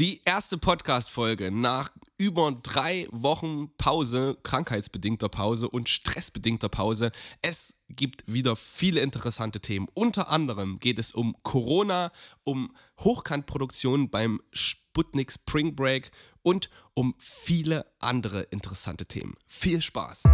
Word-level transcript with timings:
Die 0.00 0.22
erste 0.24 0.58
Podcast-Folge 0.58 1.52
nach 1.52 1.90
über 2.18 2.50
drei 2.50 3.06
Wochen 3.12 3.72
Pause, 3.76 4.36
krankheitsbedingter 4.42 5.28
Pause 5.28 5.70
und 5.70 5.88
stressbedingter 5.88 6.68
Pause. 6.68 7.12
Es 7.42 7.76
gibt 7.88 8.24
wieder 8.26 8.56
viele 8.56 9.02
interessante 9.02 9.60
Themen. 9.60 9.86
Unter 9.94 10.30
anderem 10.30 10.80
geht 10.80 10.98
es 10.98 11.12
um 11.12 11.36
Corona, 11.44 12.10
um 12.42 12.74
Hochkantproduktion 12.98 14.10
beim 14.10 14.40
Sputnik 14.50 15.30
Spring 15.30 15.76
Break 15.76 16.10
und 16.42 16.70
um 16.94 17.14
viele 17.18 17.86
andere 18.00 18.42
interessante 18.42 19.06
Themen. 19.06 19.36
Viel 19.46 19.80
Spaß! 19.80 20.24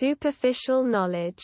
Superficial 0.00 0.82
knowledge. 0.82 1.42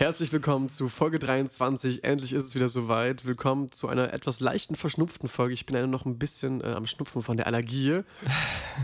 Herzlich 0.00 0.32
willkommen 0.32 0.70
zu 0.70 0.88
Folge 0.88 1.18
23. 1.18 2.04
Endlich 2.04 2.32
ist 2.32 2.44
es 2.46 2.54
wieder 2.54 2.68
soweit. 2.68 3.26
Willkommen 3.26 3.70
zu 3.70 3.86
einer 3.86 4.14
etwas 4.14 4.40
leichten 4.40 4.74
verschnupften 4.74 5.28
Folge. 5.28 5.52
Ich 5.52 5.66
bin 5.66 5.76
ja 5.76 5.86
noch 5.86 6.06
ein 6.06 6.18
bisschen 6.18 6.62
äh, 6.62 6.68
am 6.68 6.86
Schnupfen 6.86 7.20
von 7.20 7.36
der 7.36 7.46
Allergie. 7.46 8.00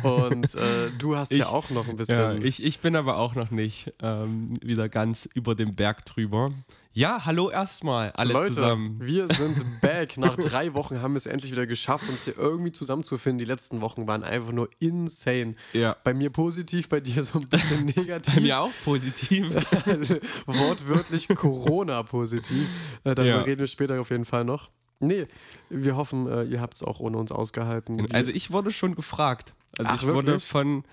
Und 0.03 0.55
äh, 0.55 0.59
du 0.99 1.17
hast 1.17 1.33
Ich- 1.33 1.39
ja 1.39 1.47
auch 1.47 1.71
noch 1.71 1.89
ein 1.89 1.97
bisschen. 1.97 2.19
Ja, 2.19 2.35
ich, 2.35 2.63
ich 2.63 2.81
bin 2.81 2.95
aber 2.97 3.17
auch 3.17 3.35
noch 3.35 3.51
nicht 3.51 3.95
ähm, 4.03 4.59
wieder 4.61 4.91
ganz 4.91 5.27
über 5.33 5.55
dem 5.55 5.75
Berg 5.75 6.05
drüber. 6.05 6.53
Ja, 6.97 7.27
hallo 7.27 7.51
erstmal, 7.51 8.11
alle 8.13 8.33
Leute, 8.33 8.55
zusammen. 8.55 8.97
wir 9.03 9.29
sind 9.35 9.83
back. 9.83 10.17
Nach 10.17 10.35
drei 10.35 10.73
Wochen 10.73 11.03
haben 11.03 11.13
wir 11.13 11.19
es 11.19 11.27
endlich 11.27 11.53
wieder 11.53 11.67
geschafft, 11.67 12.09
uns 12.09 12.25
hier 12.25 12.39
irgendwie 12.39 12.73
zusammenzufinden. 12.73 13.39
Die 13.39 13.45
letzten 13.45 13.83
Wochen 13.83 14.07
waren 14.07 14.25
einfach 14.25 14.53
nur 14.53 14.71
insane. 14.79 15.57
Ja. 15.75 15.95
Bei 16.05 16.15
mir 16.15 16.31
positiv, 16.31 16.89
bei 16.89 17.01
dir 17.01 17.23
so 17.23 17.39
ein 17.39 17.49
bisschen 17.49 17.85
negativ. 17.97 18.35
Bei 18.37 18.41
mir 18.41 18.61
auch 18.61 18.71
positiv. 18.83 19.47
Wortwörtlich 20.47 21.29
Corona-positiv. 21.29 22.67
Äh, 23.05 23.15
darüber 23.15 23.25
Ja. 23.27 23.43
reden 23.43 23.61
wir 23.61 23.67
später 23.67 24.01
auf 24.01 24.09
jeden 24.11 24.25
Fall 24.25 24.47
noch. 24.47 24.71
Nee, 24.99 25.27
wir 25.69 25.97
hoffen, 25.97 26.27
äh, 26.27 26.45
ihr 26.45 26.63
habt 26.63 26.77
es 26.77 26.83
auch 26.83 27.01
ohne 27.01 27.19
uns 27.19 27.31
ausgehalten. 27.31 28.11
Also 28.11 28.31
ich 28.31 28.53
wurde 28.53 28.73
schon 28.73 28.95
gefragt. 28.95 29.53
Also 29.77 29.91
Ach, 29.93 30.01
ich 30.03 30.09
wurde 30.09 30.29
wirklich? 30.29 30.45
von, 30.49 30.69
ähm, 30.69 30.85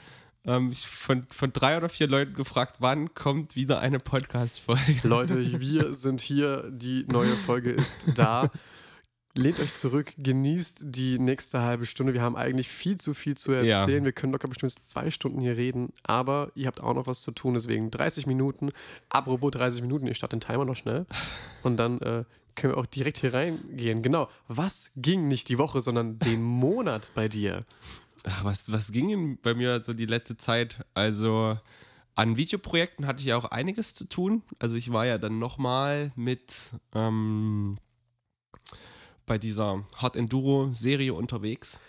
ich- 0.71 0.85
von, 0.87 1.23
von 1.29 1.53
drei 1.53 1.77
oder 1.77 1.89
vier 1.89 2.07
Leuten 2.07 2.33
gefragt, 2.33 2.77
wann 2.79 3.13
kommt 3.13 3.55
wieder 3.55 3.79
eine 3.79 3.99
Podcast-Folge. 3.99 4.99
Leute, 5.03 5.37
wir 5.61 5.93
sind 5.93 6.21
hier, 6.21 6.69
die 6.71 7.05
neue 7.07 7.27
Folge 7.33 7.71
ist 7.71 8.05
da. 8.15 8.49
Lehnt 9.35 9.59
euch 9.59 9.73
zurück, 9.73 10.13
genießt 10.19 10.83
die 10.85 11.17
nächste 11.17 11.61
halbe 11.61 11.87
Stunde. 11.87 12.13
Wir 12.13 12.21
haben 12.21 12.35
eigentlich 12.35 12.67
viel 12.67 12.97
zu 12.99 13.15
viel 13.15 13.35
zu 13.35 13.51
Ja. 13.51 13.79
erzählen. 13.81 14.05
Wir 14.05 14.11
können 14.11 14.31
locker 14.31 14.47
bestimmt 14.47 14.71
zwei 14.73 15.09
Stunden 15.09 15.39
hier 15.41 15.57
reden, 15.57 15.91
aber 16.03 16.51
ihr 16.53 16.67
habt 16.67 16.81
auch 16.81 16.93
noch 16.93 17.07
was 17.07 17.23
zu 17.23 17.31
tun, 17.31 17.55
deswegen 17.55 17.89
30 17.89 18.27
Minuten. 18.27 18.69
Apropos 19.09 19.49
30 19.49 19.81
Minuten, 19.81 20.05
ich 20.05 20.17
starte 20.17 20.35
den 20.37 20.41
Timer 20.41 20.65
noch 20.65 20.75
schnell 20.75 21.07
und 21.63 21.77
dann 21.77 21.99
äh, 22.01 22.25
können 22.55 22.73
wir 22.73 22.77
auch 22.77 22.85
direkt 22.85 23.17
hier 23.17 23.33
reingehen. 23.33 24.03
Genau, 24.03 24.29
was 24.47 24.91
ging 24.97 25.27
nicht 25.27 25.49
die 25.49 25.57
Woche, 25.57 25.81
sondern 25.81 26.19
den 26.19 26.43
Monat 26.43 27.09
bei 27.15 27.27
dir? 27.27 27.65
Ach, 28.25 28.43
was, 28.45 28.71
was 28.71 28.91
ging 28.91 29.09
denn 29.09 29.37
bei 29.41 29.53
mir 29.53 29.83
so 29.83 29.93
die 29.93 30.05
letzte 30.05 30.37
Zeit? 30.37 30.77
Also 30.93 31.57
an 32.15 32.37
Videoprojekten 32.37 33.05
hatte 33.07 33.19
ich 33.19 33.25
ja 33.25 33.37
auch 33.37 33.45
einiges 33.45 33.93
zu 33.95 34.05
tun. 34.07 34.43
Also 34.59 34.75
ich 34.75 34.91
war 34.93 35.05
ja 35.05 35.17
dann 35.17 35.39
nochmal 35.39 36.11
mit 36.15 36.53
ähm, 36.93 37.77
bei 39.25 39.37
dieser 39.37 39.83
Hard 39.97 40.15
Enduro-Serie 40.15 41.13
unterwegs. 41.13 41.79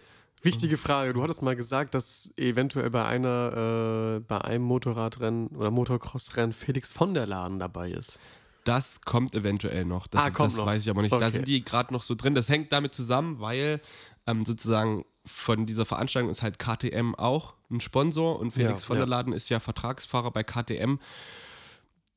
Wichtige 0.42 0.76
Frage. 0.76 1.14
Du 1.14 1.22
hattest 1.22 1.40
mal 1.42 1.56
gesagt, 1.56 1.94
dass 1.94 2.34
eventuell 2.36 2.90
bei 2.90 3.04
einer, 3.06 4.16
äh, 4.18 4.20
bei 4.20 4.40
einem 4.42 4.64
Motorradrennen 4.64 5.48
oder 5.48 5.70
Motocross-Rennen 5.70 6.52
Felix 6.52 6.92
von 6.92 7.14
der 7.14 7.26
Laden 7.26 7.58
dabei 7.58 7.90
ist. 7.90 8.20
Das 8.64 9.00
kommt 9.02 9.34
eventuell 9.34 9.84
noch. 9.84 10.06
Das, 10.06 10.22
Ah, 10.22 10.30
kommt 10.30 10.52
das 10.52 10.58
noch. 10.58 10.66
weiß 10.66 10.82
ich 10.82 10.90
aber 10.90 11.00
nicht. 11.02 11.12
Da 11.12 11.16
Okay. 11.16 11.30
sind 11.30 11.48
die 11.48 11.64
gerade 11.64 11.92
noch 11.94 12.02
so 12.02 12.14
drin. 12.14 12.34
Das 12.34 12.48
hängt 12.48 12.72
damit 12.72 12.94
zusammen, 12.94 13.40
weil 13.40 13.80
ähm, 14.26 14.42
sozusagen 14.42 15.04
von 15.26 15.66
dieser 15.66 15.84
Veranstaltung 15.84 16.30
ist 16.30 16.42
halt 16.42 16.58
KTM 16.58 17.14
auch 17.14 17.54
ein 17.70 17.80
Sponsor 17.80 18.38
und 18.38 18.52
Felix 18.52 18.82
Ja, 18.82 18.86
von 18.86 18.96
der. 18.96 19.06
Laden 19.06 19.32
ist 19.32 19.48
ja 19.48 19.60
Vertragsfahrer 19.60 20.30
bei 20.30 20.42
KTM. 20.42 20.98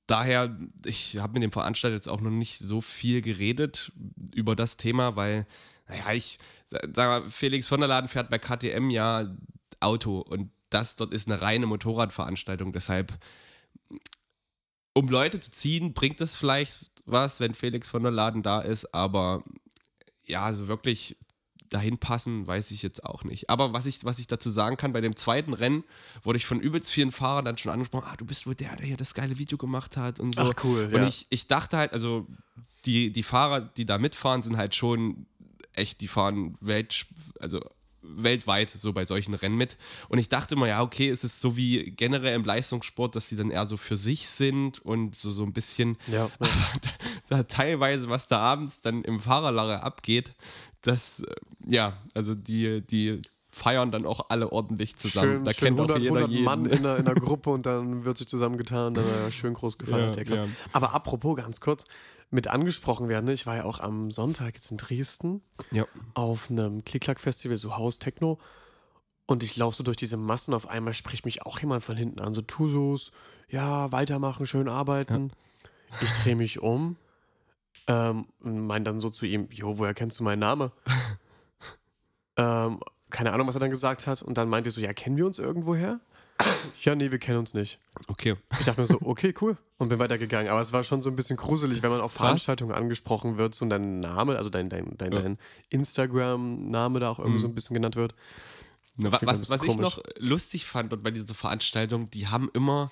Daher, 0.08 0.58
ich 0.86 1.18
habe 1.18 1.34
mit 1.34 1.44
dem 1.44 1.52
Veranstalter 1.52 1.96
jetzt 1.96 2.10
auch 2.10 2.22
noch 2.22 2.32
nicht 2.32 2.60
so 2.60 2.82
viel 2.82 3.22
geredet 3.22 3.92
über 4.34 4.56
das 4.56 4.78
Thema, 4.78 5.16
weil, 5.16 5.46
naja, 5.88 6.14
ich 6.14 6.40
sag 6.70 6.96
mal, 6.96 7.24
Felix 7.30 7.68
von 7.68 7.80
der 7.80 7.90
Laden 7.90 8.08
fährt 8.08 8.30
bei 8.30 8.40
KTM 8.40 8.90
ja 8.90 9.36
Auto 9.80 10.20
und 10.20 10.52
das 10.70 10.96
dort 10.96 11.14
ist 11.14 11.28
eine 11.28 11.42
reine 11.42 11.66
Motorradveranstaltung. 11.66 12.74
Deshalb 12.74 13.18
um 14.94 15.08
Leute 15.10 15.40
zu 15.40 15.52
ziehen, 15.52 15.94
bringt 15.94 16.20
es 16.22 16.36
vielleicht 16.36 16.90
was, 17.06 17.40
wenn 17.40 17.54
Felix 17.54 17.88
von 17.88 18.02
der 18.04 18.12
Laden 18.12 18.42
da 18.44 18.62
ist, 18.62 18.94
aber 18.94 19.44
ja, 20.26 20.52
so 20.54 20.68
wirklich 20.68 21.16
dahin 21.70 21.98
passen, 21.98 22.48
weiß 22.48 22.72
ich 22.72 22.82
jetzt 22.82 23.04
auch 23.04 23.24
nicht. 23.24 23.50
Aber 23.50 23.74
was 23.74 23.86
ich, 23.86 24.04
was 24.04 24.20
ich 24.20 24.28
dazu 24.28 24.50
sagen 24.50 24.78
kann, 24.78 24.94
bei 24.94 25.02
dem 25.02 25.16
zweiten 25.16 25.54
Rennen 25.54 25.84
wurde 26.24 26.38
ich 26.38 26.46
von 26.46 26.60
übelst 26.60 26.92
vielen 26.92 27.12
Fahrern 27.12 27.46
dann 27.46 27.58
schon 27.58 27.72
angesprochen, 27.72 28.06
ah, 28.08 28.16
du 28.16 28.26
bist 28.26 28.48
wohl 28.48 28.56
der, 28.56 28.76
der 28.76 28.86
hier 28.86 28.98
das 28.98 29.14
geile 29.14 29.38
Video 29.38 29.58
gemacht 29.58 29.98
hat 29.98 30.20
und 30.20 30.36
so. 30.36 30.42
Ach, 30.42 30.54
cool, 30.64 30.86
Und 30.86 31.02
ja. 31.02 31.08
ich, 31.08 31.28
ich 31.30 31.48
dachte 31.48 31.78
halt, 31.78 31.94
also 31.94 32.28
die, 32.86 33.12
die 33.12 33.24
Fahrer, 33.24 33.62
die 33.62 33.86
da 33.86 33.98
mitfahren, 33.98 34.44
sind 34.44 34.58
halt 34.58 34.76
schon 34.76 35.28
echt, 35.74 36.02
die 36.02 36.08
fahren 36.08 36.58
Welt, 36.62 37.06
also 37.40 37.62
weltweit 38.02 38.70
so 38.70 38.94
bei 38.94 39.06
solchen 39.06 39.34
Rennen 39.34 39.58
mit. 39.58 39.78
Und 40.08 40.18
ich 40.20 40.30
dachte 40.30 40.56
immer, 40.56 40.68
ja, 40.68 40.82
okay, 40.82 41.10
es 41.10 41.24
ist 41.24 41.42
so 41.42 41.58
wie 41.58 41.92
generell 41.92 42.36
im 42.36 42.46
Leistungssport, 42.46 43.16
dass 43.16 43.30
sie 43.30 43.36
dann 43.36 43.52
eher 43.52 43.66
so 43.66 43.78
für 43.78 43.98
sich 43.98 44.28
sind 44.30 44.80
und 44.80 45.16
so, 45.16 45.32
so 45.32 45.44
ein 45.44 45.54
bisschen 45.54 45.98
Ja. 46.08 46.30
da, 46.40 46.48
da 47.30 47.44
teilweise, 47.44 48.10
was 48.10 48.28
da 48.28 48.40
abends 48.40 48.80
dann 48.82 49.04
im 49.04 49.20
Fahrerlager 49.20 49.84
abgeht, 49.84 50.34
das, 50.88 51.22
äh, 51.22 51.36
ja, 51.66 51.98
also 52.14 52.34
die, 52.34 52.82
die 52.86 53.22
feiern 53.48 53.92
dann 53.92 54.06
auch 54.06 54.30
alle 54.30 54.52
ordentlich 54.52 54.96
zusammen. 54.96 55.38
Schön, 55.38 55.44
da 55.44 55.54
schön 55.54 55.76
kennt 55.76 55.80
100, 55.80 55.98
auch 55.98 56.02
jeder 56.02 56.16
100 56.16 56.32
jeden. 56.32 56.46
Mann 56.46 56.66
in 56.66 56.78
einer, 56.80 56.98
in 56.98 57.08
einer 57.08 57.16
Gruppe 57.20 57.50
und 57.50 57.66
dann 57.66 58.06
wird 58.06 58.18
sich 58.18 58.28
zusammengetan, 58.28 58.94
dann 58.94 59.06
schön 59.32 59.54
groß 59.54 59.78
gefeiert. 59.78 60.16
Ja, 60.16 60.36
Ja. 60.36 60.46
Aber 60.74 60.94
apropos 60.94 61.36
ganz 61.36 61.60
kurz, 61.60 61.86
mit 62.30 62.48
angesprochen 62.48 63.08
werden, 63.08 63.30
ich 63.30 63.46
war 63.46 63.56
ja 63.56 63.64
auch 63.64 63.80
am 63.80 64.12
Sonntag 64.12 64.56
jetzt 64.56 64.72
in 64.72 64.78
Dresden 64.78 65.42
ja. 65.72 65.86
auf 66.14 66.50
einem 66.52 66.84
Klick-Klack-Festival, 66.84 67.56
so 67.58 67.78
Haus 67.78 68.00
Techno. 68.00 68.38
Und 69.26 69.44
ich 69.44 69.56
laufe 69.58 69.78
so 69.78 69.84
durch 69.84 69.98
diese 69.98 70.18
Massen, 70.18 70.54
auf 70.54 70.68
einmal 70.68 70.94
spricht 70.94 71.26
mich 71.26 71.46
auch 71.46 71.60
jemand 71.60 71.84
von 71.84 71.96
hinten 71.98 72.20
an, 72.20 72.34
so 72.34 72.42
Tusos, 72.42 73.12
ja, 73.50 73.92
weitermachen, 73.92 74.46
schön 74.46 74.68
arbeiten. 74.68 75.32
Ich 76.02 76.12
drehe 76.22 76.36
mich 76.36 76.60
um 76.60 76.98
ähm, 77.88 78.28
und 78.42 78.68
meine 78.68 78.84
dann 78.86 79.00
so 79.00 79.10
zu 79.10 79.26
ihm, 79.26 79.48
jo, 79.52 79.78
woher 79.78 79.94
kennst 79.94 80.20
du 80.20 80.24
meinen 80.24 80.40
Namen? 80.40 80.72
ähm, 82.38 82.80
keine 83.10 83.32
Ahnung, 83.34 83.48
was 83.48 83.56
er 83.56 83.60
dann 83.60 83.70
gesagt 83.70 84.08
hat. 84.08 84.22
Und 84.22 84.38
dann 84.38 84.50
meinte 84.50 84.70
er 84.70 84.74
so, 84.74 84.82
ja, 84.82 84.94
kennen 84.94 85.18
wir 85.18 85.26
uns 85.26 85.40
irgendwoher? 85.40 86.00
ja, 86.84 86.94
nee, 86.96 87.10
wir 87.10 87.20
kennen 87.20 87.40
uns 87.40 87.54
nicht. 87.54 87.80
Okay. 88.08 88.36
Ich 88.60 88.66
dachte 88.66 88.82
mir 88.82 88.88
so, 88.88 89.00
okay, 89.02 89.34
cool. 89.42 89.58
Und 89.78 89.90
bin 89.90 90.00
weitergegangen. 90.00 90.52
Aber 90.52 90.62
es 90.62 90.74
war 90.74 90.84
schon 90.84 91.02
so 91.02 91.10
ein 91.10 91.16
bisschen 91.16 91.38
gruselig, 91.38 91.82
wenn 91.82 91.90
man 91.90 92.02
auf. 92.02 92.12
Veranstaltungen 92.14 92.74
angesprochen 92.74 93.38
wird 93.38 93.56
so 93.56 93.64
und 93.64 93.70
dein 93.70 94.00
Name, 94.00 94.38
also 94.38 94.50
dein, 94.50 94.70
dein, 94.70 94.98
dein, 94.98 95.12
Ja. 95.14 95.22
dein 95.22 95.38
Instagram-Name 95.70 97.00
da 97.00 97.10
auch 97.10 97.20
irgendwie 97.20 97.38
Mhm. 97.38 97.42
so 97.42 97.48
ein 97.48 97.56
bisschen 97.56 97.74
genannt 97.74 97.96
wird. 97.96 98.14
Fall 99.00 99.20
was 99.22 99.42
ist 99.42 99.50
was 99.52 99.64
ich 99.64 99.78
noch 99.78 100.02
lustig 100.18 100.66
fand 100.66 100.92
und 100.92 101.04
bei 101.04 101.12
dieser 101.12 101.36
Veranstaltung, 101.36 102.10
die 102.10 102.28
haben 102.28 102.50
immer, 102.54 102.92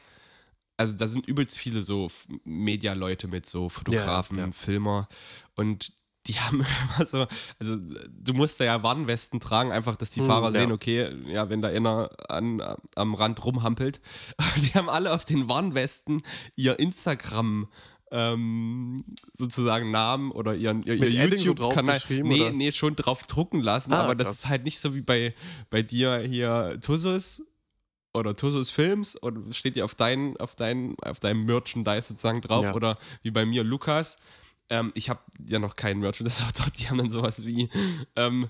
also 0.77 0.93
da 0.93 1.07
sind 1.07 1.25
übelst 1.27 1.57
viele 1.57 1.81
so 1.81 2.09
Media-Leute 2.43 3.27
mit, 3.27 3.45
so 3.45 3.69
Fotografen, 3.69 4.37
ja. 4.37 4.51
Filmer 4.51 5.07
und 5.55 5.93
die 6.27 6.33
haben 6.39 6.65
immer 6.97 7.05
so, 7.05 7.27
also 7.59 7.77
du 7.77 8.33
musst 8.33 8.59
da 8.59 8.65
ja 8.65 8.83
Warnwesten 8.83 9.39
tragen, 9.39 9.71
einfach, 9.71 9.95
dass 9.95 10.09
die 10.09 10.21
Hm, 10.21 10.27
Fahrer 10.27 10.45
ja. 10.45 10.51
sehen, 10.51 10.71
okay, 10.71 11.09
ja, 11.27 11.49
wenn 11.49 11.61
da 11.61 11.69
einer 11.69 12.09
an, 12.29 12.61
am 12.95 13.13
Rand 13.15 13.43
rumhampelt. 13.45 14.01
Die 14.57 14.73
haben 14.73 14.89
alle 14.89 15.13
auf 15.13 15.25
den 15.25 15.47
Warnwesten 15.47 16.23
ihr 16.55 16.79
Instagram 16.79 17.67
ähm, 18.11 19.03
sozusagen 19.37 19.91
Namen 19.91 20.31
oder 20.31 20.55
ihren, 20.55 20.83
ihr, 20.83 20.95
ihr 20.95 21.37
so 21.37 21.45
YouTube-Kanal. 21.45 21.99
Nee, 22.09 22.41
oder? 22.43 22.51
nee, 22.51 22.71
schon 22.71 22.95
drauf 22.95 23.25
drucken 23.25 23.59
lassen, 23.61 23.93
Ah, 23.93 24.03
aber 24.03 24.15
das 24.15 24.27
krass. 24.27 24.37
ist 24.39 24.49
halt 24.49 24.63
nicht 24.63 24.79
so 24.79 24.95
wie 24.95 25.01
bei, 25.01 25.33
bei 25.69 25.81
dir 25.81 26.19
hier 26.19 26.79
Tussus 26.81 27.43
oder 28.15 28.35
Tussus 28.35 28.69
Films 28.69 29.15
und 29.15 29.55
steht 29.55 29.75
ja 29.75 29.83
auf, 29.83 29.95
dein, 29.95 30.37
auf, 30.37 30.55
dein, 30.55 30.95
auf 31.01 31.19
deinem 31.19 31.45
Merchandise 31.45 32.07
sozusagen 32.07 32.41
drauf 32.41 32.63
Ja. 32.65 32.73
oder 32.73 32.97
wie 33.21 33.31
bei 33.31 33.45
mir 33.45 33.63
Lukas. 33.63 34.17
ähm, 34.69 34.91
ich 34.95 35.09
habe 35.09 35.19
ja 35.45 35.59
noch 35.59 35.75
keinen 35.75 35.99
Merchandise-Autor, 35.99 36.67
die 36.77 36.89
haben 36.89 36.97
dann 36.97 37.11
sowas 37.11 37.45
wie 37.45 37.69
ähm, 38.15 38.49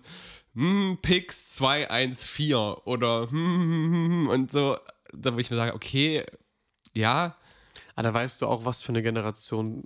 hm, 0.53 0.97
Pix 1.01 1.55
214 1.55 2.55
oder 2.85 3.29
hm, 3.29 3.37
hm, 3.37 3.93
hm, 3.93 4.11
hm, 4.11 4.27
und 4.29 4.51
so, 4.51 4.77
da 5.13 5.33
wo 5.33 5.37
ich 5.39 5.49
mir 5.49 5.57
sage, 5.57 5.73
okay, 5.73 6.23
ja, 6.95 7.35
Ah, 7.95 8.03
da 8.03 8.13
weißt 8.13 8.41
du 8.41 8.47
auch, 8.47 8.65
was 8.65 8.81
für 8.81 8.89
eine 8.89 9.01
Generation 9.01 9.83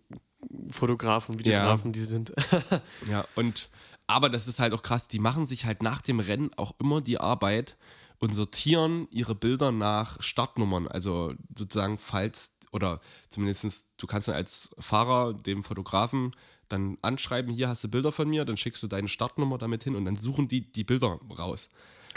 Fotografen, 0.71 1.37
Videografen 1.37 1.91
die 1.91 2.03
sind. 2.03 2.33
Ja, 3.09 3.25
und 3.35 3.69
aber 4.07 4.29
das 4.29 4.47
ist 4.47 4.59
halt 4.59 4.73
auch 4.73 4.81
krass, 4.81 5.07
die 5.07 5.19
machen 5.19 5.45
sich 5.45 5.65
halt 5.65 5.83
nach 5.83 6.01
dem 6.01 6.19
Rennen 6.19 6.51
auch 6.55 6.73
immer 6.79 7.01
die 7.01 7.19
Arbeit 7.19 7.77
und 8.19 8.33
sortieren 8.33 9.07
ihre 9.11 9.35
Bilder 9.35 9.71
nach 9.71 10.21
Startnummern. 10.21 10.87
Also 10.87 11.33
sozusagen, 11.57 11.97
falls, 11.97 12.51
oder 12.71 12.99
zumindest 13.29 13.87
du 13.97 14.07
kannst 14.07 14.27
dann 14.27 14.35
als 14.35 14.75
Fahrer 14.79 15.33
dem 15.33 15.63
Fotografen 15.63 16.31
dann 16.67 16.97
anschreiben, 17.01 17.51
hier 17.51 17.67
hast 17.67 17.83
du 17.83 17.87
Bilder 17.87 18.11
von 18.11 18.29
mir, 18.29 18.45
dann 18.45 18.57
schickst 18.57 18.83
du 18.83 18.87
deine 18.87 19.07
Startnummer 19.07 19.57
damit 19.57 19.83
hin 19.83 19.95
und 19.95 20.05
dann 20.05 20.17
suchen 20.17 20.47
die 20.47 20.71
die 20.71 20.83
Bilder 20.83 21.19
raus. 21.37 21.69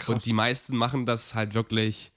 Und 0.06 0.24
die 0.26 0.32
meisten 0.32 0.76
machen 0.76 1.06
das 1.06 1.34
halt 1.34 1.54
wirklich 1.54 2.12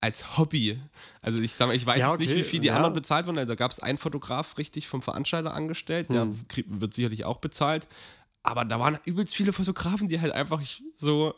als 0.00 0.38
Hobby. 0.38 0.80
Also 1.20 1.40
ich 1.40 1.52
sag 1.54 1.68
mal, 1.68 1.76
ich 1.76 1.84
weiß 1.84 1.98
Ja, 1.98 2.10
jetzt 2.10 2.20
nicht, 2.20 2.30
okay, 2.30 2.38
wie 2.38 2.42
viel 2.42 2.60
die 2.60 2.68
ja. 2.68 2.76
anderen 2.76 2.94
bezahlt 2.94 3.26
wurden. 3.26 3.38
Also 3.38 3.50
da 3.50 3.54
gab 3.54 3.70
es 3.70 3.80
einen 3.80 3.98
Fotograf 3.98 4.56
richtig 4.58 4.88
vom 4.88 5.02
Veranstalter 5.02 5.52
angestellt, 5.54 6.10
der 6.10 6.22
Hm. 6.22 6.40
wird 6.80 6.94
sicherlich 6.94 7.24
auch 7.24 7.38
bezahlt. 7.38 7.86
Aber 8.42 8.64
da 8.64 8.80
waren 8.80 8.98
übelst 9.04 9.36
viele 9.36 9.52
Fotografen, 9.52 10.08
die 10.08 10.20
halt 10.20 10.32
einfach 10.32 10.62
so 10.96 11.34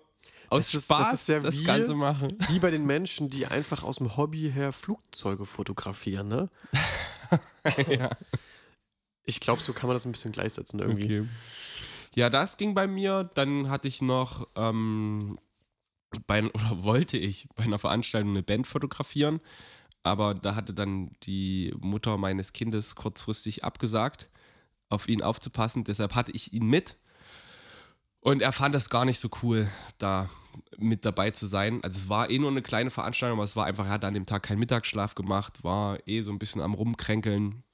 aus 0.52 0.66
Das 0.66 0.74
ist- 0.74 0.84
Spaß 0.84 1.10
das 1.10 1.20
ist 1.22 1.28
ja 1.28 1.40
das 1.40 1.58
wie- 1.58 1.64
Ganze 1.64 1.94
machen. 1.94 2.28
Wie 2.48 2.58
bei 2.58 2.70
den 2.70 2.84
Menschen, 2.86 3.28
die 3.30 3.46
einfach 3.46 3.82
aus 3.82 3.96
dem 3.96 4.16
Hobby 4.16 4.50
her 4.52 4.72
Flugzeuge 4.72 5.46
fotografieren, 5.46 6.28
ne? 6.28 6.48
ja. 7.88 8.10
Ich 9.24 9.40
glaube, 9.40 9.62
so 9.62 9.72
kann 9.72 9.86
man 9.88 9.94
das 9.94 10.04
ein 10.04 10.12
bisschen 10.12 10.32
gleichsetzen 10.32 10.80
irgendwie. 10.80 11.04
Okay. 11.04 11.28
Ja, 12.14 12.28
das 12.28 12.56
ging 12.56 12.74
bei 12.74 12.86
mir. 12.86 13.30
Dann 13.34 13.70
hatte 13.70 13.88
ich 13.88 14.02
noch 14.02 14.48
ähm, 14.56 15.38
bei, 16.26 16.44
oder 16.44 16.78
wollte 16.84 17.16
ich 17.16 17.48
bei 17.54 17.64
einer 17.64 17.78
Veranstaltung 17.78 18.30
eine 18.30 18.42
Band 18.42 18.66
fotografieren, 18.66 19.40
aber 20.02 20.34
da 20.34 20.54
hatte 20.54 20.74
dann 20.74 21.12
die 21.22 21.72
Mutter 21.78 22.18
meines 22.18 22.52
Kindes 22.52 22.96
kurzfristig 22.96 23.64
abgesagt, 23.64 24.28
auf 24.88 25.08
ihn 25.08 25.22
aufzupassen. 25.22 25.84
Deshalb 25.84 26.14
hatte 26.14 26.32
ich 26.32 26.52
ihn 26.52 26.66
mit. 26.66 26.96
Und 28.22 28.40
er 28.40 28.52
fand 28.52 28.74
das 28.74 28.88
gar 28.88 29.04
nicht 29.04 29.18
so 29.18 29.28
cool, 29.42 29.68
da 29.98 30.28
mit 30.78 31.04
dabei 31.04 31.30
zu 31.32 31.46
sein. 31.46 31.82
Also 31.82 31.98
es 31.98 32.08
war 32.08 32.30
eh 32.30 32.38
nur 32.38 32.50
eine 32.50 32.62
kleine 32.62 32.90
Veranstaltung, 32.90 33.38
aber 33.38 33.44
es 33.44 33.56
war 33.56 33.66
einfach, 33.66 33.86
er 33.86 33.90
hat 33.92 34.04
an 34.04 34.14
dem 34.14 34.26
Tag 34.26 34.44
keinen 34.44 34.60
Mittagsschlaf 34.60 35.14
gemacht, 35.14 35.64
war 35.64 35.98
eh 36.06 36.20
so 36.22 36.30
ein 36.30 36.38
bisschen 36.38 36.60
am 36.62 36.74
Rumkränkeln, 36.74 37.64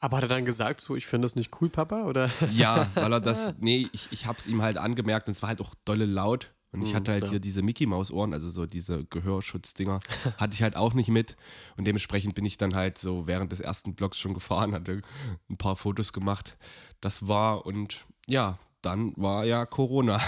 Aber 0.00 0.16
hat 0.16 0.24
er 0.24 0.28
dann 0.28 0.44
gesagt, 0.44 0.80
so, 0.80 0.96
ich 0.96 1.06
finde 1.06 1.26
das 1.26 1.36
nicht 1.36 1.50
cool, 1.60 1.68
Papa? 1.70 2.04
Oder? 2.04 2.28
Ja, 2.52 2.86
weil 2.94 3.12
er 3.12 3.20
das, 3.20 3.54
nee, 3.60 3.88
ich, 3.92 4.10
ich 4.12 4.26
hab's 4.26 4.46
ihm 4.46 4.62
halt 4.62 4.76
angemerkt 4.78 5.28
und 5.28 5.32
es 5.32 5.42
war 5.42 5.48
halt 5.48 5.60
auch 5.60 5.74
dolle 5.84 6.06
laut. 6.06 6.52
Und 6.72 6.82
ich 6.82 6.90
Mhm, 6.90 6.96
hatte 6.96 7.12
halt 7.12 7.20
klar. 7.20 7.30
hier 7.30 7.38
diese 7.40 7.62
Mickey-Maus-Ohren, 7.62 8.32
also 8.34 8.48
so 8.50 8.66
diese 8.66 9.04
Gehörschutzdinger, 9.04 10.00
hatte 10.38 10.54
ich 10.54 10.62
halt 10.62 10.74
auch 10.74 10.92
nicht 10.94 11.08
mit. 11.08 11.36
Und 11.76 11.86
dementsprechend 11.86 12.34
bin 12.34 12.44
ich 12.44 12.56
dann 12.56 12.74
halt 12.74 12.98
so 12.98 13.28
während 13.28 13.52
des 13.52 13.60
ersten 13.60 13.94
Blocks 13.94 14.18
schon 14.18 14.34
gefahren, 14.34 14.72
hatte 14.74 15.02
ein 15.48 15.56
paar 15.56 15.76
Fotos 15.76 16.12
gemacht. 16.12 16.56
Das 17.00 17.28
war 17.28 17.64
und 17.64 18.04
ja, 18.26 18.58
dann 18.84 19.12
war 19.16 19.44
ja 19.44 19.66
Corona. 19.66 20.20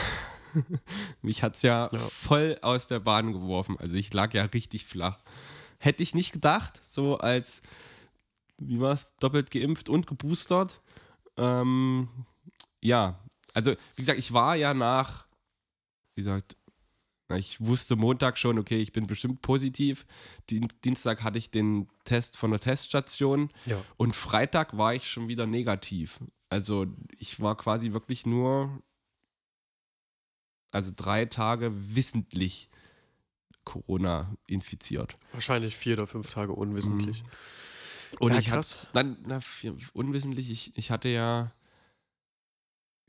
Mich 1.23 1.43
hat's 1.43 1.63
ja, 1.63 1.89
Ja. 1.93 1.99
voll 1.99 2.57
aus 2.63 2.89
der 2.89 3.01
Bahn 3.01 3.33
geworfen. 3.33 3.77
Also 3.79 3.97
ich 3.97 4.13
lag 4.13 4.33
ja 4.35 4.45
richtig 4.45 4.87
flach. 4.87 5.19
Hätte 5.79 6.03
ich 6.03 6.15
nicht 6.15 6.33
gedacht, 6.33 6.81
so 6.85 7.19
als, 7.19 7.61
wie 8.59 8.81
war's, 8.81 9.15
doppelt 9.19 9.51
geimpft 9.51 9.89
und 9.89 10.07
geboostert. 10.07 10.81
Ähm, 11.37 12.09
ja, 12.81 13.19
also 13.53 13.73
wie 13.95 14.03
gesagt, 14.03 14.19
ich 14.19 14.33
war 14.33 14.57
ja 14.57 14.73
nach, 14.73 15.27
wie 16.15 16.23
gesagt, 16.23 16.57
ich 17.35 17.61
wusste 17.61 17.97
Montag 17.97 18.39
schon, 18.39 18.59
okay, 18.59 18.79
ich 18.79 18.93
bin 18.93 19.07
bestimmt 19.09 19.43
positiv. 19.43 20.07
Dien- 20.49 20.69
Dienstag 20.85 21.23
hatte 21.25 21.39
ich 21.39 21.51
den 21.51 21.89
Test 22.05 22.37
von 22.37 22.53
der 22.53 22.61
Teststation 22.61 23.51
Ja. 23.67 23.83
und 23.97 24.15
Freitag 24.15 24.77
war 24.79 24.95
ich 24.95 25.11
schon 25.11 25.27
wieder 25.29 25.45
negativ. 25.47 26.21
Also 26.49 26.87
ich 27.19 27.41
war 27.41 27.57
quasi 27.57 27.93
wirklich 27.93 28.27
nur, 28.27 28.83
also 30.71 30.93
drei 30.95 31.25
Tage 31.25 31.73
wissentlich 31.95 32.71
Corona 33.65 34.33
infiziert. 34.47 35.15
Wahrscheinlich 35.33 35.77
vier 35.77 35.95
oder 35.95 36.07
fünf 36.07 36.31
Tage 36.31 36.53
unwissentlich. 36.53 37.25
Und 38.21 38.33
Ja, 38.33 38.39
ich 38.39 38.49
krass. 38.49 38.85
hatte 38.85 38.93
dann, 38.95 39.19
na, 39.27 39.41
unwissentlich, 39.93 40.51
ich, 40.51 40.77
ich 40.79 40.91
hatte 40.91 41.09
ja 41.09 41.53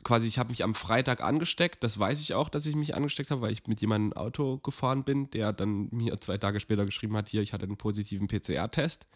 quasi, 0.04 0.28
ich 0.28 0.40
habe 0.40 0.50
mich 0.50 0.64
am 0.64 0.74
Freitag 0.74 1.22
angesteckt. 1.22 1.84
Das 1.84 2.00
weiß 2.00 2.22
ich 2.22 2.34
auch, 2.34 2.50
dass 2.50 2.66
ich 2.66 2.76
mich 2.76 2.96
angesteckt 2.96 3.30
habe, 3.30 3.42
weil 3.42 3.54
ich 3.54 3.68
mit 3.68 3.82
jemandem 3.82 4.14
Auto 4.18 4.58
gefahren 4.58 5.04
bin, 5.04 5.30
der 5.32 5.54
dann 5.54 5.90
mir 5.92 6.20
zwei 6.22 6.38
Tage 6.38 6.60
später 6.60 6.86
geschrieben 6.86 7.16
hat, 7.16 7.30
hier, 7.30 7.42
ich 7.42 7.54
hatte 7.54 7.66
einen 7.66 7.78
positiven 7.78 8.28
PCR-Test. 8.28 9.08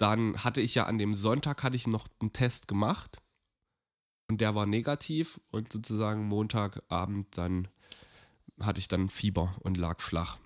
Dann 0.00 0.42
hatte 0.42 0.62
ich 0.62 0.74
ja 0.74 0.86
an 0.86 0.96
dem 0.96 1.14
Sonntag 1.14 1.62
hatte 1.62 1.76
ich 1.76 1.86
noch 1.86 2.08
einen 2.20 2.32
Test 2.32 2.68
gemacht 2.68 3.18
und 4.30 4.40
der 4.40 4.54
war 4.54 4.64
negativ 4.64 5.38
und 5.50 5.70
sozusagen 5.70 6.26
Montagabend 6.26 7.36
dann 7.36 7.68
hatte 8.58 8.80
ich 8.80 8.88
dann 8.88 9.10
Fieber 9.10 9.54
und 9.60 9.76
lag 9.76 10.00
flach. 10.00 10.38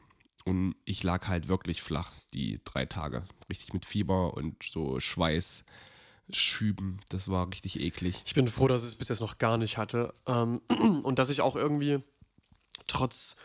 Und 0.45 0.75
ich 0.85 1.05
lag 1.05 1.29
halt 1.29 1.47
wirklich 1.47 1.83
flach, 1.83 2.11
die 2.33 2.61
drei 2.65 2.85
Tage. 2.85 3.27
Richtig 3.49 3.73
mit 3.73 3.87
Fieber 3.87 4.35
und 4.35 4.61
so 4.65 4.99
Schweißschüben. 4.99 7.00
Das 7.09 7.29
war 7.29 7.49
richtig 7.49 7.79
eklig. 7.79 8.25
Ich 8.27 8.35
bin 8.35 8.49
froh, 8.49 8.67
dass 8.67 8.83
ich 8.83 8.89
es 8.89 8.97
bis 8.97 9.09
jetzt 9.09 9.21
noch 9.21 9.39
gar 9.39 9.57
nicht 9.57 9.79
hatte. 9.79 10.15
Ähm, 10.27 10.62
und 11.05 11.21
dass 11.21 11.29
ich 11.29 11.43
auch 11.43 11.55
irgendwie 11.55 12.03
trotz 12.89 13.37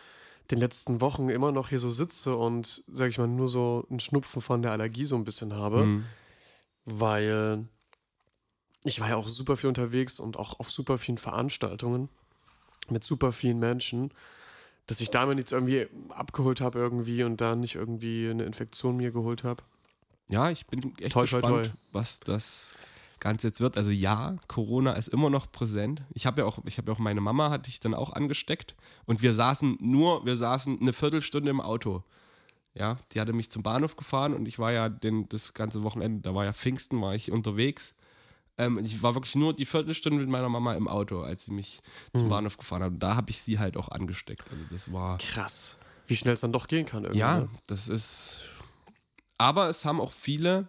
den 0.51 0.60
letzten 0.60 1.01
Wochen 1.01 1.30
immer 1.30 1.51
noch 1.51 1.69
hier 1.69 1.80
so 1.80 1.92
sitze 1.92 2.36
und, 2.36 2.84
sag 2.88 3.10
ich 3.10 3.18
mal, 3.18 3.28
nur 3.28 3.48
so 3.48 3.86
einen 3.90 4.00
Schnupfen 4.00 4.42
von 4.42 4.62
der 4.62 4.72
Allergie 4.72 5.06
so 5.06 5.16
ein 5.16 5.24
bisschen 5.24 5.54
habe. 5.54 5.86
Mhm. 5.86 6.06
Weil 6.86 7.66
ich 8.84 9.00
war 9.00 9.10
ja 9.10 9.16
auch 9.16 9.28
super 9.28 9.57
viel 9.57 9.68
unterwegs 9.68 10.19
und 10.19 10.38
auch 10.38 10.60
auf 10.60 10.72
super 10.72 10.98
vielen 10.98 11.18
Veranstaltungen 11.18 12.10
mit 12.90 13.04
super 13.04 13.31
vielen 13.31 13.60
Menschen, 13.60 14.12
dass 14.88 15.01
ich 15.01 15.12
da 15.12 15.25
mir 15.25 15.36
nichts 15.36 15.51
irgendwie 15.51 15.88
abgeholt 16.10 16.62
habe 16.62 16.80
irgendwie 16.80 17.24
und 17.24 17.40
da 17.42 17.56
nicht 17.56 17.75
irgendwie 17.75 18.30
eine 18.30 18.44
Infektion 18.45 18.98
mir 18.98 19.12
geholt 19.12 19.44
habe. 19.44 19.62
Ja, 20.30 20.50
ich 20.50 20.66
bin 20.66 20.81
echt 21.00 21.13
Toi, 21.13 21.25
toi, 21.25 21.40
gespannt, 21.42 21.66
toi. 21.66 21.74
was 21.92 22.19
das 22.19 22.74
Ganze 23.19 23.48
jetzt 23.48 23.60
wird. 23.62 23.77
Also 23.77 23.92
ja, 23.92 24.36
Corona 24.48 24.94
ist 24.94 25.07
immer 25.10 25.30
noch 25.30 25.51
präsent. 25.51 26.01
Ich 26.13 26.25
habe 26.25 26.42
ja 26.42 26.48
auch, 26.48 26.60
ich 26.66 26.77
habe 26.77 26.92
ja 26.92 26.95
auch 26.95 27.00
meine 27.00 27.21
Mama 27.21 27.50
hatte 27.50 27.69
ich 27.69 27.80
dann 27.80 27.94
auch 27.94 28.13
angesteckt 28.13 28.75
und 29.06 29.21
wir 29.21 29.33
saßen 29.33 29.77
nur, 29.81 30.26
wir 30.26 30.35
saßen 30.35 30.80
eine 30.80 30.94
Viertelstunde 30.94 31.49
im 31.49 31.61
Auto. 31.61 32.04
Ja, 32.76 32.97
die 33.11 33.19
hatte 33.19 33.33
mich 33.33 33.49
zum 33.49 33.64
Bahnhof 33.64 33.97
gefahren 33.97 34.33
und 34.33 34.47
ich 34.47 34.59
war 34.59 34.71
ja 34.71 34.90
den, 34.90 35.28
das 35.30 35.54
ganze 35.54 35.83
Wochenende, 35.83 36.21
da 36.21 36.35
war 36.35 36.45
ja 36.45 36.54
Pfingsten, 36.54 37.02
war 37.02 37.16
ich 37.16 37.31
unterwegs. 37.31 37.95
Ähm, 38.57 38.78
ich 38.78 39.02
war 39.02 39.16
wirklich 39.16 39.35
nur 39.35 39.54
die 39.56 39.66
Viertelstunde 39.66 40.19
mit 40.19 40.30
meiner 40.30 40.49
Mama 40.49 40.76
im 40.76 40.88
Auto, 40.88 41.21
als 41.21 41.45
sie 41.45 41.52
mich 41.52 41.80
zum 42.14 42.26
Mhm. 42.26 42.30
Bahnhof 42.30 42.57
gefahren 42.57 42.83
hat. 42.83 42.92
Und 42.92 42.99
da 42.99 43.16
habe 43.16 43.31
ich 43.31 43.42
sie 43.42 43.57
halt 43.57 43.76
auch 43.76 43.90
angesteckt. 43.90 44.44
Also 44.52 44.64
das 44.71 44.92
war. 44.94 45.18
Krass. 45.18 45.78
Wie 46.07 46.16
schnell 46.16 46.33
es 46.33 46.42
dann 46.42 46.52
doch 46.52 46.68
gehen 46.68 46.85
kann 46.85 47.04
irgendwie. 47.04 47.19
Ja, 47.19 47.40
ne? 47.42 47.49
das 47.68 47.88
ist. 47.90 48.42
Aber 49.38 49.69
es 49.69 49.85
haben 49.85 49.99
auch 50.02 50.11
viele. 50.11 50.68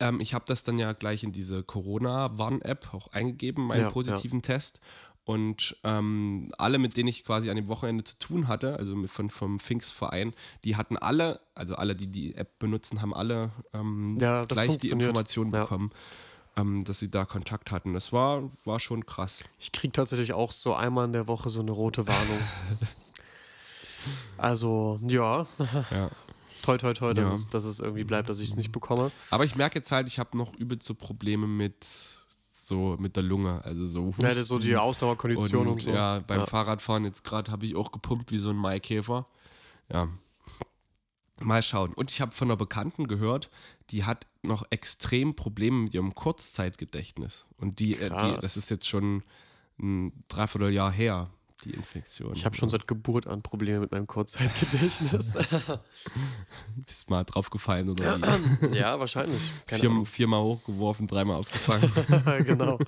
Ähm, 0.00 0.20
ich 0.20 0.34
habe 0.34 0.44
das 0.46 0.62
dann 0.64 0.78
ja 0.78 0.92
gleich 0.92 1.22
in 1.22 1.32
diese 1.32 1.62
Corona-Warn-App 1.62 2.92
auch 2.94 3.12
eingegeben, 3.12 3.66
meinen 3.66 3.82
Ja, 3.82 3.90
positiven 3.90 4.42
Test. 4.42 4.80
Und 5.24 5.76
ähm, 5.82 6.52
alle, 6.56 6.78
mit 6.78 6.96
denen 6.96 7.08
ich 7.08 7.24
quasi 7.24 7.50
an 7.50 7.56
dem 7.56 7.66
Wochenende 7.66 8.04
zu 8.04 8.16
tun 8.18 8.46
hatte, 8.46 8.76
also 8.76 8.94
von, 9.08 9.28
vom 9.28 9.58
Pfingstverein, 9.58 10.32
die 10.62 10.76
hatten 10.76 10.96
alle, 10.96 11.40
also 11.56 11.74
alle, 11.74 11.96
die 11.96 12.06
die 12.06 12.36
App 12.36 12.60
benutzen, 12.60 13.02
haben 13.02 13.12
alle 13.12 13.50
ähm, 13.74 14.18
Ja, 14.20 14.44
gleich 14.44 14.78
die. 14.78 14.90
Information 14.90 15.50
Ja. 15.50 15.62
bekommen, 15.62 15.90
ähm, 16.56 16.84
dass 16.84 17.00
sie 17.00 17.10
da 17.10 17.24
Kontakt 17.24 17.72
hatten. 17.72 17.92
Das 17.92 18.12
war, 18.12 18.44
war 18.64 18.78
schon 18.78 19.04
krass. 19.04 19.42
Ich 19.58 19.72
kriege 19.72 19.90
tatsächlich 19.90 20.32
auch 20.32 20.52
so 20.52 20.74
einmal 20.74 21.06
in 21.06 21.12
der 21.12 21.26
Woche 21.26 21.50
so 21.50 21.58
eine 21.58 21.72
rote 21.72 22.06
Warnung. 22.06 22.38
also, 24.38 25.00
ja, 25.08 25.44
Ja. 25.90 26.10
Toi, 26.66 26.76
toi, 26.78 26.92
toi, 26.94 27.14
dass, 27.14 27.28
Ja. 27.28 27.34
es, 27.34 27.48
dass 27.50 27.64
es 27.64 27.80
irgendwie 27.80 28.04
bleibt, 28.04 28.28
dass 28.28 28.38
ich 28.40 28.50
es 28.50 28.56
nicht 28.56 28.72
bekomme. 28.72 29.10
Aber 29.30 29.44
ich 29.44 29.56
merke 29.56 29.78
jetzt 29.78 29.90
halt, 29.92 30.08
ich 30.08 30.18
habe 30.18 30.36
noch 30.36 30.54
übelst 30.54 30.86
so 30.86 30.94
Probleme 30.94 31.46
mit 31.46 31.86
so 32.50 32.96
mit 32.98 33.16
der 33.16 33.22
Lunge, 33.22 33.62
also 33.64 33.86
so 33.86 34.14
Ja, 34.18 34.28
das 34.28 34.38
ist 34.38 34.48
so 34.48 34.58
die 34.58 34.68
Husten. 34.74 34.78
Ausdauerkondition 34.78 35.68
und, 35.68 35.82
so. 35.82 35.90
Ja, 35.90 36.20
beim 36.26 36.40
Ja. 36.40 36.46
Fahrradfahren 36.46 37.04
jetzt 37.04 37.22
gerade 37.22 37.52
habe 37.52 37.66
ich 37.66 37.76
auch 37.76 37.92
gepumpt 37.92 38.32
wie 38.32 38.38
so 38.38 38.50
ein 38.50 38.56
Maikäfer. 38.56 39.26
Ja. 39.92 40.08
Mal 41.40 41.62
schauen. 41.62 41.92
Und 41.92 42.10
ich 42.10 42.20
habe 42.22 42.32
von 42.32 42.48
einer 42.48 42.56
Bekannten 42.56 43.08
gehört, 43.08 43.50
die 43.90 44.04
hat 44.04 44.26
noch 44.42 44.64
extrem 44.70 45.34
Probleme 45.36 45.76
mit 45.84 45.92
ihrem 45.94 46.14
Kurzzeitgedächtnis. 46.14 47.44
Und 47.58 47.78
die, 47.78 47.94
äh, 47.96 48.08
die 48.08 48.40
das 48.40 48.56
ist 48.56 48.70
jetzt 48.70 48.88
schon 48.88 49.22
ein 49.78 50.12
Dreivierteljahr 50.28 50.90
her. 50.90 51.28
Die 51.64 51.70
Infektion. 51.70 52.32
Ich 52.34 52.44
habe 52.44 52.54
schon 52.56 52.68
seit 52.68 52.86
Geburt 52.86 53.26
an 53.26 53.42
Probleme 53.42 53.80
mit 53.80 53.90
meinem 53.90 54.06
Kurzzeitgedächtnis. 54.06 55.38
Bist 56.76 57.10
mal 57.10 57.24
draufgefallen 57.24 57.88
oder 57.90 58.18
wie? 58.20 58.76
ja, 58.76 58.98
wahrscheinlich. 59.00 59.52
Vier, 59.66 60.04
viermal 60.04 60.42
hochgeworfen, 60.42 61.06
dreimal 61.06 61.36
aufgefangen. 61.36 61.90
genau. 62.44 62.78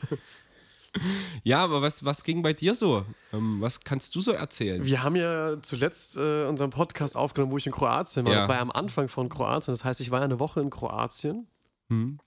ja, 1.45 1.63
aber 1.65 1.83
was, 1.83 2.05
was 2.05 2.25
ging 2.25 2.43
bei 2.43 2.53
dir 2.53 2.75
so? 2.75 3.05
Ähm, 3.33 3.61
was 3.61 3.81
kannst 3.81 4.15
du 4.15 4.21
so 4.21 4.33
erzählen? 4.33 4.85
Wir 4.85 5.03
haben 5.03 5.17
ja 5.17 5.61
zuletzt 5.63 6.17
äh, 6.17 6.47
unseren 6.47 6.71
Podcast 6.71 7.17
aufgenommen, 7.17 7.53
wo 7.53 7.57
ich 7.57 7.67
in 7.67 7.73
Kroatien 7.73 8.27
war. 8.27 8.33
Ja. 8.33 8.39
Das 8.41 8.49
war 8.49 8.57
ja 8.57 8.63
am 8.63 8.71
Anfang 8.71 9.09
von 9.09 9.29
Kroatien. 9.29 9.73
Das 9.73 9.85
heißt, 9.85 10.01
ich 10.01 10.11
war 10.11 10.19
ja 10.21 10.25
eine 10.27 10.39
Woche 10.41 10.61
in 10.61 10.71
Kroatien 10.71 11.47
Hm? 11.89 12.19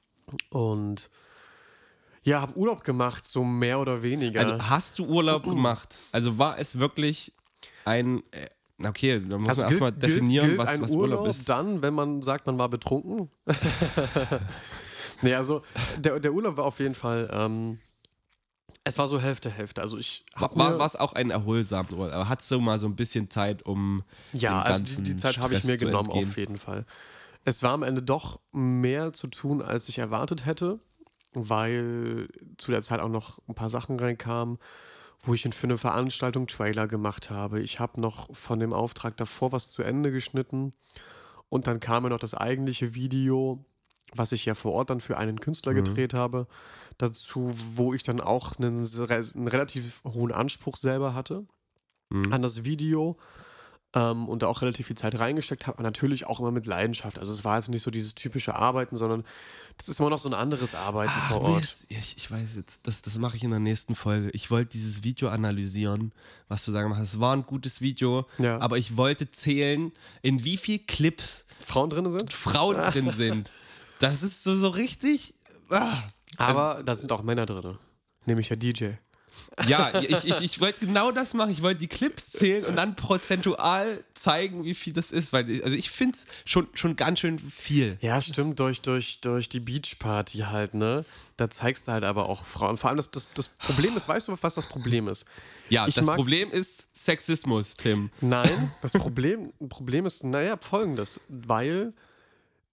und 0.50 1.10
ja, 2.24 2.42
habe 2.42 2.56
Urlaub 2.56 2.84
gemacht, 2.84 3.26
so 3.26 3.44
mehr 3.44 3.80
oder 3.80 4.02
weniger. 4.02 4.42
Also 4.42 4.70
hast 4.70 5.00
du 5.00 5.06
Urlaub 5.06 5.44
gemacht? 5.44 5.98
Also 6.12 6.38
war 6.38 6.60
es 6.60 6.78
wirklich 6.78 7.34
ein. 7.86 8.22
Äh, 8.32 8.48
okay, 8.88 9.22
da 9.28 9.38
muss 9.38 9.50
Also 9.50 9.62
man 9.62 9.70
erstmal 9.72 9.92
definieren, 9.92 10.48
gilt, 10.48 10.58
gilt 10.58 10.58
was, 10.60 10.70
ein 10.70 10.82
was 10.82 10.92
Urlaub, 10.92 11.20
Urlaub 11.22 11.28
ist. 11.30 11.50
dann, 11.50 11.82
wenn 11.82 11.94
man 11.94 12.22
sagt, 12.22 12.46
man 12.46 12.58
war 12.60 12.70
betrunken? 12.70 13.30
nee, 15.22 15.34
also 15.34 15.64
der, 15.98 16.20
der 16.20 16.34
Urlaub 16.34 16.58
war 16.58 16.66
auf 16.66 16.80
jeden 16.80 16.96
Fall, 16.96 17.30
ähm, 17.32 17.80
es 18.84 18.98
war 18.98 19.08
so 19.08 19.20
Hälfte, 19.20 19.50
Hälfte. 19.50 19.82
Also 19.82 19.98
ich 19.98 20.26
hab 20.36 20.56
War, 20.56 20.80
es 20.84 20.96
auch 20.96 21.14
ein 21.14 21.30
erholsamer 21.30 21.92
Urlaub? 21.94 22.14
Aber 22.14 22.30
hattest 22.30 22.50
du 22.50 22.60
mal 22.60 22.80
so 22.80 22.88
ein 22.88 22.96
bisschen 22.96 23.30
Zeit, 23.30 23.64
um. 23.64 24.04
Ja, 24.34 24.62
also 24.62 24.84
die, 24.84 25.04
die 25.04 25.16
Zeit 25.16 25.38
habe 25.38 25.54
ich 25.54 25.64
mir 25.64 25.78
genommen, 25.78 26.10
entgehen? 26.10 26.30
auf 26.30 26.38
jeden 26.38 26.58
Fall. 26.58 26.86
Es 27.44 27.64
war 27.64 27.72
am 27.72 27.84
Ende 27.84 28.02
doch 28.02 28.40
mehr 28.52 29.14
zu 29.14 29.28
tun, 29.28 29.62
als 29.62 29.90
ich 29.90 29.98
erwartet 30.00 30.46
hätte, 30.46 30.80
weil 31.34 32.28
zu 32.58 32.72
der 32.72 32.82
Zeit 32.82 33.00
auch 33.00 33.10
noch 33.10 33.40
ein 33.48 33.56
paar 33.56 33.70
Sachen 33.70 34.00
reinkamen, 34.00 34.58
wo 35.24 35.34
ich 35.34 35.44
für 35.44 35.68
eine 35.68 35.78
Veranstaltung 35.78 36.48
Trailer 36.48 36.88
gemacht 36.88 37.30
habe. 37.30 37.62
Ich 37.62 37.80
habe 37.80 38.02
noch 38.02 38.36
von 38.36 38.60
dem 38.60 38.74
Auftrag 38.74 39.18
davor 39.18 39.52
was 39.52 39.72
zu 39.72 39.84
Ende 39.84 40.12
geschnitten 40.12 40.74
und 41.50 41.68
dann 41.68 41.80
kam 41.80 42.04
mir 42.04 42.10
noch 42.10 42.20
das 42.20 42.34
eigentliche 42.34 42.96
Video, 42.96 43.64
was 44.14 44.32
ich 44.32 44.46
ja 44.46 44.56
vor 44.56 44.74
Ort 44.74 44.90
dann 44.90 45.00
für 45.00 45.18
einen 45.18 45.40
Künstler 45.40 45.74
Mhm. 45.74 45.78
gedreht 45.78 46.14
habe, 46.14 46.48
dazu, 46.98 47.54
wo 47.76 47.94
ich 47.94 48.04
dann 48.04 48.20
auch 48.20 48.58
einen, 48.58 48.78
einen 48.78 49.48
relativ 49.48 50.02
hohen 50.04 50.32
Anspruch 50.32 50.76
selber 50.78 51.14
hatte 51.14 51.46
Mhm. 52.10 52.34
an 52.34 52.42
das 52.42 52.64
Video 52.66 53.18
ähm, 53.94 54.28
und 54.30 54.42
da 54.42 54.48
auch 54.48 54.62
relativ 54.62 54.88
viel 54.88 54.98
Zeit 54.98 55.20
reingesteckt 55.20 55.68
habe, 55.68 55.78
aber 55.78 55.84
natürlich 55.84 56.26
auch 56.28 56.40
immer 56.40 56.52
mit 56.52 56.66
Leidenschaft. 56.66 57.20
Also 57.20 57.34
es 57.34 57.44
war 57.44 57.58
jetzt 57.58 57.70
nicht 57.70 57.84
so 57.84 57.92
dieses 57.92 58.16
typische 58.16 58.56
Arbeiten, 58.56 58.96
sondern 58.96 59.24
das 59.78 59.90
ist 59.90 60.00
immer 60.00 60.10
noch 60.10 60.20
so 60.20 60.30
ein 60.30 60.34
anderes 60.34 60.76
Arbeiten 60.76 61.12
Ach, 61.14 61.30
vor 61.32 61.42
Ort. 61.42 61.58
Mist. 61.62 61.86
Ich, 61.90 62.16
ich 62.18 62.32
weiß 62.32 62.56
jetzt, 62.56 62.88
das, 62.88 63.02
das 63.02 63.18
mache 63.20 63.36
ich 63.36 63.44
in 63.44 63.50
der 63.50 63.60
nächsten 63.60 63.96
Folge. 63.96 64.30
Ich 64.32 64.50
wollte 64.52 64.72
dieses 64.72 65.04
Video 65.04 65.30
analysieren, 65.30 66.14
was 66.48 66.64
du 66.66 66.72
da 66.72 66.82
gemacht 66.84 67.00
hast. 67.00 67.14
Es 67.14 67.20
war 67.20 67.36
ein 67.36 67.46
gutes 67.46 67.82
Video, 67.82 68.28
Ja. 68.38 68.60
aber 68.60 68.78
ich 68.78 68.96
wollte 68.98 69.30
zählen, 69.32 69.92
in 70.22 70.44
wie 70.44 70.58
viel 70.58 70.80
Clips 70.80 71.46
Frauen 71.66 71.90
drin 71.90 72.10
sind. 72.10 72.32
Frauen 72.34 72.78
drin 72.78 73.10
sind. 73.16 73.52
Das 74.00 74.24
ist 74.24 74.44
so, 74.44 74.56
so 74.56 74.70
richtig. 74.70 75.34
Ah. 75.70 75.98
Aber 76.38 76.82
da 76.84 76.96
sind 76.96 77.12
auch 77.12 77.24
Männer 77.24 77.46
drin. 77.46 77.78
Nämlich 78.26 78.48
der 78.48 78.58
DJ. 78.58 78.92
Ja, 79.68 79.92
ich, 80.02 80.24
ich, 80.26 80.42
ich 80.42 80.60
wollte 80.62 80.80
genau 80.86 81.12
das 81.12 81.34
machen. 81.34 81.52
Ich 81.52 81.62
wollte 81.62 81.80
die 81.80 81.88
Clips 81.88 82.32
zählen 82.32 82.66
und 82.66 82.76
dann 82.76 82.96
prozentual 82.96 84.04
zeigen, 84.14 84.64
wie 84.64 84.74
viel 84.74 84.94
das 84.94 85.12
ist. 85.12 85.34
Weil, 85.34 85.50
ich- 85.50 85.64
also 85.64 85.76
ich 85.76 85.90
finde 85.90 86.18
es 86.18 86.26
schon, 86.46 86.68
schon 86.74 86.96
ganz 86.96 87.20
schön 87.20 87.38
viel. 87.40 87.98
Ja, 88.02 88.22
stimmt, 88.22 88.60
durch, 88.60 88.82
durch, 88.82 89.22
durch 89.22 89.50
die 89.50 89.60
Beachparty 89.60 90.40
halt, 90.40 90.74
ne? 90.74 91.06
Da 91.38 91.50
zeigst 91.50 91.88
du 91.88 91.92
halt 91.92 92.04
aber 92.04 92.28
auch 92.30 92.46
Frauen. 92.46 92.78
Vor 92.78 92.90
allem 92.90 92.98
das, 92.98 93.12
das, 93.12 93.28
das 93.34 93.48
Problem 93.50 93.96
ist, 93.98 94.08
weißt 94.08 94.28
du, 94.28 94.38
was 94.42 94.56
das 94.56 94.68
Problem 94.68 95.08
ist? 95.08 95.26
Ja, 95.70 95.88
Ich 95.88 95.96
das 95.96 96.06
Problem 96.06 96.52
ist 96.52 96.88
Sexismus, 96.94 97.76
Tim. 97.76 98.10
Nein, 98.20 98.72
das 98.82 98.92
Problem, 98.94 99.54
Problem 99.70 100.06
ist, 100.06 100.24
naja, 100.24 100.58
folgendes, 100.58 101.22
weil 101.30 101.94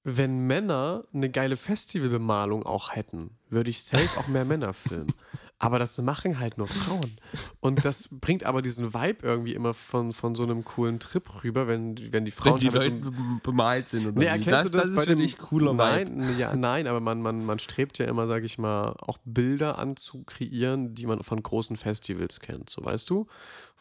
wenn 0.04 0.46
Männer 0.46 1.02
eine 1.12 1.28
geile 1.30 1.56
Festivalbemalung 1.56 2.64
auch 2.64 2.94
hätten, 2.94 3.30
würde 3.50 3.70
ich 3.70 3.82
safe 3.82 4.08
auch 4.18 4.26
mehr 4.28 4.44
Männer 4.44 4.72
filmen. 4.72 5.12
Aber 5.60 5.80
das 5.80 5.98
machen 5.98 6.38
halt 6.38 6.56
nur 6.56 6.68
Frauen. 6.68 7.16
Und 7.58 7.84
das 7.84 8.08
bringt 8.12 8.44
aber 8.44 8.62
diesen 8.62 8.94
Vibe 8.94 9.26
irgendwie 9.26 9.54
immer 9.54 9.74
von, 9.74 10.12
von 10.12 10.36
so 10.36 10.44
einem 10.44 10.64
coolen 10.64 11.00
Trip 11.00 11.42
rüber, 11.42 11.66
wenn, 11.66 12.12
wenn 12.12 12.24
die 12.24 12.30
Frauen 12.30 12.54
Wenn 12.54 12.58
die 12.60 12.68
Leute 12.68 12.90
be- 12.92 13.12
bemalt 13.42 13.88
sind 13.88 14.06
oder 14.06 14.20
Nee, 14.20 14.26
erkennst 14.26 14.50
das, 14.52 14.70
du 14.70 14.76
das, 14.76 14.86
das 14.86 14.94
bei 14.94 15.02
ist 15.02 15.08
für 15.08 15.16
dem, 15.16 15.18
dich 15.18 15.36
cooler 15.38 15.72
Vibe. 15.72 16.10
Nein, 16.12 16.38
ja, 16.38 16.54
nein, 16.54 16.86
aber 16.86 17.00
man, 17.00 17.20
man, 17.20 17.44
man 17.44 17.58
strebt 17.58 17.98
ja 17.98 18.06
immer, 18.06 18.28
sag 18.28 18.44
ich 18.44 18.56
mal, 18.58 18.94
auch 19.00 19.18
Bilder 19.24 19.78
anzukreieren, 19.78 20.94
die 20.94 21.06
man 21.06 21.24
von 21.24 21.42
großen 21.42 21.76
Festivals 21.76 22.38
kennt, 22.38 22.70
so 22.70 22.84
weißt 22.84 23.10
du? 23.10 23.26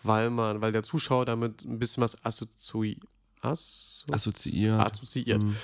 Weil 0.01 0.31
man, 0.31 0.61
weil 0.61 0.71
der 0.71 0.81
Zuschauer 0.81 1.25
damit 1.25 1.63
ein 1.63 1.77
bisschen 1.77 2.01
was 2.01 2.25
assozi 2.25 2.99
asso 3.41 4.11
Assoziiert. 4.11 4.79
assoziiert. 4.79 5.43
Mhm. 5.43 5.55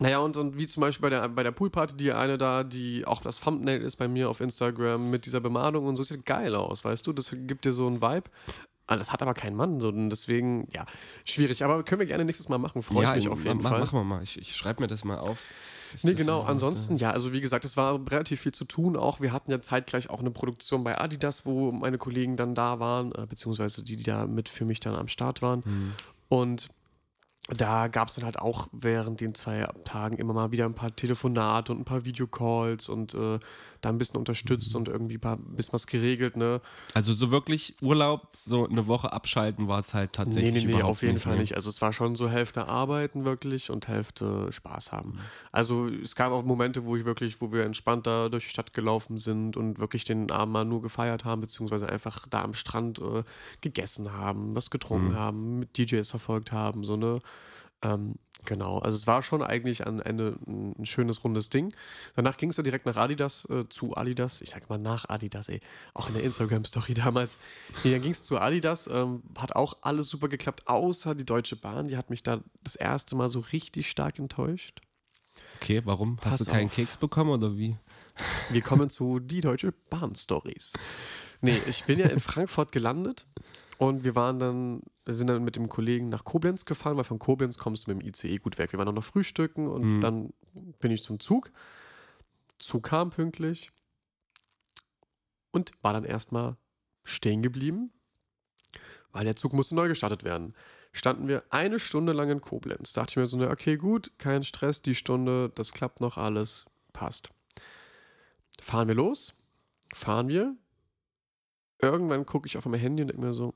Naja, 0.00 0.18
und, 0.18 0.36
und 0.38 0.56
wie 0.56 0.66
zum 0.66 0.80
Beispiel 0.80 1.02
bei 1.02 1.10
der, 1.10 1.28
bei 1.28 1.42
der 1.42 1.52
Poolparty, 1.52 1.94
die 1.96 2.12
eine 2.12 2.38
da, 2.38 2.64
die 2.64 3.06
auch 3.06 3.20
das 3.20 3.38
Thumbnail 3.38 3.82
ist 3.82 3.96
bei 3.96 4.08
mir 4.08 4.30
auf 4.30 4.40
Instagram 4.40 5.10
mit 5.10 5.26
dieser 5.26 5.40
Bemalung 5.40 5.86
und 5.86 5.96
so, 5.96 6.02
sieht 6.02 6.24
geil 6.24 6.54
aus, 6.54 6.84
weißt 6.84 7.06
du? 7.06 7.12
Das 7.12 7.36
gibt 7.46 7.66
dir 7.66 7.72
so 7.72 7.86
einen 7.86 8.00
Vibe. 8.00 8.30
Ah, 8.86 8.96
Das 8.96 9.12
hat 9.12 9.22
aber 9.22 9.34
kein 9.34 9.54
Mann, 9.54 9.78
so 9.78 9.88
und 9.88 10.10
deswegen, 10.10 10.66
ja, 10.74 10.84
schwierig. 11.24 11.62
Aber 11.62 11.84
können 11.84 12.00
wir 12.00 12.06
gerne 12.06 12.24
nächstes 12.24 12.48
Mal 12.48 12.58
machen, 12.58 12.82
freue 12.82 13.04
ich 13.10 13.16
mich 13.16 13.28
auf 13.28 13.44
jeden 13.44 13.62
mach, 13.62 13.70
Fall. 13.70 13.80
Machen 13.80 13.98
wir 13.98 14.04
mal. 14.04 14.22
Ich, 14.22 14.36
ich 14.36 14.56
schreibe 14.56 14.82
mir 14.82 14.88
das 14.88 15.04
mal 15.04 15.18
auf. 15.18 15.38
Ich 15.94 16.02
Nee, 16.02 16.14
genau. 16.14 16.42
Ansonsten, 16.42 16.96
ja, 16.96 17.10
also 17.10 17.32
wie 17.32 17.40
gesagt, 17.40 17.64
es 17.64 17.76
war 17.76 18.00
relativ 18.10 18.40
viel 18.40 18.52
zu 18.52 18.64
tun. 18.64 18.96
Auch 18.96 19.20
wir 19.20 19.32
hatten 19.32 19.50
ja 19.50 19.60
zeitgleich 19.60 20.10
auch 20.10 20.20
eine 20.20 20.30
Produktion 20.30 20.82
bei 20.82 20.98
Adidas, 20.98 21.46
wo 21.46 21.72
meine 21.72 21.98
Kollegen 21.98 22.36
dann 22.36 22.54
da 22.54 22.80
waren, 22.80 23.12
äh, 23.12 23.26
beziehungsweise 23.26 23.84
die, 23.84 23.96
die 23.96 24.04
da 24.04 24.26
mit 24.26 24.48
für 24.48 24.64
mich 24.64 24.80
dann 24.80 24.94
am 24.94 25.08
Start 25.08 25.42
waren. 25.42 25.62
Mhm. 25.64 25.92
Und 26.28 26.68
da 27.56 27.88
gab 27.88 28.08
es 28.08 28.14
dann 28.14 28.24
halt 28.24 28.38
auch 28.38 28.68
während 28.72 29.20
den 29.20 29.34
zwei 29.34 29.66
Tagen 29.84 30.16
immer 30.16 30.32
mal 30.32 30.52
wieder 30.52 30.64
ein 30.64 30.74
paar 30.74 30.94
Telefonate 30.94 31.72
und 31.72 31.80
ein 31.80 31.84
paar 31.84 32.04
Videocalls 32.04 32.88
und 32.88 33.14
äh, 33.14 33.38
da 33.80 33.88
ein 33.88 33.98
bisschen 33.98 34.18
unterstützt 34.18 34.74
und 34.74 34.88
irgendwie 34.88 35.18
ein, 35.22 35.56
bisschen 35.56 35.72
was 35.72 35.86
geregelt, 35.86 36.36
ne? 36.36 36.60
Also 36.94 37.12
so 37.12 37.30
wirklich 37.30 37.76
Urlaub, 37.82 38.28
so 38.44 38.66
eine 38.66 38.86
Woche 38.86 39.12
abschalten 39.12 39.68
war 39.68 39.80
es 39.80 39.94
halt 39.94 40.10
Nee, 40.12 40.16
tatsächlich 40.16 40.64
nee, 40.64 40.72
nee, 40.72 40.72
überhaupt 40.78 40.90
auf 40.90 41.02
jeden 41.02 41.14
nicht, 41.14 41.22
Fall 41.22 41.36
nicht. 41.36 41.54
Also 41.54 41.70
es 41.70 41.80
war 41.80 41.92
schon 41.92 42.14
so 42.14 42.28
Hälfte 42.28 42.66
arbeiten 42.66 43.24
wirklich 43.24 43.70
und 43.70 43.88
Hälfte 43.88 44.52
Spaß 44.52 44.92
haben. 44.92 45.10
Mhm. 45.10 45.18
Also 45.52 45.88
es 45.88 46.14
gab 46.14 46.32
auch 46.32 46.44
Momente, 46.44 46.84
wo 46.84 46.96
ich 46.96 47.04
wirklich, 47.04 47.40
wo 47.40 47.52
wir 47.52 47.64
entspannt 47.64 48.06
da 48.06 48.28
durch 48.28 48.44
die 48.44 48.50
Stadt 48.50 48.72
gelaufen 48.72 49.18
sind 49.18 49.56
und 49.56 49.78
wirklich 49.78 50.04
den 50.04 50.30
Abend 50.30 50.52
mal 50.52 50.64
nur 50.64 50.82
gefeiert 50.82 51.24
haben, 51.24 51.40
beziehungsweise 51.40 51.88
einfach 51.88 52.26
da 52.28 52.42
am 52.42 52.54
Strand 52.54 52.98
äh, 52.98 53.22
gegessen 53.60 54.12
haben, 54.12 54.54
was 54.54 54.70
getrunken 54.70 55.10
Mhm. 55.10 55.14
haben, 55.16 55.58
mit 55.60 55.78
DJs 55.78 56.08
verfolgt 56.10 56.52
haben, 56.52 56.84
so 56.84 56.96
ne. 56.96 57.20
Ähm, 57.82 58.16
genau, 58.44 58.78
also 58.78 58.96
es 58.96 59.06
war 59.06 59.22
schon 59.22 59.42
eigentlich 59.42 59.86
am 59.86 60.00
Ende 60.00 60.38
ein, 60.46 60.84
schönes, 60.84 61.24
rundes 61.24 61.50
Ding. 61.50 61.72
Danach 62.14 62.36
ging 62.36 62.50
es 62.50 62.56
dann 62.56 62.64
direkt 62.64 62.86
nach 62.86 62.96
Adidas, 62.96 63.46
äh, 63.48 63.68
zu 63.68 63.96
Adidas. 63.96 64.40
Ich 64.42 64.50
sag 64.50 64.68
mal 64.68 64.78
nach 64.78 65.08
Adidas, 65.08 65.48
ey. 65.48 65.60
Auch 65.94 66.08
in 66.08 66.14
der 66.14 66.22
Instagram-Story 66.24 66.94
damals. 66.94 67.38
Nee, 67.84 67.92
dann 67.92 68.02
ging 68.02 68.12
es 68.12 68.24
zu 68.24 68.38
Adidas. 68.38 68.86
Ähm, 68.86 69.22
hat 69.38 69.56
auch 69.56 69.78
alles 69.82 70.08
super 70.08 70.28
geklappt, 70.28 70.66
außer 70.66 71.14
die 71.14 71.24
Deutsche 71.24 71.56
Bahn. 71.56 71.88
Die 71.88 71.96
hat 71.96 72.10
mich 72.10 72.22
da 72.22 72.42
das 72.62 72.76
erste 72.76 73.16
Mal 73.16 73.28
so 73.28 73.40
richtig 73.40 73.88
stark 73.88 74.18
enttäuscht. 74.18 74.80
Okay, 75.56 75.82
warum? 75.84 76.16
Pass 76.16 76.32
Hast 76.32 76.46
du 76.46 76.50
keinen 76.50 76.66
auf. 76.66 76.74
Keks 76.74 76.96
bekommen 76.96 77.30
oder 77.30 77.56
wie? 77.56 77.76
Wir 78.50 78.60
kommen 78.60 78.90
zu 78.90 79.20
die 79.20 79.40
Deutsche 79.40 79.72
Bahn-Stories. 79.72 80.74
Nee, 81.40 81.58
ich 81.68 81.84
bin 81.84 81.98
ja 81.98 82.06
in 82.06 82.20
Frankfurt 82.20 82.72
gelandet 82.72 83.26
und 83.80 84.04
wir 84.04 84.14
waren 84.14 84.38
dann, 84.38 84.82
wir 85.06 85.14
sind 85.14 85.28
dann 85.28 85.42
mit 85.42 85.56
dem 85.56 85.70
Kollegen 85.70 86.10
nach 86.10 86.22
Koblenz 86.24 86.66
gefahren, 86.66 86.98
weil 86.98 87.04
von 87.04 87.18
Koblenz 87.18 87.56
kommst 87.56 87.86
du 87.86 87.94
mit 87.94 88.02
dem 88.02 88.06
ICE 88.06 88.36
gut 88.36 88.58
weg. 88.58 88.72
Wir 88.72 88.78
waren 88.78 88.88
auch 88.88 88.92
noch 88.92 89.04
frühstücken 89.04 89.66
und 89.68 89.96
Mhm. 89.96 90.00
dann 90.02 90.32
bin 90.80 90.90
ich 90.90 91.02
zum 91.02 91.18
Zug. 91.18 91.50
Zug 92.58 92.82
kam 92.82 93.08
pünktlich 93.08 93.72
und 95.50 95.72
war 95.80 95.94
dann 95.94 96.04
erstmal 96.04 96.58
stehen 97.04 97.40
geblieben, 97.40 97.90
weil 99.12 99.24
der 99.24 99.36
Zug 99.36 99.54
musste 99.54 99.74
neu 99.74 99.88
gestartet 99.88 100.24
werden. 100.24 100.54
Standen 100.92 101.26
wir 101.26 101.44
eine 101.48 101.78
Stunde 101.78 102.12
lang 102.12 102.28
in 102.28 102.42
Koblenz. 102.42 102.92
Dachte 102.92 103.12
ich 103.12 103.16
mir 103.16 103.26
so, 103.26 103.40
okay, 103.48 103.78
gut, 103.78 104.12
kein 104.18 104.44
Stress, 104.44 104.82
die 104.82 104.94
Stunde, 104.94 105.50
das 105.54 105.72
klappt 105.72 106.02
noch 106.02 106.18
alles, 106.18 106.66
passt. 106.92 107.30
Fahren 108.60 108.88
wir 108.88 108.94
los, 108.94 109.38
fahren 109.94 110.28
wir. 110.28 110.54
Irgendwann 111.80 112.26
gucke 112.26 112.46
ich 112.46 112.58
auf 112.58 112.66
mein 112.66 112.78
Handy 112.78 113.02
und 113.04 113.08
denke 113.08 113.22
mir 113.24 113.32
so, 113.32 113.54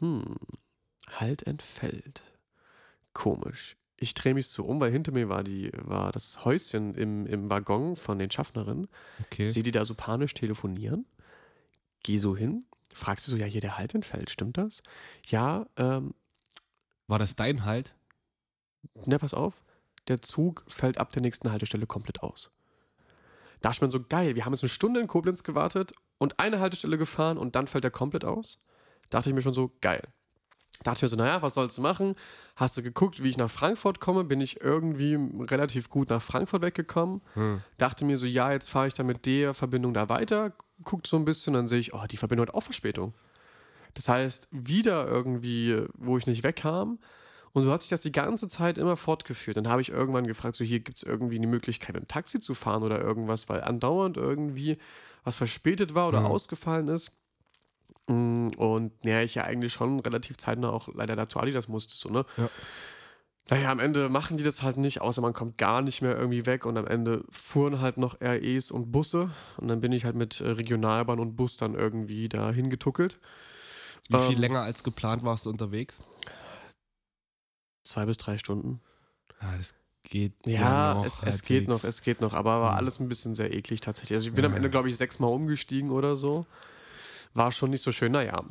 hm, 0.00 0.36
halt 1.08 1.46
entfällt. 1.46 2.22
Komisch. 3.12 3.76
Ich 3.96 4.12
drehe 4.14 4.34
mich 4.34 4.48
so 4.48 4.64
um, 4.64 4.80
weil 4.80 4.90
hinter 4.90 5.12
mir 5.12 5.28
war, 5.28 5.44
die, 5.44 5.70
war 5.74 6.10
das 6.12 6.44
Häuschen 6.44 6.94
im, 6.94 7.26
im 7.26 7.48
Waggon 7.48 7.96
von 7.96 8.18
den 8.18 8.30
Schaffnerinnen. 8.30 8.88
Okay. 9.24 9.46
Sehe 9.46 9.62
die 9.62 9.70
da 9.70 9.84
so 9.84 9.94
panisch 9.94 10.34
telefonieren. 10.34 11.06
Geh 12.02 12.18
so 12.18 12.36
hin, 12.36 12.66
frag 12.92 13.20
sie 13.20 13.30
so, 13.30 13.36
ja, 13.36 13.46
hier 13.46 13.60
der 13.60 13.78
Halt 13.78 13.94
entfällt, 13.94 14.30
stimmt 14.30 14.58
das? 14.58 14.82
Ja, 15.26 15.66
ähm, 15.76 16.14
War 17.06 17.18
das 17.18 17.36
dein 17.36 17.64
Halt? 17.64 17.94
ne, 19.06 19.18
pass 19.18 19.32
auf, 19.32 19.62
der 20.08 20.20
Zug 20.20 20.64
fällt 20.68 20.98
ab 20.98 21.12
der 21.12 21.22
nächsten 21.22 21.50
Haltestelle 21.50 21.86
komplett 21.86 22.22
aus. 22.22 22.50
Da 23.60 23.70
ist 23.70 23.80
man 23.80 23.90
so 23.90 24.02
geil. 24.02 24.34
Wir 24.34 24.44
haben 24.44 24.52
jetzt 24.52 24.62
eine 24.62 24.68
Stunde 24.68 25.00
in 25.00 25.06
Koblenz 25.06 25.42
gewartet 25.42 25.94
und 26.18 26.38
eine 26.38 26.60
Haltestelle 26.60 26.98
gefahren 26.98 27.38
und 27.38 27.56
dann 27.56 27.66
fällt 27.66 27.84
er 27.84 27.90
komplett 27.90 28.24
aus. 28.24 28.58
Dachte 29.10 29.30
ich 29.30 29.34
mir 29.34 29.42
schon 29.42 29.54
so, 29.54 29.72
geil. 29.80 30.02
Dachte 30.82 30.98
ich 30.98 31.02
mir 31.02 31.08
so, 31.08 31.16
naja, 31.16 31.40
was 31.40 31.54
sollst 31.54 31.78
du 31.78 31.82
machen? 31.82 32.14
Hast 32.56 32.76
du 32.76 32.82
geguckt, 32.82 33.22
wie 33.22 33.28
ich 33.28 33.36
nach 33.36 33.50
Frankfurt 33.50 34.00
komme? 34.00 34.24
Bin 34.24 34.40
ich 34.40 34.60
irgendwie 34.60 35.16
relativ 35.44 35.88
gut 35.88 36.10
nach 36.10 36.20
Frankfurt 36.20 36.62
weggekommen? 36.62 37.22
Dachte 37.78 38.04
mir 38.04 38.18
so, 38.18 38.26
ja, 38.26 38.52
jetzt 38.52 38.68
fahre 38.70 38.88
ich 38.88 38.94
dann 38.94 39.06
mit 39.06 39.24
der 39.26 39.54
Verbindung 39.54 39.94
da 39.94 40.08
weiter. 40.08 40.52
Guckt 40.82 41.06
so 41.06 41.16
ein 41.16 41.24
bisschen, 41.24 41.54
dann 41.54 41.68
sehe 41.68 41.78
ich, 41.78 41.94
oh, 41.94 42.04
die 42.10 42.16
Verbindung 42.16 42.48
hat 42.48 42.54
auch 42.54 42.62
Verspätung. 42.62 43.14
Das 43.94 44.08
heißt, 44.08 44.48
wieder 44.50 45.06
irgendwie, 45.06 45.84
wo 45.94 46.18
ich 46.18 46.26
nicht 46.26 46.42
wegkam. 46.42 46.98
Und 47.52 47.62
so 47.62 47.70
hat 47.72 47.82
sich 47.82 47.90
das 47.90 48.02
die 48.02 48.10
ganze 48.10 48.48
Zeit 48.48 48.76
immer 48.76 48.96
fortgeführt. 48.96 49.56
Dann 49.56 49.68
habe 49.68 49.80
ich 49.80 49.90
irgendwann 49.90 50.26
gefragt, 50.26 50.56
so 50.56 50.64
hier 50.64 50.80
gibt 50.80 50.98
es 50.98 51.04
irgendwie 51.04 51.36
eine 51.36 51.46
Möglichkeit, 51.46 51.94
mit 51.94 52.02
dem 52.02 52.08
Taxi 52.08 52.40
zu 52.40 52.52
fahren 52.54 52.82
oder 52.82 53.00
irgendwas, 53.00 53.48
weil 53.48 53.62
andauernd 53.62 54.16
irgendwie 54.16 54.76
was 55.22 55.36
verspätet 55.36 55.94
war 55.94 56.08
oder 56.08 56.22
Ja. 56.22 56.26
ausgefallen 56.26 56.88
ist. 56.88 57.12
Mm, 58.06 58.48
Und 58.56 58.92
ja, 59.02 59.22
ich 59.22 59.34
ja 59.34 59.44
eigentlich 59.44 59.72
schon 59.72 60.00
relativ 60.00 60.36
zeitnah 60.36 60.70
auch 60.70 60.88
leider 60.94 61.16
dazu 61.16 61.38
Adidas 61.38 61.68
musste, 61.68 61.94
so, 61.94 62.08
ne? 62.10 62.24
Ja. 62.36 62.48
Naja, 63.50 63.70
am 63.70 63.78
Ende 63.78 64.08
machen 64.08 64.38
die 64.38 64.44
das 64.44 64.62
halt 64.62 64.78
nicht, 64.78 65.02
außer 65.02 65.20
man 65.20 65.34
kommt 65.34 65.58
gar 65.58 65.82
nicht 65.82 66.00
mehr 66.00 66.16
irgendwie 66.16 66.46
weg 66.46 66.64
und 66.64 66.78
am 66.78 66.86
Ende 66.86 67.24
fuhren 67.30 67.80
halt 67.82 67.98
noch 67.98 68.18
REs 68.22 68.70
und 68.70 68.90
Busse 68.90 69.30
und 69.58 69.68
dann 69.68 69.82
bin 69.82 69.92
ich 69.92 70.06
halt 70.06 70.16
mit 70.16 70.40
äh, 70.40 70.48
Regionalbahn 70.48 71.18
und 71.20 71.36
Bus 71.36 71.58
dann 71.58 71.74
irgendwie 71.74 72.30
da 72.30 72.50
hingetuckelt. 72.50 73.18
Wie 74.08 74.18
viel 74.18 74.36
Ähm, 74.36 74.40
länger 74.40 74.62
als 74.62 74.82
geplant 74.82 75.24
warst 75.24 75.44
du 75.44 75.50
unterwegs? 75.50 76.02
Zwei 77.86 78.06
bis 78.06 78.16
drei 78.16 78.38
Stunden. 78.38 78.80
Ja, 79.42 79.56
das 79.58 79.74
geht 80.04 80.46
Ja, 80.46 80.94
noch 80.94 81.04
es, 81.04 81.20
es 81.22 81.42
geht 81.42 81.68
noch, 81.68 81.84
es 81.84 82.02
geht 82.02 82.20
noch, 82.22 82.32
aber 82.34 82.62
war 82.62 82.70
Hm. 82.70 82.78
alles 82.78 82.98
ein 83.00 83.08
bisschen 83.08 83.34
sehr 83.34 83.52
eklig 83.52 83.80
tatsächlich. 83.82 84.16
Also 84.16 84.28
ich 84.28 84.34
bin 84.34 84.44
am 84.44 84.52
Ja. 84.52 84.56
Ende, 84.56 84.70
glaube 84.70 84.88
ich, 84.88 84.96
sechsmal 84.96 85.30
umgestiegen 85.32 85.90
oder 85.90 86.16
so. 86.16 86.46
War 87.34 87.52
schon 87.52 87.70
nicht 87.70 87.82
so 87.82 87.92
schön, 87.92 88.12
naja. 88.12 88.42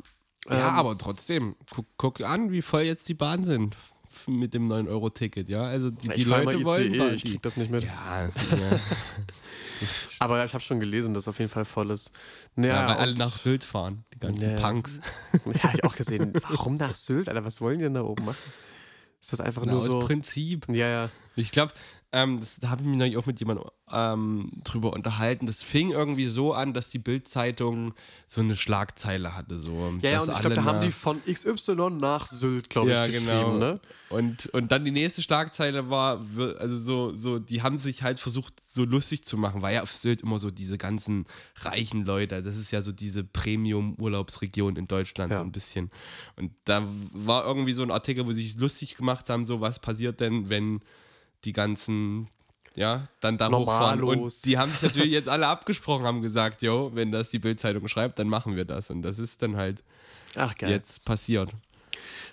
Ja, 0.48 0.54
Ähm, 0.56 0.62
aber 0.74 0.98
trotzdem, 0.98 1.56
guck, 1.74 1.86
guck 1.96 2.20
an, 2.20 2.52
wie 2.52 2.62
voll 2.62 2.82
jetzt 2.82 3.08
die 3.08 3.14
Bahn 3.14 3.44
sind 3.44 3.76
mit 4.26 4.54
dem 4.54 4.70
9-Euro-Ticket, 4.70 5.48
ja? 5.48 5.62
Also 5.64 5.90
die, 5.90 6.08
die 6.08 6.24
Leute 6.24 6.62
wollen 6.64 6.92
ICE, 6.94 6.98
Bahn- 6.98 7.14
ich 7.14 7.24
krieg 7.24 7.42
das 7.42 7.56
nicht 7.56 7.70
mit. 7.70 7.82
Ja, 7.84 8.24
ja. 8.26 8.30
Aber 10.20 10.44
ich 10.44 10.54
habe 10.54 10.62
schon 10.62 10.80
gelesen, 10.80 11.14
dass 11.14 11.28
auf 11.28 11.38
jeden 11.38 11.50
Fall 11.50 11.64
voll 11.64 11.90
ist. 11.90 12.12
Ja, 12.56 12.64
ja, 12.66 12.88
weil 12.88 12.96
alle 12.96 13.14
nach 13.14 13.36
Sylt 13.36 13.64
fahren, 13.64 14.04
die 14.14 14.18
ganzen 14.20 14.50
Ja. 14.50 14.60
Punks. 14.60 15.00
Ja, 15.46 15.62
hab 15.64 15.74
ich 15.74 15.84
auch 15.84 15.96
gesehen. 15.96 16.32
Warum 16.48 16.74
nach 16.74 16.94
Sylt, 16.94 17.28
Alter? 17.28 17.44
Was 17.44 17.60
wollen 17.60 17.78
die 17.78 17.84
denn 17.84 17.94
da 17.94 18.02
oben 18.02 18.24
machen? 18.24 18.36
Ist 19.20 19.32
das 19.32 19.40
einfach 19.40 19.62
Na, 19.64 19.72
nur 19.72 19.82
aus 19.82 19.88
so. 19.88 19.98
Prinzip. 20.00 20.66
Ja, 20.68 20.88
ja. 20.88 21.10
Ich 21.36 21.50
glaube, 21.50 21.72
ähm, 22.14 22.38
das, 22.40 22.60
da 22.60 22.70
habe 22.70 22.82
ich 22.82 22.88
mich 22.88 22.96
neulich 22.96 23.16
auch 23.16 23.26
mit 23.26 23.40
jemandem 23.40 23.66
ähm, 23.92 24.50
drüber 24.62 24.92
unterhalten. 24.92 25.46
Das 25.46 25.62
fing 25.62 25.90
irgendwie 25.90 26.26
so 26.28 26.52
an, 26.54 26.72
dass 26.72 26.90
die 26.90 26.98
Bild-Zeitung 27.00 27.92
so 28.28 28.40
eine 28.40 28.56
Schlagzeile 28.56 29.36
hatte. 29.36 29.58
So, 29.58 29.92
Ja, 30.00 30.10
ja, 30.10 30.22
und 30.22 30.30
ich 30.30 30.38
glaube, 30.38 30.54
da 30.56 30.64
haben 30.64 30.80
die 30.80 30.90
von 30.92 31.20
XY 31.24 31.90
nach 31.98 32.26
Sylt, 32.26 32.70
glaube 32.70 32.90
ich, 32.90 32.94
Ja, 32.96 33.06
geschrieben, 33.06 33.28
genau. 33.28 33.58
ne? 33.58 33.80
Und, 34.10 34.46
und 34.46 34.70
dann 34.70 34.84
die 34.84 34.92
nächste 34.92 35.22
Schlagzeile 35.22 35.90
war, 35.90 36.24
also 36.58 36.78
so, 36.78 37.12
so, 37.14 37.38
die 37.40 37.62
haben 37.62 37.78
sich 37.78 38.02
halt 38.04 38.20
versucht, 38.20 38.54
so 38.64 38.84
lustig 38.84 39.24
zu 39.24 39.36
machen, 39.36 39.60
weil 39.60 39.74
ja 39.74 39.82
auf 39.82 39.92
Sylt 39.92 40.22
immer 40.22 40.38
so 40.38 40.50
diese 40.50 40.78
ganzen 40.78 41.26
reichen 41.62 42.04
Leute, 42.04 42.42
das 42.42 42.56
ist 42.56 42.70
ja 42.70 42.80
so 42.80 42.92
diese 42.92 43.24
Premium-Urlaubsregion 43.24 44.76
in 44.76 44.86
Deutschland, 44.86 45.32
Ja. 45.32 45.38
so 45.38 45.44
ein 45.44 45.52
bisschen. 45.52 45.90
Und 46.36 46.52
da 46.64 46.86
war 47.12 47.44
irgendwie 47.44 47.72
so 47.72 47.82
ein 47.82 47.90
Artikel, 47.90 48.26
wo 48.26 48.32
sie 48.32 48.42
sich 48.46 48.56
lustig 48.56 48.96
gemacht 48.96 49.28
haben, 49.30 49.44
so 49.44 49.60
was 49.60 49.78
passiert 49.80 50.20
denn, 50.20 50.48
wenn 50.48 50.80
die 51.44 51.52
ganzen, 51.52 52.28
ja, 52.74 53.06
dann 53.20 53.38
da 53.38 53.50
hochfahren. 53.50 54.00
Normalos. 54.00 54.36
Und 54.38 54.44
die 54.46 54.58
haben 54.58 54.72
sich 54.72 54.82
natürlich 54.82 55.12
jetzt 55.12 55.28
alle 55.28 55.46
abgesprochen, 55.46 56.04
haben 56.06 56.22
gesagt, 56.22 56.62
jo, 56.62 56.90
wenn 56.94 57.12
das 57.12 57.30
die 57.30 57.38
Bildzeitung 57.38 57.86
schreibt, 57.88 58.18
dann 58.18 58.28
machen 58.28 58.56
wir 58.56 58.64
das. 58.64 58.90
Und 58.90 59.02
das 59.02 59.18
ist 59.18 59.42
dann 59.42 59.56
halt 59.56 59.82
Ach, 60.36 60.54
geil. 60.56 60.70
jetzt 60.70 61.04
passiert. 61.04 61.50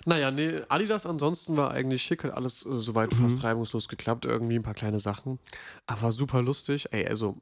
Naja, 0.04 0.30
nee, 0.32 0.60
Adidas 0.68 1.06
ansonsten 1.06 1.56
war 1.56 1.70
eigentlich 1.70 2.02
schick, 2.02 2.24
hat 2.24 2.32
alles 2.32 2.66
äh, 2.66 2.78
soweit 2.78 3.12
Mhm. 3.12 3.22
fast 3.22 3.44
reibungslos 3.44 3.88
geklappt, 3.88 4.24
irgendwie 4.24 4.56
ein 4.56 4.62
paar 4.64 4.74
kleine 4.74 4.98
Sachen. 4.98 5.38
Aber 5.86 6.10
super 6.10 6.42
lustig. 6.42 6.86
Ey, 6.90 7.06
also 7.06 7.36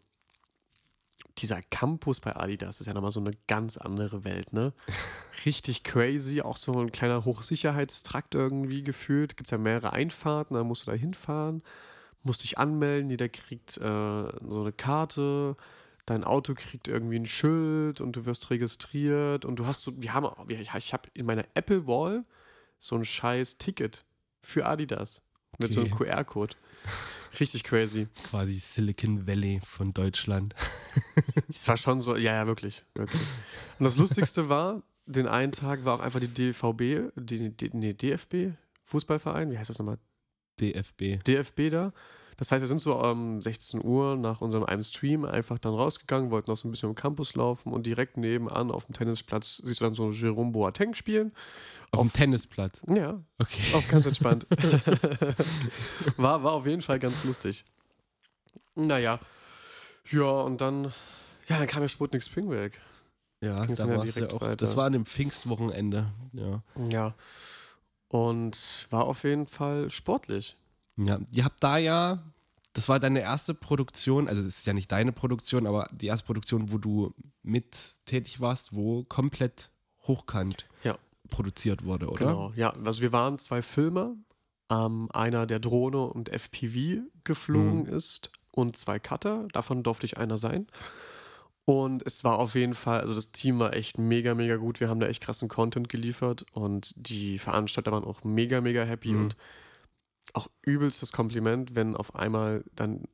dieser 1.40 1.60
Campus 1.70 2.20
bei 2.20 2.36
Adidas 2.36 2.80
ist 2.80 2.86
ja 2.86 2.94
nochmal 2.94 3.10
so 3.10 3.20
eine 3.20 3.32
ganz 3.48 3.76
andere 3.76 4.24
Welt, 4.24 4.52
ne? 4.52 4.72
Richtig 5.44 5.82
crazy, 5.82 6.42
auch 6.42 6.56
so 6.56 6.78
ein 6.78 6.92
kleiner 6.92 7.24
Hochsicherheitstrakt 7.24 8.34
irgendwie 8.34 8.82
gefühlt. 8.82 9.36
Gibt 9.36 9.50
ja 9.50 9.58
mehrere 9.58 9.92
Einfahrten, 9.92 10.54
da 10.54 10.64
musst 10.64 10.86
du 10.86 10.90
da 10.90 10.96
hinfahren, 10.96 11.62
musst 12.22 12.42
dich 12.42 12.58
anmelden, 12.58 13.10
jeder 13.10 13.28
kriegt 13.28 13.76
äh, 13.78 13.80
so 13.80 14.60
eine 14.60 14.72
Karte, 14.72 15.56
dein 16.06 16.24
Auto 16.24 16.54
kriegt 16.54 16.88
irgendwie 16.88 17.18
ein 17.18 17.26
Schild 17.26 18.00
und 18.00 18.16
du 18.16 18.26
wirst 18.26 18.50
registriert 18.50 19.44
und 19.44 19.56
du 19.56 19.66
hast 19.66 19.82
so, 19.82 19.92
wir 20.02 20.12
haben, 20.12 20.28
ich, 20.48 20.92
habe 20.92 21.08
in 21.14 21.26
meiner 21.26 21.44
Apple 21.54 21.86
Wall 21.86 22.24
so 22.78 22.96
ein 22.96 23.04
scheiß 23.04 23.58
Ticket 23.58 24.04
für 24.42 24.66
Adidas 24.66 25.22
mit 25.58 25.72
so 25.72 25.80
einem 25.80 25.92
Okay. 25.92 26.04
QR-Code. 26.10 26.56
Richtig 27.38 27.64
crazy. 27.64 28.08
Quasi 28.28 28.54
Silicon 28.56 29.26
Valley 29.26 29.60
von 29.64 29.92
Deutschland. 29.92 30.54
Es 31.48 31.66
war 31.66 31.76
schon 31.76 32.00
so, 32.00 32.16
ja, 32.16 32.34
ja, 32.34 32.46
wirklich, 32.46 32.84
wirklich. 32.94 33.20
Und 33.78 33.84
das 33.84 33.96
Lustigste 33.96 34.48
war, 34.48 34.82
den 35.06 35.26
einen 35.26 35.52
Tag 35.52 35.84
war 35.84 35.94
auch 35.94 36.00
einfach 36.00 36.20
die 36.20 36.28
DVB, 36.28 37.12
die, 37.16 37.50
die, 37.50 37.70
nee, 37.72 37.92
DFB, 37.92 38.52
Fußballverein, 38.84 39.50
wie 39.50 39.58
heißt 39.58 39.70
das 39.70 39.78
nochmal? 39.78 39.98
DFB. 40.60 41.22
DFB 41.26 41.70
da. 41.70 41.92
Das 42.40 42.50
heißt, 42.50 42.62
wir 42.62 42.68
sind 42.68 42.80
so 42.80 42.98
um 42.98 43.42
16 43.42 43.84
Uhr 43.84 44.16
nach 44.16 44.40
unserem 44.40 44.64
einem 44.64 44.82
Stream 44.82 45.26
einfach 45.26 45.58
dann 45.58 45.74
rausgegangen, 45.74 46.30
wollten 46.30 46.50
noch 46.50 46.56
so 46.56 46.66
ein 46.66 46.70
bisschen 46.70 46.88
im 46.88 46.94
Campus 46.94 47.34
laufen 47.34 47.70
und 47.70 47.84
direkt 47.84 48.16
nebenan 48.16 48.70
auf 48.70 48.86
dem 48.86 48.94
Tennisplatz 48.94 49.60
siehst 49.62 49.82
du 49.82 49.84
dann 49.84 49.92
so 49.92 50.10
Jerome 50.10 50.50
Boateng 50.50 50.94
spielen. 50.94 51.32
Auf, 51.90 52.00
dem 52.00 52.12
Tennisplatz. 52.14 52.80
Ja, 52.88 53.20
Okay. 53.38 53.74
Auf 53.74 53.86
ganz 53.88 54.06
entspannt. 54.06 54.46
war, 56.16 56.42
war 56.42 56.52
auf 56.52 56.66
jeden 56.66 56.80
Fall 56.80 56.98
ganz 56.98 57.24
lustig. 57.24 57.66
Naja. 58.74 59.20
Ja, 60.10 60.30
und 60.30 60.62
dann, 60.62 60.94
ja, 61.46 61.58
dann 61.58 61.66
kam 61.66 61.82
ja 61.82 61.88
Sputnik 61.90 62.22
Springwerk. 62.22 62.80
Ja, 63.42 63.66
Ging's 63.66 63.80
da 63.80 63.84
dann 63.84 63.92
ja 63.92 63.98
war's 63.98 64.06
ja 64.06 64.12
direkt 64.14 64.32
auch. 64.32 64.40
weiter. 64.40 64.56
Das 64.56 64.78
war 64.78 64.86
an 64.86 64.94
dem 64.94 65.04
Pfingstwochenende. 65.04 66.10
Ja. 66.32 66.62
Ja. 66.88 67.14
Und 68.08 68.86
war 68.88 69.04
auf 69.04 69.24
jeden 69.24 69.46
Fall 69.46 69.90
sportlich. 69.90 70.56
Ja. 71.04 71.18
Ihr 71.32 71.44
habt 71.44 71.62
da 71.62 71.78
ja, 71.78 72.22
das 72.72 72.88
war 72.88 73.00
deine 73.00 73.20
erste 73.20 73.54
Produktion, 73.54 74.28
also 74.28 74.42
das 74.42 74.58
ist 74.58 74.66
ja 74.66 74.72
nicht 74.72 74.90
deine 74.92 75.12
Produktion, 75.12 75.66
aber 75.66 75.88
die 75.92 76.06
erste 76.06 76.26
Produktion, 76.26 76.72
wo 76.72 76.78
du 76.78 77.14
mit 77.42 77.76
tätig 78.06 78.40
warst, 78.40 78.74
wo 78.74 79.04
komplett 79.04 79.70
hochkant 80.06 80.66
Ja. 80.84 80.98
produziert 81.28 81.84
wurde, 81.84 82.08
oder? 82.08 82.26
Genau. 82.26 82.52
Ja, 82.56 82.70
also 82.84 83.00
wir 83.02 83.12
waren 83.12 83.38
zwei 83.38 83.62
Filmer. 83.62 84.14
Ähm, 84.70 85.08
einer, 85.12 85.46
der 85.46 85.58
Drohne 85.58 85.98
und 86.06 86.28
FPV 86.28 87.02
geflogen 87.24 87.86
ist 87.86 88.30
und 88.52 88.76
zwei 88.76 89.00
Cutter. 89.00 89.48
Davon 89.52 89.82
durfte 89.82 90.06
ich 90.06 90.16
einer 90.16 90.38
sein. 90.38 90.68
Und 91.64 92.04
es 92.06 92.22
war 92.24 92.38
auf 92.38 92.54
jeden 92.54 92.74
Fall, 92.74 93.00
also 93.00 93.14
das 93.14 93.32
Team 93.32 93.58
war 93.58 93.74
echt 93.74 93.98
mega, 93.98 94.34
mega 94.34 94.56
gut. 94.56 94.78
Wir 94.80 94.88
haben 94.88 95.00
da 95.00 95.06
echt 95.08 95.22
krassen 95.22 95.48
Content 95.48 95.88
geliefert 95.88 96.44
und 96.52 96.92
die 96.96 97.38
Veranstalter 97.38 97.90
waren 97.92 98.04
auch 98.04 98.22
mega, 98.24 98.60
mega 98.60 98.82
happy 98.84 99.12
Mhm. 99.12 99.24
und 99.24 99.36
auch 100.34 100.48
übelst 100.62 101.02
das 101.02 101.12
Kompliment, 101.12 101.74
wenn 101.74 101.96
auf 101.96 102.14
einmal 102.14 102.64
dann 102.74 103.04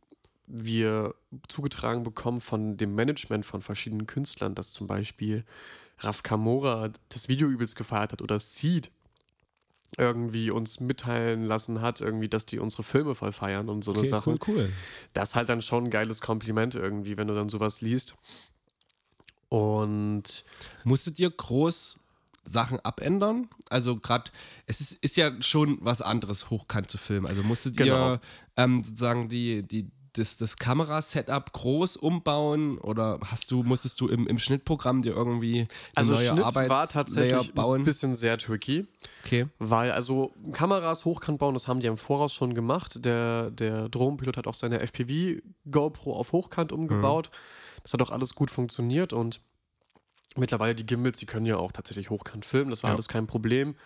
wir 0.47 1.15
zugetragen 1.49 2.05
bekommen 2.05 2.41
von 2.41 2.77
dem 2.77 2.95
Management 2.95 3.45
von 3.45 3.63
verschiedenen 3.63 4.07
Künstlern, 4.07 4.55
dass 4.55 4.73
zum 4.73 4.87
Beispiel 4.87 5.45
Raf 5.99 6.23
Kamora 6.23 6.91
das 7.09 7.29
Video 7.29 7.49
übelst 7.49 7.77
gefeiert 7.77 8.13
hat 8.13 8.23
oder 8.23 8.39
Seed 8.39 8.91
irgendwie 9.99 10.51
uns 10.51 10.81
mitteilen 10.81 11.45
lassen 11.45 11.81
hat, 11.81 12.01
irgendwie, 12.01 12.29
dass 12.29 12.45
die 12.45 12.59
unsere 12.59 12.83
Filme 12.83 13.15
voll 13.15 13.33
feiern 13.33 13.69
und 13.69 13.83
so 13.83 13.93
eine 13.93 14.01
Okay, 14.01 14.09
Sachen. 14.09 14.33
cool, 14.35 14.39
cool. 14.49 14.73
Das 15.13 15.31
ist 15.31 15.35
halt 15.37 15.49
dann 15.49 15.63
schon 15.63 15.85
ein 15.85 15.91
geiles 15.91 16.21
Kompliment 16.21 16.75
irgendwie, 16.75 17.17
wenn 17.17 17.29
du 17.29 17.35
dann 17.35 17.49
sowas 17.49 17.81
liest. 17.81 18.17
Und 19.49 20.45
Musstet 20.85 21.19
ihr 21.19 21.31
groß 21.31 21.99
Sachen 22.47 22.81
abändern? 22.81 23.49
Also 23.69 23.97
gerade, 23.97 24.31
es 24.67 24.81
ist, 24.81 24.93
ist 25.03 25.17
ja 25.17 25.31
schon 25.43 25.79
was 25.81 26.01
anderes, 26.01 26.51
hochkant 26.51 26.91
zu 26.91 26.99
filmen. 26.99 27.27
Also 27.27 27.43
musstet 27.43 27.77
Genau. 27.77 28.15
ihr 28.15 28.21
ähm, 28.57 28.83
sozusagen 28.83 29.29
die, 29.29 29.63
die, 29.63 29.91
das, 30.15 30.39
das 30.39 30.57
Kamerasetup 30.57 31.53
groß 31.53 31.97
umbauen 31.97 32.79
oder 32.79 33.19
hast 33.23 33.51
du, 33.51 33.63
musstest 33.63 34.01
du 34.01 34.09
im, 34.09 34.27
im 34.27 34.39
Schnittprogramm 34.39 35.03
dir 35.03 35.13
irgendwie 35.13 35.69
also 35.95 36.15
neue 36.15 36.29
Schnitt 36.29 36.39
war 36.39 36.47
Arbeitslayer 36.47 36.89
tatsächlich 36.89 37.55
bauen? 37.55 37.83
ein 37.83 37.85
bisschen 37.85 38.15
sehr 38.15 38.39
tricky. 38.39 38.87
okay. 39.25 39.47
Weil, 39.59 39.91
also 39.93 40.33
Kameras 40.53 41.05
hochkant 41.05 41.39
bauen, 41.39 41.55
das 41.55 41.69
haben 41.69 41.81
die 41.81 41.87
im 41.87 41.99
Voraus 41.99 42.33
schon 42.33 42.55
gemacht. 42.55 43.05
Der, 43.05 43.51
der 43.51 43.89
Drohnenpilot 43.89 44.37
hat 44.37 44.47
auch 44.47 44.55
seine 44.55 44.81
FPV 44.81 45.43
GoPro 45.71 46.17
auf 46.17 46.33
hochkant 46.33 46.73
umgebaut. 46.73 47.31
Das 47.83 47.93
hat 47.93 48.03
auch 48.03 48.11
alles 48.11 48.35
gut 48.35 48.51
funktioniert 48.51 49.13
und 49.13 49.41
mittlerweile 50.38 50.75
die 50.75 50.87
Gimbals, 50.87 51.18
die 51.18 51.27
können 51.27 51.46
ja 51.46 51.57
auch 51.57 51.72
tatsächlich 51.72 52.11
hochkant 52.11 52.44
filmen. 52.44 52.70
Das 52.70 52.83
war 52.83 52.90
Ja. 52.90 52.94
alles 52.94 53.09
kein 53.09 53.27
Problem. 53.27 53.77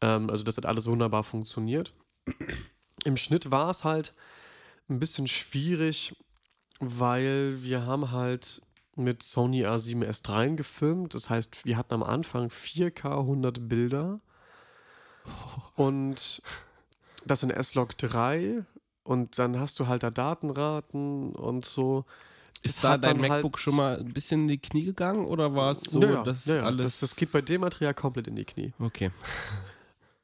Ähm, 0.00 0.30
also 0.30 0.44
das 0.44 0.56
hat 0.56 0.66
alles 0.66 0.86
wunderbar 0.86 1.24
funktioniert. 1.24 1.92
Im 3.04 3.16
Schnitt 3.16 3.50
war 3.50 3.70
es 3.70 3.84
halt 3.84 4.14
ein 4.88 4.98
bisschen 4.98 5.26
schwierig, 5.28 6.16
weil 6.80 7.62
wir 7.62 7.86
haben 7.86 8.10
halt 8.12 8.62
mit 8.94 9.22
Sony 9.22 9.64
A7S 9.66 10.22
III 10.28 10.56
gefilmt. 10.56 11.14
Das 11.14 11.28
heißt, 11.30 11.64
wir 11.64 11.76
hatten 11.76 11.94
am 11.94 12.02
Anfang 12.02 12.48
4K 12.48 13.18
100 13.20 13.68
Bilder. 13.68 14.20
Und 15.74 16.42
das 17.24 17.42
in 17.42 17.50
S-Log 17.50 17.96
3. 17.98 18.64
Und 19.02 19.38
dann 19.38 19.58
hast 19.60 19.78
du 19.78 19.86
halt 19.86 20.02
da 20.02 20.10
Datenraten 20.10 21.34
und 21.34 21.64
so. 21.64 22.04
Ist 22.62 22.82
da 22.82 22.98
dein 22.98 23.20
MacBook 23.20 23.54
halt- 23.54 23.58
schon 23.62 23.76
mal 23.76 23.98
ein 23.98 24.12
bisschen 24.12 24.42
in 24.42 24.48
die 24.48 24.58
Knie 24.58 24.84
gegangen 24.84 25.24
oder 25.26 25.54
war 25.54 25.72
es 25.72 25.80
so, 25.82 26.00
Ja, 26.02 26.10
ja, 26.10 26.22
dass 26.24 26.46
ja, 26.46 26.56
ja. 26.56 26.62
alles. 26.64 27.00
Das, 27.00 27.10
das 27.10 27.16
geht 27.16 27.32
bei 27.32 27.40
dem 27.42 27.60
Material 27.60 27.94
komplett 27.94 28.26
in 28.28 28.36
die 28.36 28.44
Knie. 28.44 28.72
Okay. 28.78 29.10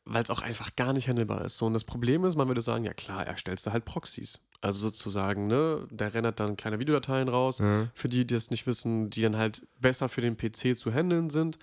weil 0.05 0.25
es 0.25 0.31
auch 0.31 0.43
einfach 0.43 0.75
gar 0.75 0.93
nicht 0.93 1.09
handelbar 1.09 1.45
ist. 1.45 1.59
So, 1.59 1.67
und 1.67 1.75
das 1.75 1.85
Problem 1.85 2.25
ist, 2.25 2.35
man 2.35 2.49
würde 2.49 2.61
sagen, 2.61 2.83
ja 2.85 2.93
klar, 2.93 3.25
erstellst 3.25 3.67
du 3.67 3.73
halt 3.73 3.85
Proxys. 3.85 4.41
Also 4.61 4.81
sozusagen, 4.81 5.47
ne, 5.47 5.87
der 5.93 6.13
rendert 6.13 6.41
dann 6.41 6.57
kleine 6.57 6.81
Videodateien 6.81 7.29
raus, 7.29 7.61
Ja. 7.61 7.87
für 7.95 8.09
die, 8.09 8.27
die 8.27 8.35
es 8.35 8.51
nicht 8.51 8.67
wissen, 8.67 9.11
die 9.11 9.23
dann 9.23 9.37
halt 9.37 9.65
besser 9.81 10.09
für 10.09 10.21
den 10.21 10.37
PC 10.37 10.77
zu 10.77 10.93
handeln 10.93 11.31
sind, 11.31 11.59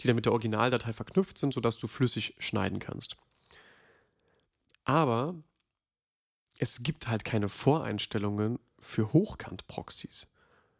die 0.00 0.06
dann 0.06 0.16
mit 0.16 0.24
der 0.24 0.32
Originaldatei 0.32 0.94
verknüpft 0.94 1.36
sind, 1.36 1.52
sodass 1.52 1.76
du 1.76 1.86
flüssig 1.86 2.34
schneiden 2.38 2.78
kannst. 2.78 3.16
Aber 4.84 5.34
es 6.58 6.82
gibt 6.82 7.08
halt 7.08 7.24
keine 7.24 7.48
Voreinstellungen 7.48 8.58
für 8.82 9.12
Hochkant-Proxys. 9.12 10.26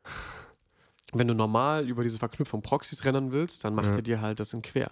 Wenn 1.14 1.28
du 1.28 1.34
normal 1.34 1.88
über 1.88 2.02
diese 2.02 2.18
Verknüpfung 2.18 2.62
Proxys 2.62 3.04
rendern 3.04 3.32
willst, 3.32 3.64
dann 3.64 3.74
macht 3.74 3.86
Ja. 3.90 3.96
er 3.96 4.02
dir 4.02 4.20
halt 4.20 4.40
das 4.40 4.52
in 4.52 4.62
quer. 4.62 4.90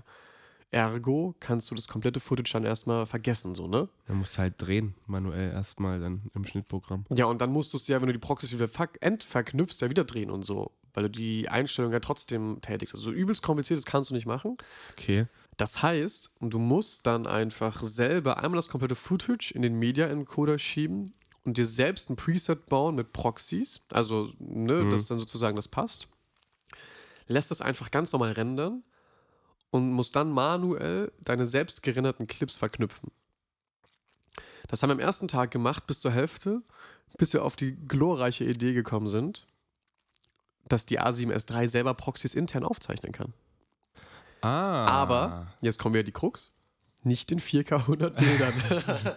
Ergo 0.71 1.35
kannst 1.41 1.71
du 1.71 1.75
das 1.75 1.89
komplette 1.89 2.21
Footage 2.21 2.53
dann 2.53 2.65
erstmal 2.65 3.05
vergessen, 3.07 3.55
so, 3.57 3.67
ne? 3.67 3.89
Da 4.07 4.15
musst 4.15 4.37
du 4.37 4.43
halt 4.43 4.55
drehen, 4.59 4.95
manuell 5.07 5.51
erstmal 5.51 5.99
dann 5.99 6.31
im 6.35 6.45
Schnittprogramm. 6.45 7.07
Ja, 7.13 7.25
und 7.25 7.41
dann 7.41 7.51
musst 7.51 7.73
du 7.73 7.77
es 7.77 7.89
ja, 7.89 8.01
wenn 8.01 8.07
du 8.07 8.13
die 8.13 8.19
Proxys 8.21 8.53
wieder 8.53 8.69
ver 8.69 8.89
entverknüpfst, 9.01 9.81
ja 9.81 9.91
wieder 9.91 10.05
drehen 10.05 10.31
und 10.31 10.45
so. 10.45 10.71
Weil 10.93 11.05
du 11.05 11.11
die 11.11 11.49
Einstellung 11.49 11.93
ja 11.93 12.01
trotzdem 12.01 12.61
tätigst. 12.61 12.95
Also 12.95 13.05
so 13.05 13.13
übelst 13.13 13.43
kompliziert, 13.43 13.79
das 13.79 13.85
kannst 13.87 14.11
du 14.11 14.15
nicht 14.15 14.27
machen. 14.27 14.59
Okay. 14.93 15.27
Das 15.57 15.83
heißt, 15.83 16.35
du 16.41 16.59
musst 16.59 17.07
dann 17.07 17.27
einfach 17.27 17.83
selber 17.83 18.39
einmal 18.39 18.57
das 18.59 18.69
komplette 18.69 18.95
Footage 18.95 19.53
in 19.55 19.63
den 19.63 19.75
Media-Encoder 19.79 20.59
schieben 20.59 21.15
und 21.45 21.57
dir 21.59 21.67
selbst 21.67 22.11
ein 22.11 22.17
Preset 22.17 22.67
bauen 22.67 22.95
mit 22.95 23.13
Proxys. 23.13 23.81
Also, 23.93 24.33
ne, 24.39 24.85
Mhm. 24.85 24.91
das 24.91 25.07
dann 25.07 25.19
sozusagen 25.19 25.57
das 25.57 25.69
passt. 25.69 26.09
Lässt 27.27 27.51
das 27.51 27.61
einfach 27.61 27.91
ganz 27.91 28.13
normal 28.13 28.33
rendern 28.33 28.83
und 29.71 29.93
musst 29.93 30.17
dann 30.17 30.31
manuell 30.31 31.13
deine 31.21 31.47
selbst 31.47 31.83
gerenderten 31.83 32.27
Clips 32.27 32.59
verknüpfen. 32.59 33.11
Das 34.69 34.83
haben 34.83 34.91
wir 34.91 34.95
am 34.95 35.01
ersten 35.01 35.29
Tag 35.29 35.51
gemacht 35.51 35.87
bis 35.87 36.01
zur 36.01 36.11
Hälfte, 36.11 36.63
bis 37.19 37.33
wir 37.33 37.45
auf 37.45 37.57
die 37.57 37.75
glorreiche 37.89 38.45
Idee 38.45 38.73
gekommen 38.73 39.09
sind, 39.09 39.47
dass 40.69 40.87
die 40.87 41.01
A7S3 41.01 41.67
selber 41.69 41.95
Proxys 41.95 42.35
intern 42.35 42.65
aufzeichnen 42.65 43.13
kann. 43.13 43.33
Ah. 44.43 44.87
Aber, 44.87 45.55
jetzt 45.61 45.79
kommen 45.79 45.95
wir 45.95 46.05
die 46.05 46.13
Krux, 46.13 46.51
nicht 47.03 47.31
in 47.33 47.41
4K 47.41 47.77
100 47.77 48.17
Bildern. 48.17 48.53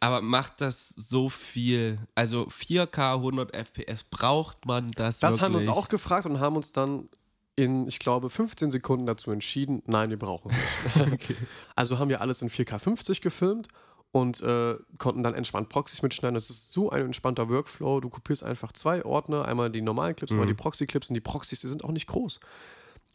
Aber 0.00 0.22
macht 0.22 0.60
das 0.62 0.88
so 0.88 1.28
viel? 1.28 1.98
Also 2.14 2.44
4K 2.46 3.14
100 3.16 3.54
FPS, 3.54 4.04
braucht 4.04 4.64
man 4.66 4.90
das 4.92 5.18
Das 5.18 5.32
wirklich? 5.32 5.42
haben 5.42 5.52
wir 5.52 5.58
uns 5.58 5.68
auch 5.68 5.88
gefragt 5.88 6.24
und 6.26 6.40
haben 6.40 6.56
uns 6.56 6.72
dann 6.72 7.08
in, 7.56 7.86
ich 7.86 7.98
glaube, 7.98 8.30
15 8.30 8.70
Sekunden 8.70 9.04
dazu 9.04 9.30
entschieden, 9.30 9.82
nein, 9.86 10.08
wir 10.08 10.18
brauchen 10.18 10.50
es 10.50 10.96
nicht. 10.96 11.12
Okay. 11.12 11.36
Also 11.76 11.98
haben 11.98 12.08
wir 12.08 12.22
alles 12.22 12.40
in 12.40 12.48
4K 12.48 12.78
50 12.78 13.20
gefilmt 13.20 13.68
und 14.12 14.40
äh, 14.42 14.76
konnten 14.96 15.22
dann 15.22 15.34
entspannt 15.34 15.68
Proxys 15.68 16.00
mitschneiden. 16.00 16.34
Das 16.34 16.48
ist 16.48 16.72
so 16.72 16.88
ein 16.90 17.04
entspannter 17.04 17.50
Workflow. 17.50 18.00
Du 18.00 18.08
kopierst 18.08 18.42
einfach 18.42 18.72
zwei 18.72 19.04
Ordner, 19.04 19.44
einmal 19.44 19.70
die 19.70 19.82
normalen 19.82 20.16
Clips, 20.16 20.32
einmal 20.32 20.46
Mhm. 20.46 20.50
die 20.50 20.54
Proxy-Clips 20.62 21.10
und 21.10 21.14
die 21.14 21.20
Proxys, 21.20 21.60
die 21.60 21.68
sind 21.68 21.84
auch 21.84 21.92
nicht 21.92 22.06
groß. 22.06 22.40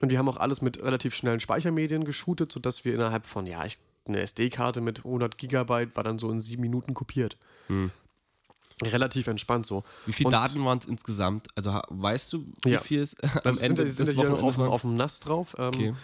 Und 0.01 0.11
wir 0.11 0.19
haben 0.19 0.29
auch 0.29 0.37
alles 0.37 0.61
mit 0.61 0.77
relativ 0.83 1.15
schnellen 1.15 1.39
Speichermedien 1.39 2.05
geshootet, 2.05 2.51
sodass 2.51 2.85
wir 2.85 2.93
innerhalb 2.93 3.25
von, 3.25 3.47
ja, 3.47 3.65
ich, 3.65 3.79
eine 4.07 4.19
SD-Karte 4.21 4.81
mit 4.81 4.99
100 4.99 5.37
Gigabyte 5.37 5.95
war 5.95 6.03
dann 6.03 6.19
so 6.19 6.29
in 6.31 6.39
sieben 6.39 6.61
Minuten 6.61 6.93
kopiert. 6.93 7.37
Mhm. 7.67 7.91
Relativ 8.83 9.27
entspannt 9.27 9.65
so. 9.65 9.83
Wie 10.05 10.11
viele 10.13 10.31
Daten 10.31 10.63
waren 10.65 10.77
es 10.79 10.85
insgesamt? 10.85 11.47
Also 11.55 11.79
weißt 11.89 12.33
du, 12.33 12.45
wie 12.63 12.71
Ja. 12.71 12.79
viel 12.81 13.01
es 13.01 13.15
am 13.21 13.29
Das 13.43 13.57
Ende 13.57 13.87
sind, 13.87 13.95
sind 13.95 14.07
des 14.09 14.15
ja 14.17 14.21
hier 14.21 14.29
noch 14.29 14.43
auf, 14.43 14.57
Wochenendes 14.57 14.57
dem- 14.57 14.61
waren? 14.61 14.71
auf 14.71 14.81
dem 14.81 14.95
NAS 14.95 15.19
drauf. 15.21 15.55
Ähm, 15.57 15.67
Okay. 15.67 15.95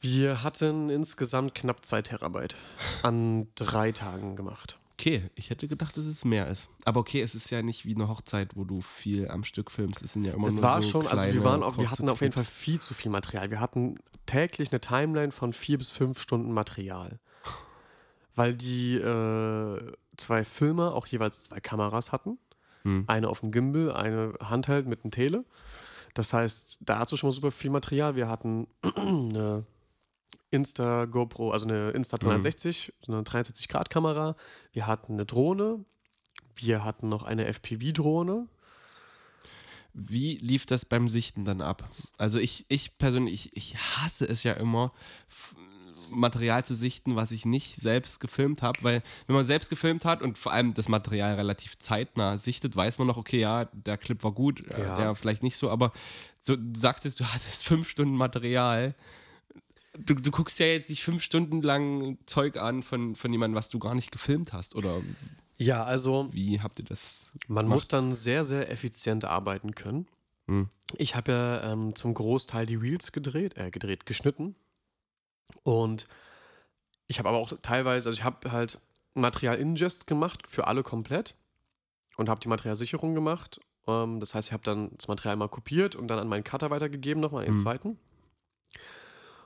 Wir 0.00 0.42
hatten 0.42 0.90
insgesamt 0.90 1.54
knapp 1.54 1.84
zwei 1.84 2.02
Terabyte 2.02 2.56
an 3.02 3.48
drei 3.54 3.90
Tagen 3.92 4.36
gemacht. 4.36 4.78
Okay, 4.94 5.22
ich 5.34 5.50
hätte 5.50 5.68
gedacht, 5.68 5.96
dass 5.96 6.04
es 6.04 6.24
mehr 6.24 6.48
ist. 6.48 6.68
Aber 6.84 7.00
okay, 7.00 7.20
es 7.20 7.34
ist 7.34 7.50
ja 7.50 7.62
nicht 7.62 7.84
wie 7.84 7.94
eine 7.94 8.08
Hochzeit, 8.08 8.56
wo 8.56 8.64
du 8.64 8.80
viel 8.80 9.28
am 9.28 9.44
Stück 9.44 9.70
filmst. 9.70 10.02
Es 10.02 10.12
sind 10.12 10.24
ja 10.24 10.34
immer 10.34 10.46
Es 10.46 10.54
nur 10.54 10.62
war 10.62 10.82
so 10.82 10.88
schon, 10.88 11.06
also 11.06 11.22
wir, 11.22 11.44
waren 11.44 11.62
auf, 11.62 11.78
wir 11.78 11.90
hatten 11.90 12.08
auf 12.08 12.20
jeden 12.20 12.32
Fall 12.32 12.44
viel 12.44 12.80
zu 12.80 12.94
viel 12.94 13.10
Material. 13.10 13.50
Wir 13.50 13.60
hatten 13.60 13.96
täglich 14.26 14.72
eine 14.72 14.80
Timeline 14.80 15.32
von 15.32 15.52
vier 15.52 15.78
bis 15.78 15.90
fünf 15.90 16.20
Stunden 16.20 16.52
Material. 16.52 17.18
Weil 18.36 18.54
die 18.54 18.96
äh, 18.96 19.92
zwei 20.16 20.44
Filmer 20.44 20.94
auch 20.94 21.06
jeweils 21.06 21.44
zwei 21.44 21.60
Kameras 21.60 22.12
hatten. 22.12 22.38
Hm. 22.82 23.04
Eine 23.06 23.28
auf 23.28 23.40
dem 23.40 23.52
Gimbal, 23.52 23.92
eine 23.92 24.34
Handheld 24.40 24.86
mit 24.86 25.04
einem 25.04 25.10
Tele. 25.10 25.44
Das 26.14 26.32
heißt, 26.32 26.78
da 26.82 27.00
hast 27.00 27.12
du 27.12 27.16
schon 27.16 27.28
mal 27.28 27.34
super 27.34 27.50
viel 27.50 27.70
Material. 27.70 28.14
Wir 28.14 28.28
hatten 28.28 28.68
eine 28.96 29.64
Insta 30.54 31.04
GoPro, 31.06 31.50
also 31.50 31.66
eine 31.66 31.90
Insta 31.90 32.16
360, 32.16 32.92
so 33.04 33.12
eine 33.12 33.22
360-Grad-Kamera. 33.22 34.36
Wir 34.72 34.86
hatten 34.86 35.14
eine 35.14 35.26
Drohne. 35.26 35.84
Wir 36.56 36.84
hatten 36.84 37.08
noch 37.08 37.24
eine 37.24 37.46
FPV-Drohne. 37.52 38.46
Wie 39.92 40.38
lief 40.38 40.66
das 40.66 40.84
beim 40.84 41.08
Sichten 41.08 41.44
dann 41.44 41.60
ab? 41.60 41.88
Also 42.18 42.38
ich, 42.38 42.64
ich 42.68 42.98
persönlich, 42.98 43.50
ich, 43.56 43.74
ich 43.74 43.76
hasse 43.76 44.26
es 44.28 44.42
ja 44.42 44.52
immer, 44.54 44.90
Material 46.10 46.64
zu 46.64 46.74
sichten, 46.74 47.16
was 47.16 47.32
ich 47.32 47.44
nicht 47.46 47.76
selbst 47.76 48.20
gefilmt 48.20 48.62
habe, 48.62 48.78
weil 48.82 49.02
wenn 49.26 49.36
man 49.36 49.46
selbst 49.46 49.70
gefilmt 49.70 50.04
hat 50.04 50.22
und 50.22 50.38
vor 50.38 50.52
allem 50.52 50.74
das 50.74 50.88
Material 50.88 51.34
relativ 51.34 51.78
zeitnah 51.78 52.38
sichtet, 52.38 52.76
weiß 52.76 52.98
man 52.98 53.06
noch, 53.06 53.16
okay, 53.16 53.40
ja, 53.40 53.64
der 53.66 53.96
Clip 53.96 54.22
war 54.22 54.32
gut, 54.32 54.60
äh, 54.72 54.82
Ja. 54.82 54.96
der 54.96 55.14
vielleicht 55.14 55.42
nicht 55.42 55.56
so, 55.56 55.70
aber 55.70 55.92
so, 56.40 56.56
du 56.56 56.78
sagst 56.78 57.04
jetzt, 57.04 57.20
du 57.20 57.24
hattest 57.24 57.64
fünf 57.64 57.88
Stunden 57.88 58.16
Material. 58.16 58.94
Du, 59.98 60.14
du 60.14 60.30
guckst 60.30 60.58
ja 60.58 60.66
jetzt 60.66 60.90
nicht 60.90 61.04
fünf 61.04 61.22
Stunden 61.22 61.62
lang 61.62 62.18
Zeug 62.26 62.56
an 62.56 62.82
von, 62.82 63.14
von 63.14 63.32
jemandem, 63.32 63.56
was 63.56 63.68
du 63.68 63.78
gar 63.78 63.94
nicht 63.94 64.10
gefilmt 64.10 64.52
hast. 64.52 64.74
Oder 64.74 65.00
Ja, 65.58 65.84
also 65.84 66.28
wie 66.32 66.60
habt 66.60 66.78
ihr 66.80 66.84
das? 66.84 67.32
Man 67.46 67.66
gemacht? 67.66 67.76
muss 67.76 67.88
dann 67.88 68.12
sehr, 68.14 68.44
sehr 68.44 68.70
effizient 68.70 69.24
arbeiten 69.24 69.74
können. 69.74 70.08
Hm. 70.48 70.68
Ich 70.96 71.14
habe 71.16 71.32
ja 71.32 71.72
ähm, 71.72 71.94
zum 71.94 72.12
Großteil 72.14 72.66
die 72.66 72.74
Reels 72.74 73.12
gedreht, 73.12 73.56
äh, 73.56 73.70
gedreht, 73.70 74.04
geschnitten. 74.04 74.56
Und 75.62 76.08
ich 77.06 77.18
habe 77.18 77.28
aber 77.28 77.38
auch 77.38 77.52
teilweise, 77.62 78.08
also 78.08 78.18
ich 78.18 78.24
habe 78.24 78.50
halt 78.50 78.80
Material 79.14 79.58
Ingest 79.58 80.06
gemacht 80.06 80.48
für 80.48 80.66
alle 80.66 80.82
komplett 80.82 81.36
und 82.16 82.28
habe 82.28 82.40
die 82.40 82.48
Materialsicherung 82.48 83.14
gemacht. 83.14 83.60
Ähm, 83.86 84.18
das 84.20 84.34
heißt, 84.34 84.48
ich 84.48 84.52
habe 84.52 84.64
dann 84.64 84.90
das 84.96 85.06
Material 85.08 85.36
mal 85.36 85.48
kopiert 85.48 85.94
und 85.94 86.08
dann 86.08 86.18
an 86.18 86.28
meinen 86.28 86.44
Cutter 86.44 86.70
weitergegeben, 86.70 87.20
nochmal 87.20 87.44
den 87.44 87.54
Mhm. 87.54 87.58
zweiten. 87.58 87.98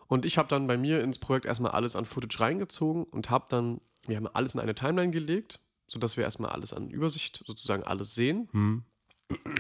Und 0.09 0.25
ich 0.25 0.39
habe 0.39 0.49
dann 0.49 0.67
bei 0.67 0.77
mir 0.77 1.03
ins 1.03 1.19
Projekt 1.19 1.47
erstmal 1.47 1.73
alles 1.73 1.95
an 1.95 2.05
Footage 2.05 2.41
reingezogen 2.41 3.05
und 3.05 3.31
habe 3.31 3.47
dann, 3.49 3.81
wir 4.07 4.17
haben 4.17 4.27
alles 4.27 4.55
in 4.55 4.61
eine 4.61 4.75
Timeline 4.75 5.13
gelegt, 5.13 5.61
sodass 5.87 6.17
wir 6.17 6.25
erstmal 6.25 6.51
alles 6.51 6.73
an 6.73 6.91
Übersicht, 6.91 7.45
sozusagen 7.47 7.85
alles 7.85 8.15
sehen. 8.15 8.49
Hm. 8.53 8.83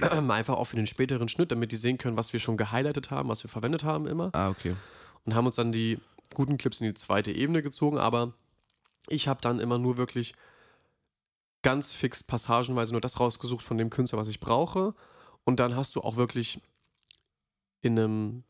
Einfach 0.01 0.57
auch 0.57 0.65
für 0.65 0.77
den 0.77 0.87
späteren 0.87 1.29
Schnitt, 1.29 1.53
damit 1.53 1.73
die 1.73 1.77
sehen 1.77 1.99
können, 1.99 2.17
was 2.17 2.33
wir 2.33 2.41
schon 2.41 2.57
gehighlightet 2.57 3.11
haben, 3.11 3.29
was 3.29 3.45
wir 3.45 3.51
verwendet 3.51 3.85
haben 3.85 4.07
immer. 4.07 4.35
Ah, 4.35 4.49
okay. 4.49 4.75
Und 5.25 5.35
haben 5.35 5.47
uns 5.47 5.57
dann 5.57 5.73
die 5.73 5.99
guten 6.35 6.57
Clips 6.57 6.81
in 6.81 6.87
die 6.87 6.95
zweite 6.95 7.31
Ebene 7.31 7.63
gezogen, 7.63 7.99
aber 7.99 8.33
ich 9.09 9.29
habe 9.29 9.41
dann 9.43 9.61
immer 9.61 9.79
nur 9.79 9.99
wirklich 9.99 10.35
ganz 11.63 11.93
fix 11.93 12.23
passagenweise 12.23 12.93
nur 12.93 13.01
das 13.01 13.21
rausgesucht 13.21 13.63
von 13.63 13.79
dem 13.79 13.91
Künstler, 13.91 14.19
was 14.19 14.29
ich 14.29 14.41
brauche. 14.41 14.95
Und 15.45 15.61
dann 15.61 15.77
hast 15.77 15.97
du 15.97 16.01
auch 16.01 16.17
wirklich 16.17 16.61
in 17.81 17.99
einem, 17.99 18.45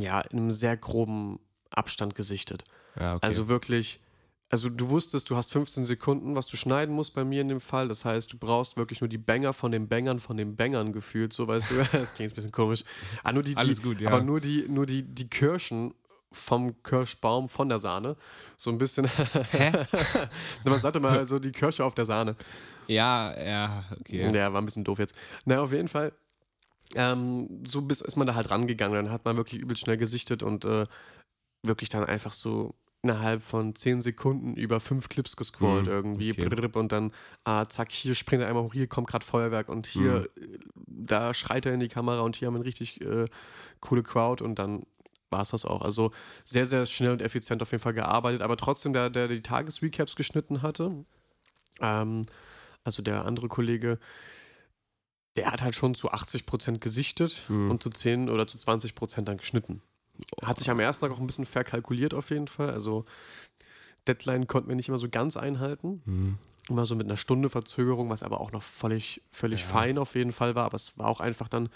ja, 0.00 0.20
in 0.20 0.38
einem 0.38 0.50
sehr 0.50 0.76
groben 0.76 1.38
Abstand 1.70 2.14
gesichtet. 2.14 2.64
Ja, 2.98 3.16
okay. 3.16 3.26
Also 3.26 3.48
wirklich, 3.48 4.00
also 4.48 4.68
du 4.68 4.88
wusstest, 4.88 5.28
du 5.30 5.36
hast 5.36 5.52
15 5.52 5.84
Sekunden, 5.84 6.34
was 6.34 6.46
du 6.46 6.56
schneiden 6.56 6.94
musst 6.94 7.14
bei 7.14 7.24
mir 7.24 7.42
in 7.42 7.48
dem 7.48 7.60
Fall. 7.60 7.88
Das 7.88 8.04
heißt, 8.04 8.32
du 8.32 8.38
brauchst 8.38 8.76
wirklich 8.76 9.00
nur 9.00 9.08
die 9.08 9.18
Banger 9.18 9.52
von 9.52 9.72
den 9.72 9.88
Bangern 9.88 10.20
von 10.20 10.36
den 10.36 10.56
Bangern 10.56 10.92
gefühlt, 10.92 11.32
so 11.32 11.46
weißt 11.46 11.70
du. 11.70 11.74
Das 11.92 12.14
klingt 12.14 12.32
ein 12.32 12.34
bisschen 12.34 12.52
komisch. 12.52 12.84
Ah, 13.24 13.32
nur 13.32 13.42
die, 13.42 13.56
Alles 13.56 13.78
die, 13.78 13.82
gut, 13.82 14.00
ja. 14.00 14.08
Aber 14.08 14.22
nur 14.22 14.40
die, 14.40 14.66
nur 14.68 14.86
die, 14.86 15.02
die 15.02 15.28
Kirschen 15.28 15.94
vom 16.30 16.82
Kirschbaum 16.82 17.48
von 17.48 17.68
der 17.68 17.78
Sahne. 17.78 18.16
So 18.56 18.70
ein 18.70 18.78
bisschen. 18.78 19.06
Hä? 19.50 19.72
Man 20.64 20.80
sagte 20.80 21.00
mal 21.00 21.26
so 21.26 21.38
die 21.38 21.52
Kirsche 21.52 21.84
auf 21.84 21.94
der 21.94 22.06
Sahne. 22.06 22.36
Ja, 22.86 23.34
ja, 23.38 23.84
okay. 24.00 24.30
Ja, 24.34 24.52
war 24.52 24.62
ein 24.62 24.64
bisschen 24.64 24.84
doof 24.84 24.98
jetzt. 24.98 25.14
Na, 25.44 25.60
auf 25.60 25.72
jeden 25.72 25.88
Fall. 25.88 26.12
Ähm, 26.94 27.64
so 27.66 27.82
bis, 27.82 28.00
ist 28.00 28.16
man 28.16 28.26
da 28.26 28.34
halt 28.34 28.50
rangegangen. 28.50 29.04
Dann 29.04 29.12
hat 29.12 29.24
man 29.24 29.36
wirklich 29.36 29.60
übel 29.60 29.76
schnell 29.76 29.96
gesichtet 29.96 30.42
und 30.42 30.64
äh, 30.64 30.86
wirklich 31.62 31.88
dann 31.88 32.04
einfach 32.04 32.32
so 32.32 32.74
innerhalb 33.02 33.42
von 33.42 33.74
10 33.76 34.00
Sekunden 34.00 34.54
über 34.54 34.80
fünf 34.80 35.08
Clips 35.08 35.36
gescrollt 35.36 35.86
Mhm, 35.86 35.92
irgendwie 35.92 36.32
okay. 36.32 36.68
und 36.74 36.90
dann, 36.90 37.12
ah, 37.44 37.66
zack, 37.68 37.92
hier 37.92 38.14
springt 38.14 38.42
er 38.42 38.48
einmal 38.48 38.64
hoch, 38.64 38.72
hier 38.72 38.88
kommt 38.88 39.06
gerade 39.06 39.24
Feuerwerk 39.24 39.68
und 39.68 39.86
hier, 39.86 40.28
Mhm. 40.36 40.58
da 40.86 41.32
schreit 41.32 41.64
er 41.64 41.72
in 41.74 41.80
die 41.80 41.88
Kamera 41.88 42.20
und 42.22 42.34
hier 42.36 42.46
haben 42.46 42.54
wir 42.54 42.58
eine 42.58 42.66
richtig 42.66 43.00
äh, 43.00 43.26
coole 43.80 44.02
Crowd 44.02 44.42
und 44.42 44.58
dann 44.58 44.82
war 45.30 45.42
es 45.42 45.50
das 45.50 45.64
auch. 45.64 45.82
Also 45.82 46.10
sehr, 46.44 46.66
sehr 46.66 46.86
schnell 46.86 47.12
und 47.12 47.22
effizient 47.22 47.62
auf 47.62 47.70
jeden 47.70 47.82
Fall 47.82 47.94
gearbeitet, 47.94 48.42
aber 48.42 48.56
trotzdem, 48.56 48.92
der, 48.92 49.10
der 49.10 49.28
die 49.28 49.42
Tagesrecaps 49.42 50.16
geschnitten 50.16 50.62
hatte, 50.62 51.04
ähm, 51.80 52.26
also 52.82 53.02
der 53.02 53.24
andere 53.26 53.46
Kollege, 53.48 53.98
der 55.38 55.52
hat 55.52 55.62
halt 55.62 55.74
schon 55.74 55.94
zu 55.94 56.10
80% 56.12 56.78
gesichtet 56.80 57.42
Mhm. 57.48 57.70
und 57.70 57.82
zu 57.82 57.90
10 57.90 58.28
oder 58.28 58.46
zu 58.46 58.58
20% 58.58 59.28
dann 59.28 59.36
geschnitten. 59.38 59.82
Hat 60.42 60.58
sich 60.58 60.68
am 60.70 60.80
ersten 60.80 61.06
Tag 61.06 61.14
auch 61.16 61.20
ein 61.20 61.26
bisschen 61.26 61.46
verkalkuliert 61.46 62.12
auf 62.14 62.30
jeden 62.30 62.48
Fall. 62.48 62.70
Also 62.70 63.04
Deadline 64.06 64.46
konnten 64.46 64.68
wir 64.68 64.76
nicht 64.76 64.88
immer 64.88 64.98
so 64.98 65.08
ganz 65.08 65.36
einhalten. 65.36 66.02
Mhm. 66.04 66.38
Immer 66.68 66.86
so 66.86 66.94
mit 66.96 67.06
einer 67.06 67.16
Stunde 67.16 67.48
Verzögerung, 67.48 68.10
was 68.10 68.22
aber 68.22 68.40
auch 68.40 68.52
noch 68.52 68.62
völlig, 68.62 69.22
völlig 69.30 69.60
Ja. 69.62 69.66
fein 69.68 69.98
auf 69.98 70.14
jeden 70.14 70.32
Fall 70.32 70.54
war. 70.54 70.64
Aber 70.66 70.76
es 70.76 70.98
war 70.98 71.08
auch 71.08 71.20
einfach 71.20 71.48
dann 71.48 71.68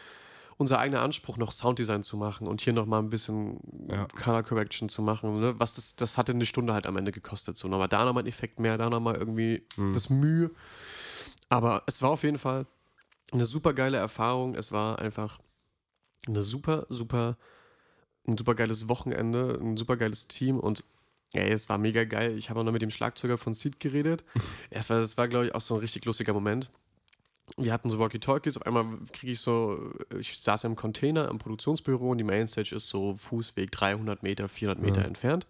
unser 0.59 0.79
eigener 0.79 1.01
Anspruch, 1.01 1.39
noch 1.39 1.51
Sounddesign 1.51 2.03
zu 2.03 2.17
machen 2.17 2.47
und 2.47 2.61
hier 2.61 2.73
nochmal 2.73 3.01
ein 3.01 3.11
bisschen 3.11 3.59
Ja. 3.91 4.07
Color 4.07 4.43
Correction 4.43 4.89
zu 4.89 5.03
machen. 5.03 5.41
Ne? 5.41 5.55
Was 5.59 5.75
das, 5.77 5.97
das 5.97 6.19
hatte 6.19 6.33
eine 6.33 6.47
Stunde 6.47 6.73
halt 6.75 6.87
am 6.87 6.97
Ende 6.97 7.11
gekostet. 7.13 7.57
So 7.57 7.69
nochmal 7.69 7.89
da 7.89 8.05
nochmal 8.05 8.23
ein 8.25 8.29
Effekt 8.29 8.61
mehr, 8.61 8.77
da 8.77 8.91
nochmal 8.91 9.15
irgendwie 9.17 9.63
Mhm. 9.77 9.95
das 9.95 10.11
Mühe. 10.11 10.51
Aber 11.49 11.83
es 11.87 12.03
war 12.03 12.11
auf 12.11 12.23
jeden 12.23 12.39
Fall 12.39 12.67
eine 13.33 13.47
super 13.47 13.73
geile 13.73 13.97
Erfahrung. 13.97 14.55
Es 14.55 14.73
war 14.73 14.99
einfach 14.99 15.39
eine 16.27 16.43
super, 16.43 16.87
super, 16.89 17.37
ein 18.27 18.37
super 18.37 18.55
geiles 18.55 18.89
Wochenende, 18.89 19.59
ein 19.61 19.77
super 19.77 19.97
geiles 19.97 20.29
Team 20.29 20.59
und 20.61 20.85
ey, 21.33 21.51
es 21.51 21.69
war 21.69 21.79
mega 21.79 22.05
geil. 22.05 22.37
Ich 22.39 22.51
habe 22.51 22.61
auch 22.61 22.65
noch 22.65 22.73
mit 22.73 22.83
dem 22.83 22.91
Schlagzeuger 22.91 23.39
von 23.39 23.55
Seed 23.55 23.81
geredet. 23.81 24.25
es 24.71 24.91
war, 24.91 25.01
das 25.01 25.17
war, 25.17 25.29
glaube 25.29 25.47
ich, 25.47 25.55
auch 25.55 25.61
so 25.61 25.75
ein 25.75 25.81
richtig 25.81 26.05
lustiger 26.05 26.33
Moment. 26.33 26.71
Wir 27.57 27.73
hatten 27.73 27.91
so 27.91 27.99
Walkie-Talkies, 27.99 28.57
auf 28.57 28.67
einmal 28.67 28.87
kriege 29.13 29.33
ich 29.33 29.41
so, 29.41 29.93
ich 30.19 30.39
saß 30.39 30.65
im 30.65 30.77
Container 30.77 31.29
am 31.29 31.39
Produktionsbüro 31.39 32.11
und 32.11 32.19
die 32.19 32.25
Mainstage 32.25 32.75
ist 32.75 32.89
so 32.89 33.17
Fußweg 33.17 33.71
300 33.73 34.23
Meter, 34.23 34.49
400 34.49 34.81
Meter 34.83 35.01
Ja. 35.01 35.07
entfernt. 35.09 35.47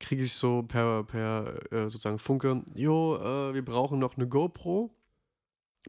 Kriege 0.00 0.24
ich 0.24 0.32
so 0.32 0.64
per, 0.64 1.04
per 1.04 1.72
äh, 1.72 1.88
sozusagen 1.88 2.18
Funke, 2.18 2.62
jo, 2.74 3.16
äh, 3.16 3.54
wir 3.54 3.64
brauchen 3.64 3.98
noch 3.98 4.16
eine 4.16 4.26
GoPro 4.26 4.90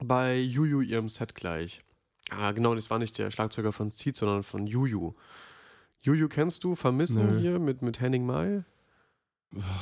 bei 0.01 0.37
Juju 0.39 0.81
ihrem 0.81 1.07
Set 1.09 1.35
gleich. 1.35 1.81
Ah, 2.29 2.51
genau, 2.51 2.75
das 2.75 2.89
war 2.89 2.99
nicht 2.99 3.17
der 3.17 3.31
Schlagzeuger 3.31 3.71
von 3.71 3.89
Seed, 3.89 4.15
sondern 4.15 4.43
von 4.43 4.67
Juju. 4.67 5.13
Juju 6.01 6.27
kennst 6.27 6.63
du, 6.63 6.75
Vermissen 6.75 7.33
Nö. 7.35 7.39
hier 7.39 7.59
mit, 7.59 7.81
mit 7.81 7.99
Henning 7.99 8.25
Mai, 8.25 8.63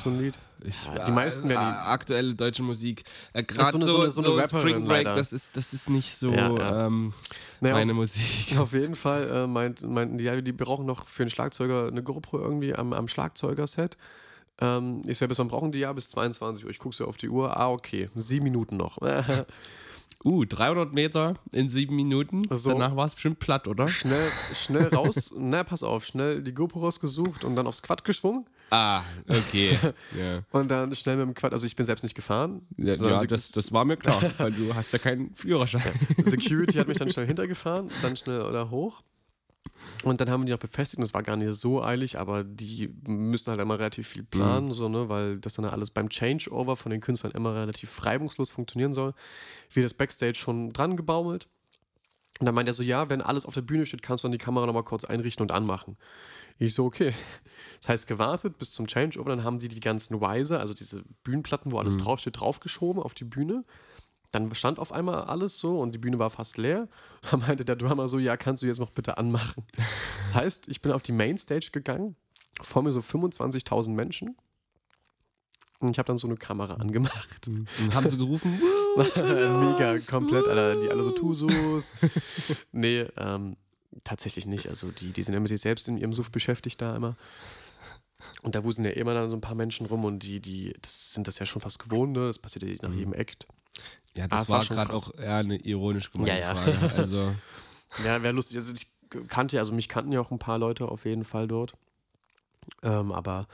so 0.02 0.10
ein 0.12 0.20
Lied. 0.22 0.38
Ich, 0.64 0.86
Ja, 0.86 1.04
die 1.06 1.12
meisten 1.12 1.50
werden 1.50 1.64
äh, 1.74 1.78
aktuelle 1.88 2.36
deutsche 2.36 2.62
Musik. 2.64 3.04
Äh, 3.34 3.42
so 3.42 3.46
Gerade 3.56 3.76
eine- 3.78 3.86
so, 3.86 4.10
so 4.10 4.22
so 4.22 4.34
eine 4.38 4.48
Spring 4.48 4.86
Break, 4.86 5.06
leider. 5.06 5.16
das 5.16 5.34
ist, 5.34 5.58
das 5.58 5.74
ist 5.74 5.90
nicht 5.90 6.16
so 6.16 6.32
Ja, 6.32 6.56
ja. 6.56 6.86
Ähm, 6.88 7.14
Naja, 7.62 7.76
meine 7.76 7.92
auf, 7.94 7.98
Musik. 7.98 8.56
auf 8.58 8.74
jeden 8.74 8.96
Fall 8.96 9.28
äh, 9.30 9.48
meint, 9.48 9.82
meinten 9.88 10.18
die, 10.20 10.24
ja, 10.26 10.40
die 10.40 10.52
brauchen 10.52 10.86
noch 10.86 11.08
für 11.08 11.26
den 11.26 11.30
Schlagzeuger 11.30 11.88
eine 11.88 12.04
GoPro 12.04 12.40
irgendwie 12.40 12.76
am, 12.76 12.94
am 12.94 13.08
Schlagzeugerset. 13.08 13.98
Ähm, 14.62 15.02
ich 15.08 15.18
so, 15.18 15.26
ja, 15.26 15.28
bis 15.28 15.40
wann 15.40 15.48
brauchen 15.48 15.72
die? 15.72 15.80
Ja, 15.80 15.92
bis 15.94 16.12
22 16.12 16.64
Uhr. 16.64 16.70
Ich 16.72 16.80
gucke 16.80 16.96
so 16.96 17.06
auf 17.08 17.18
die 17.18 17.28
Uhr. 17.30 17.58
Ah, 17.58 17.70
okay, 17.72 18.06
sieben 18.16 18.44
Minuten 18.46 18.78
noch. 18.78 19.00
Uh, 20.26 20.44
300 20.44 20.92
Meter 20.92 21.36
in 21.52 21.70
sieben 21.70 21.96
Minuten. 21.96 22.44
So. 22.50 22.72
Danach 22.72 22.96
war 22.96 23.06
es 23.06 23.14
bestimmt 23.14 23.40
platt, 23.40 23.68
oder? 23.68 23.88
schnell, 23.88 24.28
schnell 24.56 24.88
raus. 24.96 25.34
Na, 25.38 25.64
pass 25.64 25.84
auf, 25.84 26.06
schnell 26.06 26.42
die 26.42 26.54
GoPro 26.54 26.80
rausgesucht 26.80 27.44
und 27.44 27.56
dann 27.56 27.68
aufs 27.68 27.84
Quad 27.84 28.04
geschwungen. 28.04 28.46
Ah, 28.72 29.04
okay. 29.28 29.78
ja, 30.18 30.42
Und 30.52 30.70
dann 30.70 30.94
schnell 30.96 31.18
mit 31.18 31.28
dem 31.28 31.34
Quad, 31.36 31.54
also 31.54 31.68
ich 31.68 31.76
bin 31.76 31.86
selbst 31.86 32.02
nicht 32.02 32.16
gefahren. 32.16 32.62
ja, 32.78 32.96
ja 32.96 33.24
das, 33.26 33.52
das 33.52 33.72
war 33.72 33.86
mir 33.86 33.98
klar, 33.98 34.20
weil 34.40 34.52
du 34.52 34.74
hast 34.74 34.92
ja 34.92 35.00
keinen 35.00 35.36
Führerschein. 35.36 35.94
Security 36.24 36.80
hat 36.80 36.88
mich 36.88 36.98
dann 36.98 37.12
schnell 37.12 37.28
hintergefahren, 37.28 37.90
dann 38.02 38.18
schnell 38.18 38.42
oder 38.42 38.72
hoch. 38.72 39.04
Und 40.04 40.22
dann 40.22 40.30
haben 40.30 40.42
wir 40.42 40.46
die 40.46 40.52
noch 40.52 40.60
befestigt 40.60 41.00
und 41.00 41.04
es 41.04 41.14
war 41.14 41.24
gar 41.24 41.36
nicht 41.36 41.54
so 41.54 41.84
eilig, 41.84 42.20
aber 42.20 42.44
die 42.44 42.94
müssen 43.08 43.50
halt 43.50 43.60
immer 43.60 43.80
relativ 43.80 44.08
viel 44.08 44.24
planen, 44.24 44.72
so, 44.74 44.88
ne, 44.90 45.10
weil 45.10 45.40
das 45.40 45.56
dann 45.56 45.66
alles 45.66 45.90
beim 45.90 46.10
Changeover 46.10 46.76
von 46.76 46.92
den 46.92 47.02
Künstlern 47.02 47.32
immer 47.32 47.56
relativ 47.56 48.06
reibungslos 48.06 48.52
funktionieren 48.52 48.94
soll. 48.94 49.14
Wie 49.72 49.82
das 49.82 49.94
Backstage 49.94 50.36
schon 50.36 50.72
dran 50.74 50.96
gebaumelt. 50.96 51.48
Und 52.40 52.46
dann 52.46 52.54
meint 52.56 52.68
er 52.70 52.74
so, 52.74 52.84
ja, 52.84 53.10
wenn 53.10 53.22
alles 53.22 53.46
auf 53.46 53.54
der 53.54 53.62
Bühne 53.62 53.86
steht, 53.86 54.02
kannst 54.02 54.24
du 54.24 54.28
dann 54.28 54.34
die 54.34 54.38
Kamera 54.38 54.66
nochmal 54.66 54.84
kurz 54.84 55.06
einrichten 55.06 55.42
und 55.42 55.52
anmachen. 55.52 55.98
Ich 56.60 56.74
so, 56.74 56.86
okay. 56.86 57.14
Das 57.80 57.90
heißt, 57.90 58.08
gewartet 58.08 58.58
bis 58.58 58.72
zum 58.72 58.88
Changeover, 58.88 59.30
dann 59.30 59.44
haben 59.44 59.60
die 59.60 59.68
die 59.68 59.80
ganzen 59.80 60.20
Wiser, 60.20 60.60
also 60.60 60.74
diese 60.74 61.04
Bühnenplatten, 61.24 61.72
wo 61.72 61.78
alles 61.80 61.96
Mhm. 61.98 62.02
draufsteht, 62.02 62.40
draufgeschoben 62.40 63.02
auf 63.02 63.14
die 63.14 63.24
Bühne. 63.26 63.64
Dann 64.36 64.54
stand 64.54 64.80
auf 64.80 64.92
einmal 64.92 65.24
alles 65.24 65.60
so 65.60 65.80
und 65.80 65.94
die 65.94 65.98
Bühne 65.98 66.20
war 66.20 66.30
fast 66.30 66.58
leer. 66.58 66.90
Da 67.32 67.38
meinte 67.38 67.64
der 67.64 67.78
Drummer 67.78 68.10
so, 68.10 68.20
ja, 68.20 68.36
kannst 68.36 68.62
du 68.62 68.68
jetzt 68.68 68.80
noch 68.80 68.92
bitte 68.92 69.18
anmachen. 69.18 69.64
Das 70.20 70.36
heißt, 70.36 70.68
ich 70.68 70.82
bin 70.82 70.92
auf 70.92 71.02
die 71.02 71.14
Mainstage 71.14 71.70
gegangen, 71.72 72.18
vor 72.62 72.82
mir 72.84 72.92
so 72.92 73.00
25.000 73.00 73.92
Menschen. 73.92 74.36
Und 75.80 75.92
ich 75.92 76.00
habe 76.00 76.08
dann 76.08 76.18
so 76.18 76.28
eine 76.28 76.36
Kamera 76.36 76.74
angemacht. 76.76 77.48
Und 77.48 77.96
haben 77.96 78.10
sie 78.10 78.18
gerufen, 78.18 78.60
Mega, 78.98 79.98
komplett, 80.00 80.48
Alter, 80.48 80.82
die 80.82 80.90
alle 80.90 81.04
so 81.04 81.12
Tusus. 81.12 81.94
nee, 82.74 83.06
ähm, 83.16 83.56
tatsächlich 84.04 84.48
nicht. 84.48 84.68
Also 84.68 84.92
die, 84.92 85.14
die 85.14 85.24
sind 85.24 85.34
ja 85.34 85.40
mit 85.40 85.50
sich 85.50 85.62
selbst 85.62 85.88
in 85.88 85.98
ihrem 85.98 86.12
Suff 86.12 86.32
beschäftigt 86.32 86.82
da 86.82 86.96
immer. 86.96 87.16
Und 88.42 88.56
da 88.56 88.64
wuseln 88.64 88.86
ja 88.86 88.92
immer 88.92 89.14
dann 89.14 89.30
so 89.30 89.36
ein 89.36 89.42
paar 89.42 89.56
Menschen 89.56 89.86
rum 89.86 90.06
und 90.06 90.20
die, 90.20 90.40
die, 90.40 90.74
das 90.82 91.14
sind 91.14 91.28
das 91.28 91.40
ja 91.40 91.46
schon 91.46 91.62
fast 91.62 91.80
gewohnt, 91.80 92.14
ne? 92.14 92.28
Das 92.28 92.40
passiert 92.40 92.64
ja 92.64 92.76
nach 92.82 92.94
Mhm. 92.94 92.98
jedem 93.00 93.14
Act. 93.14 93.48
Ja, 94.16 94.26
Ah, 94.26 94.28
das 94.28 94.44
es 94.44 94.50
war 94.50 94.60
war 94.60 94.66
gerade 94.66 94.94
auch 94.94 95.14
eher 95.16 95.36
eine 95.36 95.58
ironisch 95.58 96.12
gemeinte 96.12 96.32
Ja, 96.34 96.40
ja. 96.40 96.54
Frage. 96.54 96.94
Also, 96.96 97.34
Ja, 98.06 98.22
wäre 98.24 98.34
lustig. 98.34 98.58
Also 98.58 98.74
ich 98.74 98.88
kannte 99.30 99.56
ja, 99.56 99.62
also 99.62 99.74
mich 99.74 99.88
kannten 99.90 100.12
ja 100.12 100.20
auch 100.22 100.32
ein 100.32 100.40
paar 100.40 100.58
Leute 100.58 100.88
auf 100.90 101.06
jeden 101.06 101.24
Fall 101.24 101.48
dort. 101.48 101.74
Ähm, 102.84 103.12
aber 103.12 103.48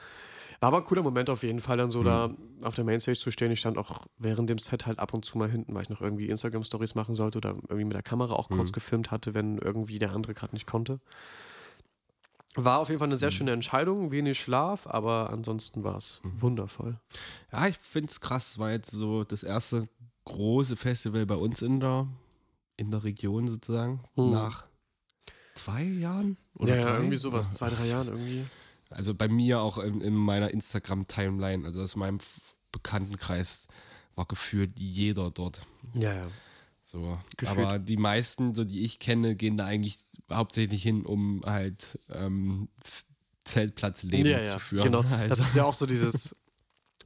war 0.60 0.68
aber 0.68 0.78
ein 0.78 0.84
cooler 0.84 1.02
Moment 1.02 1.28
auf 1.28 1.42
jeden 1.42 1.60
Fall, 1.60 1.76
dann 1.76 1.90
so 1.90 2.02
da 2.02 2.32
auf 2.62 2.74
der 2.74 2.84
Mainstage 2.84 3.18
zu 3.18 3.30
stehen. 3.32 3.50
Ich 3.50 3.58
stand 3.60 3.78
auch 3.78 4.02
während 4.18 4.48
dem 4.48 4.58
Set 4.58 4.86
halt 4.86 4.98
ab 5.00 5.12
und 5.12 5.24
zu 5.24 5.36
mal 5.36 5.50
hinten, 5.50 5.74
weil 5.74 5.82
ich 5.82 5.90
noch 5.90 6.00
irgendwie 6.00 6.28
Instagram-Stories 6.28 6.94
machen 6.94 7.14
sollte 7.14 7.38
oder 7.38 7.50
irgendwie 7.50 7.84
mit 7.84 7.94
der 7.94 8.02
Kamera 8.02 8.34
auch 8.34 8.48
kurz 8.48 8.68
Mhm. 8.68 8.72
gefilmt 8.72 9.10
hatte, 9.10 9.34
wenn 9.34 9.58
irgendwie 9.58 9.98
der 9.98 10.12
andere 10.12 10.34
gerade 10.34 10.54
nicht 10.54 10.66
konnte. 10.66 11.00
War 12.54 12.78
auf 12.80 12.88
jeden 12.88 12.98
Fall 12.98 13.08
eine 13.08 13.16
sehr 13.16 13.30
schöne 13.30 13.52
Entscheidung, 13.52 14.10
wenig 14.10 14.38
Schlaf, 14.38 14.86
aber 14.86 15.30
ansonsten 15.30 15.84
war 15.84 15.96
es 15.96 16.20
wundervoll. 16.22 16.98
ja, 17.50 17.66
ich 17.66 17.78
finde 17.78 18.10
es 18.10 18.20
krass. 18.20 18.50
Es 18.52 18.58
war 18.58 18.70
jetzt 18.70 18.90
so 18.90 19.24
das 19.24 19.42
erste 19.42 19.88
große 20.26 20.76
Festival 20.76 21.24
bei 21.26 21.34
uns 21.36 21.62
in 21.62 21.80
der, 21.80 22.06
in 22.76 22.90
der 22.90 23.04
Region 23.04 23.48
sozusagen. 23.48 24.00
Mhm. 24.16 24.30
Nach 24.32 24.64
zwei 25.54 25.82
Jahren? 25.82 26.36
ja, 26.60 26.74
ja, 26.76 26.82
drei? 26.84 26.96
irgendwie 26.96 27.16
sowas, 27.16 27.46
Oder- 27.48 27.56
zwei, 27.56 27.70
drei 27.70 27.86
Jahren 27.86 28.08
irgendwie. 28.08 28.44
Also 28.90 29.14
bei 29.14 29.28
mir 29.28 29.62
auch 29.62 29.78
in, 29.78 30.02
in 30.02 30.14
meiner 30.14 30.50
Instagram-Timeline, 30.50 31.64
also 31.64 31.80
aus 31.80 31.96
meinem 31.96 32.18
Bekanntenkreis, 32.72 33.66
war 34.14 34.26
gefühlt 34.26 34.78
jeder 34.78 35.30
dort. 35.30 35.60
Ja, 35.94 36.12
ja. 36.12 36.26
So. 36.92 37.18
Gefühlt. 37.38 37.58
Aber 37.58 37.78
die 37.78 37.96
meisten, 37.96 38.54
so 38.54 38.64
die 38.64 38.84
ich 38.84 38.98
kenne, 38.98 39.34
gehen 39.34 39.56
da 39.56 39.64
eigentlich 39.64 39.98
hauptsächlich 40.30 40.82
hin, 40.82 41.06
um 41.06 41.42
halt 41.44 41.98
ähm, 42.10 42.68
Zeltplatzleben 43.44 44.30
ja, 44.30 44.40
ja, 44.40 44.44
zu 44.44 44.58
führen. 44.58 44.84
Genau. 44.84 45.02
Also, 45.10 45.28
Das 45.30 45.40
ist 45.40 45.56
ja 45.56 45.64
auch 45.64 45.74
so 45.74 45.86
dieses 45.86 46.36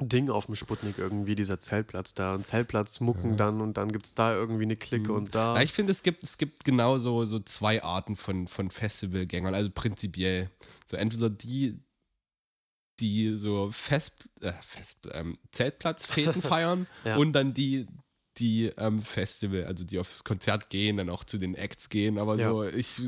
Ding 0.01 0.29
auf 0.29 0.47
dem 0.47 0.57
Sputnik 0.57 0.99
irgendwie, 0.99 1.35
dieser 1.37 1.59
Zeltplatz 1.59 2.15
da. 2.15 2.35
Ein 2.35 2.45
Zeltplatz 2.45 3.01
mucken 3.01 3.31
Ja. 3.31 3.37
dann 3.37 3.61
und 3.63 3.77
dann 3.79 3.91
gibt 3.91 4.07
es 4.07 4.15
da 4.15 4.35
irgendwie 4.35 4.65
eine 4.65 4.77
Clique 4.77 5.11
Mhm. 5.13 5.17
und 5.19 5.35
da. 5.35 5.57
ja, 5.57 5.63
ich 5.63 5.73
finde, 5.73 5.93
es 5.93 6.03
gibt, 6.03 6.23
es 6.25 6.37
gibt 6.37 6.65
genau 6.65 6.99
so, 6.99 7.25
so 7.25 7.39
zwei 7.39 7.83
Arten 7.83 8.17
von, 8.17 8.49
von 8.49 8.71
Festivalgängern, 8.71 9.55
also 9.55 9.71
prinzipiell. 9.71 10.51
So 10.85 10.97
entweder 10.99 11.31
die, 11.31 11.81
die 13.01 13.37
so 13.37 13.71
Fest, 13.71 14.29
äh, 14.41 14.53
Fest 14.63 15.09
ähm, 15.13 15.39
Zeltplatzfäden 15.53 16.43
feiern 16.43 16.87
Ja. 17.05 17.17
und 17.17 17.33
dann 17.33 17.55
die, 17.55 17.87
die 18.39 18.73
ähm, 18.77 19.01
Festival, 19.01 19.65
also 19.65 19.85
die 19.85 19.99
aufs 19.99 20.25
Konzert 20.25 20.71
gehen, 20.71 20.97
dann 20.97 21.11
auch 21.11 21.25
zu 21.25 21.39
den 21.39 21.55
Acts 21.55 21.89
gehen, 21.89 22.19
aber 22.19 22.37
Ja. 22.37 22.49
so, 22.51 22.65
ich, 22.65 23.01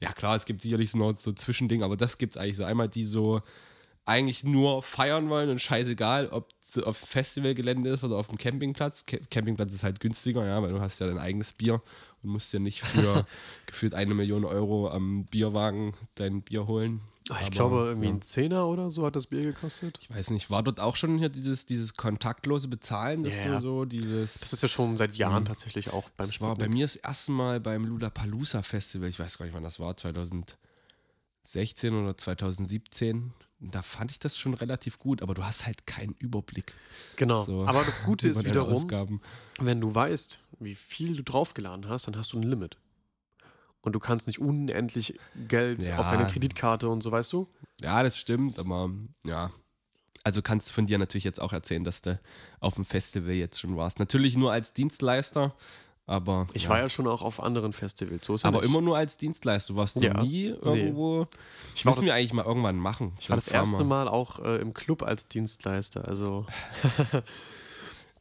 ja 0.00 0.12
klar, 0.12 0.36
es 0.36 0.44
gibt 0.44 0.62
sicherlich 0.62 0.90
so 0.90 0.98
noch 0.98 1.16
so 1.16 1.32
Zwischending, 1.32 1.82
aber 1.82 1.96
das 1.96 2.18
gibt 2.18 2.36
es 2.36 2.40
eigentlich 2.42 2.56
so 2.56 2.64
einmal, 2.64 2.88
die 2.88 3.04
so 3.04 3.42
eigentlich 4.06 4.44
nur 4.44 4.82
feiern 4.82 5.30
wollen 5.30 5.48
und 5.48 5.60
scheißegal, 5.60 6.28
ob 6.28 6.50
es 6.60 6.76
auf 6.82 6.96
Festivalgelände 6.98 7.88
ist 7.88 8.04
oder 8.04 8.16
auf 8.16 8.26
dem 8.26 8.36
Campingplatz. 8.36 9.06
Ca- 9.06 9.16
Campingplatz 9.30 9.72
ist 9.72 9.82
halt 9.84 10.00
günstiger, 10.00 10.46
ja, 10.46 10.62
weil 10.62 10.72
du 10.72 10.80
hast 10.80 10.98
ja 11.00 11.06
dein 11.06 11.18
eigenes 11.18 11.52
Bier 11.54 11.80
und 12.24 12.30
musst 12.30 12.52
ja 12.52 12.58
nicht 12.58 12.80
für 12.82 13.26
gefühlt 13.66 13.94
eine 13.94 14.14
Million 14.14 14.44
Euro 14.44 14.90
am 14.90 15.24
Bierwagen 15.26 15.94
dein 16.16 16.42
Bier 16.42 16.66
holen. 16.66 17.00
Ah, 17.30 17.36
ich 17.40 17.46
Aber, 17.46 17.50
glaube, 17.50 17.76
irgendwie 17.86 18.08
ja. 18.08 18.12
ein 18.12 18.22
Zehner 18.22 18.66
oder 18.66 18.90
so 18.90 19.06
hat 19.06 19.16
das 19.16 19.28
Bier 19.28 19.42
gekostet. 19.42 19.98
Ich 20.02 20.10
weiß 20.14 20.28
nicht, 20.30 20.50
war 20.50 20.62
dort 20.62 20.78
auch 20.78 20.94
schon 20.96 21.16
hier 21.18 21.30
dieses, 21.30 21.64
dieses 21.64 21.94
kontaktlose 21.96 22.68
Bezahlen, 22.68 23.22
das 23.24 23.42
Ja. 23.44 23.60
so, 23.62 23.84
dieses. 23.86 24.40
Das 24.40 24.52
ist 24.52 24.62
ja 24.62 24.68
schon 24.68 24.96
seit 24.98 25.14
Jahren 25.14 25.44
Mhm. 25.44 25.46
tatsächlich 25.48 25.90
auch 25.90 26.10
beim 26.10 26.26
das 26.26 26.40
war 26.42 26.54
bei 26.54 26.68
mir 26.68 26.84
das 26.84 26.96
erste 26.96 27.32
Mal 27.32 27.60
beim 27.60 27.84
Ludapalooza 27.86 28.62
Festival, 28.62 29.08
ich 29.08 29.18
weiß 29.18 29.38
gar 29.38 29.46
nicht, 29.46 29.54
wann 29.54 29.62
das 29.64 29.80
war, 29.80 29.96
2017 29.96 30.58
2016 31.44 31.94
oder 32.02 32.16
2017. 32.16 33.32
Da 33.60 33.80
fand 33.82 34.10
ich 34.10 34.18
das 34.18 34.36
schon 34.36 34.52
relativ 34.54 34.98
gut, 34.98 35.22
aber 35.22 35.32
du 35.34 35.44
hast 35.44 35.64
halt 35.64 35.86
keinen 35.86 36.14
Überblick. 36.18 36.74
Genau. 37.16 37.42
So, 37.44 37.64
Aber 37.66 37.82
das 37.84 38.02
Gute 38.04 38.28
ist 38.28 38.44
wiederum, 38.44 38.90
wenn 39.58 39.80
du 39.80 39.94
weißt, 39.94 40.40
wie 40.60 40.74
viel 40.74 41.16
du 41.16 41.22
draufgeladen 41.22 41.88
hast, 41.88 42.06
dann 42.06 42.16
hast 42.16 42.32
du 42.32 42.38
ein 42.38 42.42
Limit. 42.42 42.78
Und 43.80 43.92
du 43.92 43.98
kannst 44.00 44.26
nicht 44.26 44.38
unendlich 44.40 45.18
Geld 45.48 45.82
Ja. 45.82 45.98
auf 45.98 46.08
deine 46.08 46.26
Kreditkarte 46.26 46.88
und 46.88 47.02
so, 47.02 47.12
weißt 47.12 47.32
du? 47.34 47.48
Ja, 47.80 48.02
das 48.02 48.16
stimmt, 48.16 48.58
aber 48.58 48.90
ja. 49.26 49.50
Also 50.22 50.40
kannst 50.40 50.70
du 50.70 50.72
von 50.74 50.86
dir 50.86 50.96
natürlich 50.98 51.24
jetzt 51.24 51.38
auch 51.40 51.52
erzählen, 51.52 51.84
dass 51.84 52.00
du 52.00 52.18
auf 52.60 52.76
dem 52.76 52.86
Festival 52.86 53.32
jetzt 53.34 53.60
schon 53.60 53.76
warst. 53.76 53.98
Natürlich 53.98 54.38
nur 54.38 54.52
als 54.52 54.72
Dienstleister, 54.72 55.54
aber. 56.06 56.46
Ich 56.54 56.62
ja. 56.64 56.68
war 56.70 56.78
ja 56.78 56.88
schon 56.88 57.06
auch 57.06 57.20
auf 57.20 57.42
anderen 57.42 57.74
Festivals. 57.74 58.24
So 58.24 58.36
Aber 58.42 58.60
nicht. 58.62 58.70
immer 58.70 58.80
nur 58.80 58.96
als 58.96 59.18
Dienstleister. 59.18 59.74
Du 59.74 59.78
warst 59.78 59.96
Ja. 59.96 60.22
nie 60.22 60.44
irgendwo. 60.46 61.26
Ich 61.74 61.84
war, 61.84 61.90
Müssen 61.92 62.00
das, 62.00 62.06
wir 62.06 62.14
eigentlich 62.14 62.32
mal 62.32 62.46
irgendwann 62.46 62.76
machen. 62.78 63.12
ich 63.20 63.28
war 63.28 63.36
das 63.36 63.48
erste 63.48 63.78
wir- 63.80 63.84
Mal 63.84 64.08
auch 64.08 64.38
äh, 64.42 64.62
im 64.62 64.72
Club 64.72 65.02
als 65.02 65.28
Dienstleister. 65.28 66.08
Also 66.08 66.46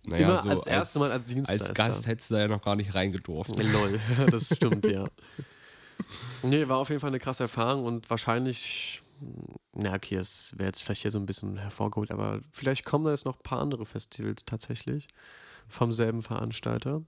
Naja, 0.05 0.39
immer 0.39 0.41
so 0.41 0.49
als 0.49 0.67
erste 0.67 0.99
Mal 0.99 1.11
als 1.11 1.25
Dienstleister. 1.25 1.69
Als 1.69 1.77
Gast 1.77 2.07
hättest 2.07 2.29
du 2.29 2.35
da 2.35 2.41
ja 2.41 2.47
noch 2.47 2.61
gar 2.61 2.75
nicht 2.75 2.93
reingedurft. 2.93 3.55
Lol, 3.57 3.99
das 4.31 4.55
stimmt, 4.55 4.87
ja. 4.87 5.09
Nee, 6.45 6.67
war 6.67 6.77
auf 6.77 6.89
jeden 6.89 6.99
Fall 6.99 7.09
eine 7.09 7.19
krasse 7.19 7.43
Erfahrung 7.43 7.85
und 7.85 8.09
wahrscheinlich, 8.09 9.01
na 9.71 9.93
okay, 9.93 10.15
es 10.15 10.53
wäre 10.57 10.67
jetzt 10.67 10.83
vielleicht 10.83 11.03
hier 11.03 11.11
so 11.11 11.17
ein 11.17 11.25
bisschen 11.25 11.57
hervorgeholt, 11.57 12.11
aber 12.11 12.41
vielleicht 12.51 12.83
kommen 12.83 13.05
da 13.05 13.11
jetzt 13.11 13.23
noch 13.23 13.37
ein 13.37 13.43
paar 13.43 13.61
andere 13.61 13.85
Festivals 13.85 14.43
tatsächlich 14.43 15.07
vom 15.69 15.93
selben 15.93 16.21
Veranstalter. 16.21 17.01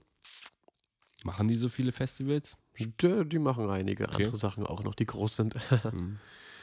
Machen 1.22 1.48
die 1.48 1.54
so 1.54 1.68
viele 1.68 1.92
Festivals? 1.92 2.56
Die, 2.78 2.92
die 3.28 3.38
machen 3.38 3.68
einige 3.68 4.04
Okay. 4.08 4.22
andere 4.24 4.36
Sachen 4.38 4.66
auch 4.66 4.82
noch, 4.82 4.94
die 4.94 5.06
groß 5.06 5.36
sind. 5.36 5.54
Hm. 5.82 6.18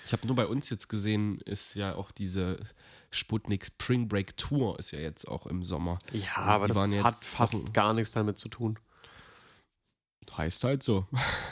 Ich 0.05 0.11
habe 0.13 0.27
nur 0.27 0.35
bei 0.35 0.47
uns 0.47 0.69
jetzt 0.69 0.89
gesehen, 0.89 1.39
ist 1.45 1.75
ja 1.75 1.95
auch 1.95 2.11
diese 2.11 2.57
Sputnik 3.11 3.65
Spring 3.65 4.07
Break 4.07 4.35
Tour 4.37 4.77
ist 4.79 4.91
ja 4.91 4.99
jetzt 4.99 5.27
auch 5.27 5.45
im 5.45 5.63
Sommer. 5.63 5.97
Ja, 6.11 6.35
Also 6.35 6.49
aber 6.55 6.67
das 6.67 7.03
hat 7.03 7.15
fast 7.23 7.53
Wochen- 7.53 7.73
gar 7.73 7.93
nichts 7.93 8.11
damit 8.11 8.37
zu 8.37 8.49
tun. 8.49 8.77
Heißt 10.35 10.63
halt 10.63 10.81
so. 10.83 11.05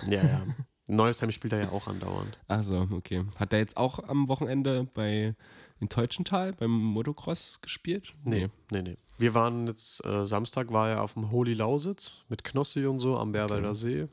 Ja, 0.07 0.23
ja. 0.23 0.45
Neuestheim 0.87 1.31
spielt 1.31 1.53
er 1.53 1.61
ja 1.61 1.69
auch 1.69 1.87
andauernd. 1.87 2.39
Also, 2.47 2.87
okay. 2.91 3.23
Hat 3.37 3.53
er 3.53 3.59
jetzt 3.59 3.77
auch 3.77 3.99
am 3.99 4.27
Wochenende 4.27 4.85
bei 4.93 5.35
in 5.79 5.89
Teutschenthal 5.89 6.53
beim 6.53 6.71
Motocross 6.71 7.59
gespielt? 7.61 8.13
Nee, 8.23 8.49
nee, 8.71 8.81
nee. 8.81 8.97
Wir 9.17 9.33
waren 9.35 9.67
jetzt, 9.67 10.03
äh, 10.03 10.25
Samstag 10.25 10.71
war 10.73 10.89
er 10.89 11.01
auf 11.03 11.13
dem 11.13 11.31
Holy 11.31 11.53
Lausitz 11.53 12.23
mit 12.27 12.43
Knossi 12.43 12.85
und 12.87 12.99
so 12.99 13.17
am 13.17 13.31
Bärwalder 13.31 13.69
Okay. 13.69 13.77
See. 13.77 14.07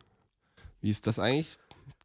Wie 0.83 0.91
ist 0.91 1.07
das 1.07 1.19
eigentlich? 1.19 1.57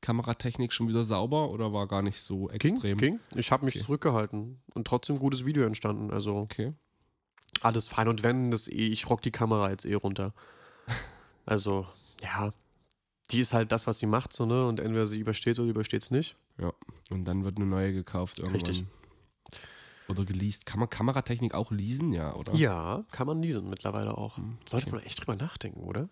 Kameratechnik 0.01 0.73
schon 0.73 0.87
wieder 0.87 1.03
sauber 1.03 1.49
oder 1.49 1.73
war 1.73 1.87
gar 1.87 2.01
nicht 2.01 2.19
so 2.21 2.47
Ging, 2.47 2.71
extrem? 2.73 2.97
ging. 2.97 3.19
Ich 3.35 3.51
habe 3.51 3.65
mich 3.65 3.75
Okay. 3.75 3.83
zurückgehalten 3.85 4.61
und 4.73 4.87
trotzdem 4.87 5.19
gutes 5.19 5.45
Video 5.45 5.63
entstanden. 5.63 6.11
Also 6.11 6.37
Okay. 6.37 6.73
alles 7.61 7.87
fein. 7.87 8.07
Und 8.07 8.23
wenn, 8.23 8.51
das 8.51 8.67
eh, 8.67 8.87
ich 8.87 9.09
rock 9.09 9.21
die 9.21 9.31
Kamera 9.31 9.69
jetzt 9.69 9.85
eh 9.85 9.95
runter. 9.95 10.33
Also, 11.45 11.85
ja, 12.21 12.53
die 13.31 13.39
ist 13.41 13.51
halt 13.51 13.73
das, 13.73 13.85
was 13.85 13.99
sie 13.99 14.05
macht, 14.05 14.31
so, 14.31 14.45
ne? 14.45 14.65
Und 14.65 14.79
entweder 14.79 15.05
sie 15.05 15.19
übersteht 15.19 15.59
oder 15.59 15.69
übersteht 15.69 16.01
es 16.01 16.09
nicht. 16.09 16.37
Und 17.09 17.25
dann 17.25 17.43
wird 17.43 17.57
eine 17.57 17.65
neue 17.65 17.91
gekauft 17.91 18.39
irgendwann. 18.39 18.61
Richtig. 18.61 18.85
Oder 20.07 20.23
geleast. 20.25 20.65
Kann 20.65 20.79
man 20.79 20.89
Kameratechnik 20.89 21.53
auch 21.53 21.71
leasen, 21.71 22.13
ja, 22.13 22.33
oder? 22.35 22.53
Ja, 22.53 23.03
kann 23.11 23.27
man 23.27 23.41
leasen 23.41 23.69
mittlerweile 23.69 24.17
auch. 24.17 24.37
Hm, 24.37 24.57
Sollte 24.65 24.87
okay. 24.87 24.95
man 24.95 25.05
echt 25.05 25.19
drüber 25.19 25.35
nachdenken, 25.35 25.81
oder? 25.83 26.07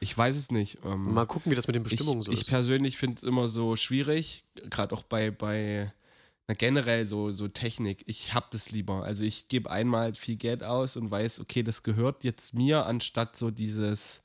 Ich 0.00 0.16
weiß 0.16 0.36
es 0.36 0.50
nicht. 0.50 0.78
Ähm, 0.84 1.12
Mal 1.14 1.26
gucken, 1.26 1.50
wie 1.52 1.56
das 1.56 1.66
mit 1.66 1.76
den 1.76 1.82
Bestimmungen 1.82 2.20
ich, 2.20 2.26
so 2.26 2.32
ich 2.32 2.40
ist. 2.42 2.48
persönlich 2.48 2.96
finde 2.96 3.16
es 3.16 3.22
immer 3.22 3.48
so 3.48 3.76
schwierig, 3.76 4.44
gerade 4.68 4.94
auch 4.94 5.02
bei, 5.02 5.30
bei 5.30 5.92
na, 6.48 6.54
generell 6.54 7.06
so, 7.06 7.30
so 7.30 7.48
Technik. 7.48 8.02
Ich 8.06 8.34
habe 8.34 8.46
das 8.50 8.70
lieber. 8.70 9.04
Also 9.04 9.24
ich 9.24 9.48
gebe 9.48 9.70
einmal 9.70 10.14
viel 10.14 10.36
Geld 10.36 10.64
aus 10.64 10.96
und 10.96 11.10
weiß, 11.10 11.40
okay, 11.40 11.62
das 11.62 11.82
gehört 11.82 12.24
jetzt 12.24 12.54
mir, 12.54 12.86
anstatt 12.86 13.36
so 13.36 13.50
dieses 13.50 14.22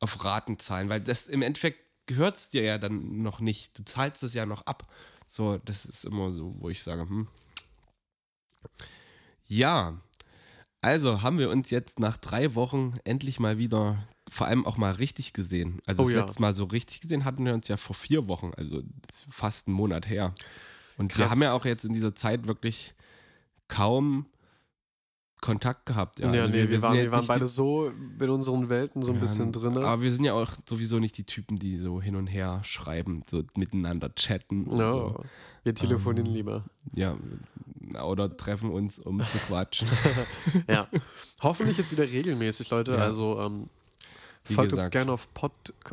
auf 0.00 0.24
Raten 0.24 0.58
zahlen, 0.58 0.88
weil 0.90 1.00
das 1.00 1.28
im 1.28 1.40
Endeffekt 1.42 1.80
gehört 2.06 2.36
es 2.36 2.50
dir 2.50 2.62
ja 2.62 2.78
dann 2.78 3.22
noch 3.22 3.40
nicht. 3.40 3.78
Du 3.78 3.84
zahlst 3.84 4.22
es 4.22 4.34
ja 4.34 4.44
noch 4.44 4.66
ab. 4.66 4.86
So, 5.26 5.58
das 5.64 5.86
ist 5.86 6.04
immer 6.04 6.30
so, 6.32 6.54
wo 6.58 6.68
ich 6.68 6.82
sage, 6.82 7.02
hm. 7.02 7.28
Ja, 9.48 10.00
also 10.82 11.22
haben 11.22 11.38
wir 11.38 11.48
uns 11.48 11.70
jetzt 11.70 11.98
nach 11.98 12.18
drei 12.18 12.54
Wochen 12.54 12.98
endlich 13.04 13.40
mal 13.40 13.56
wieder, 13.56 14.06
vor 14.34 14.48
allem 14.48 14.66
auch 14.66 14.76
mal 14.76 14.90
richtig 14.92 15.32
gesehen. 15.32 15.80
Also 15.86 16.02
Oh 16.02 16.06
das 16.06 16.14
ja. 16.14 16.20
letzte 16.22 16.42
Mal 16.42 16.52
so 16.52 16.64
richtig 16.64 17.00
gesehen 17.00 17.24
hatten 17.24 17.44
wir 17.44 17.54
uns 17.54 17.68
ja 17.68 17.76
vor 17.76 17.94
vier 17.94 18.26
Wochen, 18.26 18.50
also 18.56 18.82
fast 19.30 19.68
einen 19.68 19.76
Monat 19.76 20.08
her. 20.08 20.34
Und 20.96 21.16
wir 21.16 21.22
Krass. 21.24 21.30
haben 21.32 21.42
ja 21.42 21.52
auch 21.52 21.64
jetzt 21.64 21.84
in 21.84 21.92
dieser 21.92 22.16
Zeit 22.16 22.48
wirklich 22.48 22.94
kaum 23.68 24.26
Kontakt 25.40 25.86
gehabt. 25.86 26.18
Ja, 26.18 26.32
Ja, 26.34 26.42
Also 26.42 26.52
nee, 26.56 26.62
wir, 26.68 26.80
sind 26.80 26.82
waren, 26.82 26.96
wir 26.96 27.10
waren 27.12 27.26
beide 27.26 27.44
die, 27.44 27.50
so 27.50 27.88
in 28.18 28.30
unseren 28.30 28.68
Welten 28.70 29.02
so 29.02 29.10
ein 29.10 29.16
Ja, 29.16 29.20
bisschen 29.20 29.52
drin. 29.52 29.76
Aber 29.76 30.00
wir 30.02 30.10
sind 30.10 30.24
ja 30.24 30.32
auch 30.32 30.50
sowieso 30.68 30.98
nicht 30.98 31.16
die 31.18 31.24
Typen, 31.24 31.58
die 31.58 31.78
so 31.78 32.00
hin 32.02 32.16
und 32.16 32.26
her 32.26 32.60
schreiben, 32.64 33.22
so 33.30 33.44
miteinander 33.56 34.12
chatten. 34.14 34.64
Und 34.64 34.80
Ja, 34.80 34.90
so. 34.90 35.22
wir 35.62 35.74
telefonieren 35.74 36.26
Ähm, 36.28 36.32
lieber. 36.34 36.64
Ja, 36.96 37.16
oder 38.02 38.34
treffen 38.36 38.70
uns, 38.70 38.98
um 38.98 39.20
zu 39.20 39.38
quatschen. 39.46 39.86
Ja. 40.68 40.88
Hoffentlich 41.40 41.76
jetzt 41.78 41.92
wieder 41.92 42.04
regelmäßig, 42.04 42.70
Leute. 42.70 42.92
Ja. 42.92 42.98
Also 42.98 43.38
ähm, 43.40 43.68
Wie 44.46 44.54
folgt 44.54 44.72
uns 44.72 44.78
gesagt. 44.78 44.92
gerne 44.92 45.12
auf 45.12 45.32
Pod, 45.32 45.52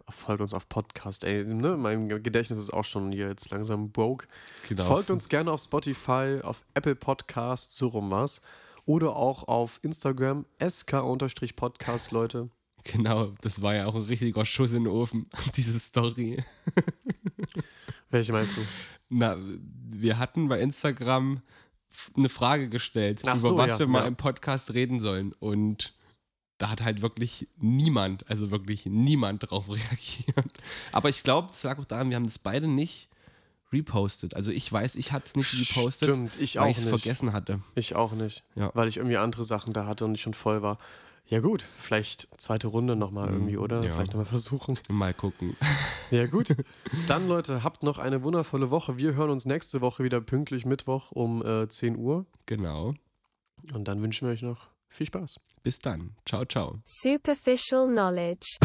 folgt 0.10 0.42
uns 0.42 0.54
auf 0.54 0.68
Podcast. 0.68 1.24
Ey, 1.24 1.46
ne? 1.46 1.78
Mein 1.78 2.10
Gedächtnis 2.10 2.60
ist 2.60 2.74
auch 2.74 2.84
schon 2.84 3.14
hier 3.14 3.30
jetzt 3.30 3.50
langsam 3.50 3.92
broke. 3.92 4.28
Genau. 4.68 4.84
Folgt 4.84 5.10
uns 5.10 5.30
gerne 5.30 5.52
auf 5.52 5.62
Spotify, 5.62 6.40
auf 6.44 6.64
Apple 6.74 6.96
Podcasts, 6.96 7.78
so 7.78 7.88
rum 7.88 8.12
was. 8.12 8.42
Oder 8.86 9.16
auch 9.16 9.48
auf 9.48 9.80
Instagram, 9.84 10.46
sk-podcast, 10.62 12.12
Leute. 12.12 12.50
Genau, 12.84 13.32
das 13.42 13.62
war 13.62 13.76
ja 13.76 13.86
auch 13.86 13.94
ein 13.94 14.02
richtiger 14.02 14.44
Schuss 14.44 14.74
in 14.74 14.86
den 14.86 14.92
Ofen, 14.92 15.28
diese 15.56 15.80
Story. 15.80 16.44
Welche 18.10 18.34
meinst 18.34 18.58
du? 18.58 18.62
Na, 19.08 19.38
wir 19.38 20.18
hatten 20.18 20.48
bei 20.48 20.60
Instagram 20.60 21.42
eine 22.18 22.30
Frage 22.30 22.70
gestellt, 22.70 23.22
Ach 23.28 23.38
über 23.38 23.50
so, 23.50 23.56
was 23.58 23.68
ja, 23.68 23.80
wir 23.80 23.88
mal 23.88 24.02
ja. 24.02 24.08
im 24.08 24.16
Podcast 24.16 24.74
reden 24.74 25.00
sollen. 25.00 25.32
Und 25.34 25.94
da 26.62 26.70
hat 26.70 26.82
halt 26.82 27.02
wirklich 27.02 27.48
niemand, 27.58 28.30
also 28.30 28.52
wirklich 28.52 28.86
niemand 28.86 29.50
drauf 29.50 29.68
reagiert. 29.70 30.54
Aber 30.92 31.10
ich 31.10 31.24
glaube, 31.24 31.48
das 31.48 31.64
lag 31.64 31.80
auch 31.80 31.86
daran, 31.86 32.10
wir 32.10 32.16
haben 32.16 32.26
das 32.28 32.38
beide 32.38 32.68
nicht 32.68 33.10
repostet. 33.74 34.36
Also 34.36 34.52
ich 34.52 34.72
weiß, 34.72 34.96
ich 34.96 35.12
hatte 35.12 35.26
es 35.26 35.36
nicht 35.36 35.54
repostet, 35.60 36.10
Stimmt, 36.10 36.40
ich 36.40 36.58
weil 36.58 36.64
auch 36.64 36.70
ich 36.70 36.78
es 36.78 36.86
vergessen 36.86 37.34
hatte. 37.34 37.62
Ich 37.76 37.96
auch 37.96 38.12
nicht. 38.12 38.44
Ja. 38.56 38.70
Weil 38.76 38.88
ich 38.88 38.98
irgendwie 38.98 39.18
andere 39.18 39.44
Sachen 39.44 39.74
da 39.74 39.88
hatte 39.88 40.06
und 40.06 40.14
ich 40.14 40.22
schon 40.22 40.34
voll 40.34 40.62
war. 40.62 40.78
Ja, 41.26 41.40
gut, 41.40 41.64
vielleicht 41.78 42.28
zweite 42.38 42.68
Runde 42.68 42.96
nochmal 42.96 43.28
Mhm, 43.30 43.34
irgendwie, 43.34 43.58
oder? 43.58 43.84
ja. 43.84 43.94
Vielleicht 43.94 44.12
nochmal 44.12 44.26
versuchen. 44.26 44.78
Mal 44.90 45.14
gucken. 45.14 45.56
Ja, 46.12 46.28
gut. 46.28 46.50
Dann, 47.08 47.30
Leute, 47.30 47.64
habt 47.64 47.84
noch 47.84 47.98
eine 47.98 48.22
wundervolle 48.22 48.70
Woche. 48.70 48.98
Wir 48.98 49.14
hören 49.16 49.30
uns 49.30 49.46
nächste 49.46 49.80
Woche 49.80 50.04
wieder 50.04 50.20
pünktlich 50.20 50.66
Mittwoch 50.66 51.14
um 51.14 51.42
äh, 51.46 51.70
10 51.70 51.96
Uhr. 51.96 52.26
Genau. 52.48 52.94
Und 53.74 53.88
dann 53.88 54.02
wünschen 54.02 54.28
wir 54.28 54.34
euch 54.34 54.42
noch 54.42 54.68
viel 54.92 55.08
Spaß. 55.08 55.40
Bis 55.64 55.80
dann. 55.80 56.16
Ciao, 56.26 56.44
ciao. 56.46 56.80
Superficial 56.86 57.88
Knowledge. 57.88 58.58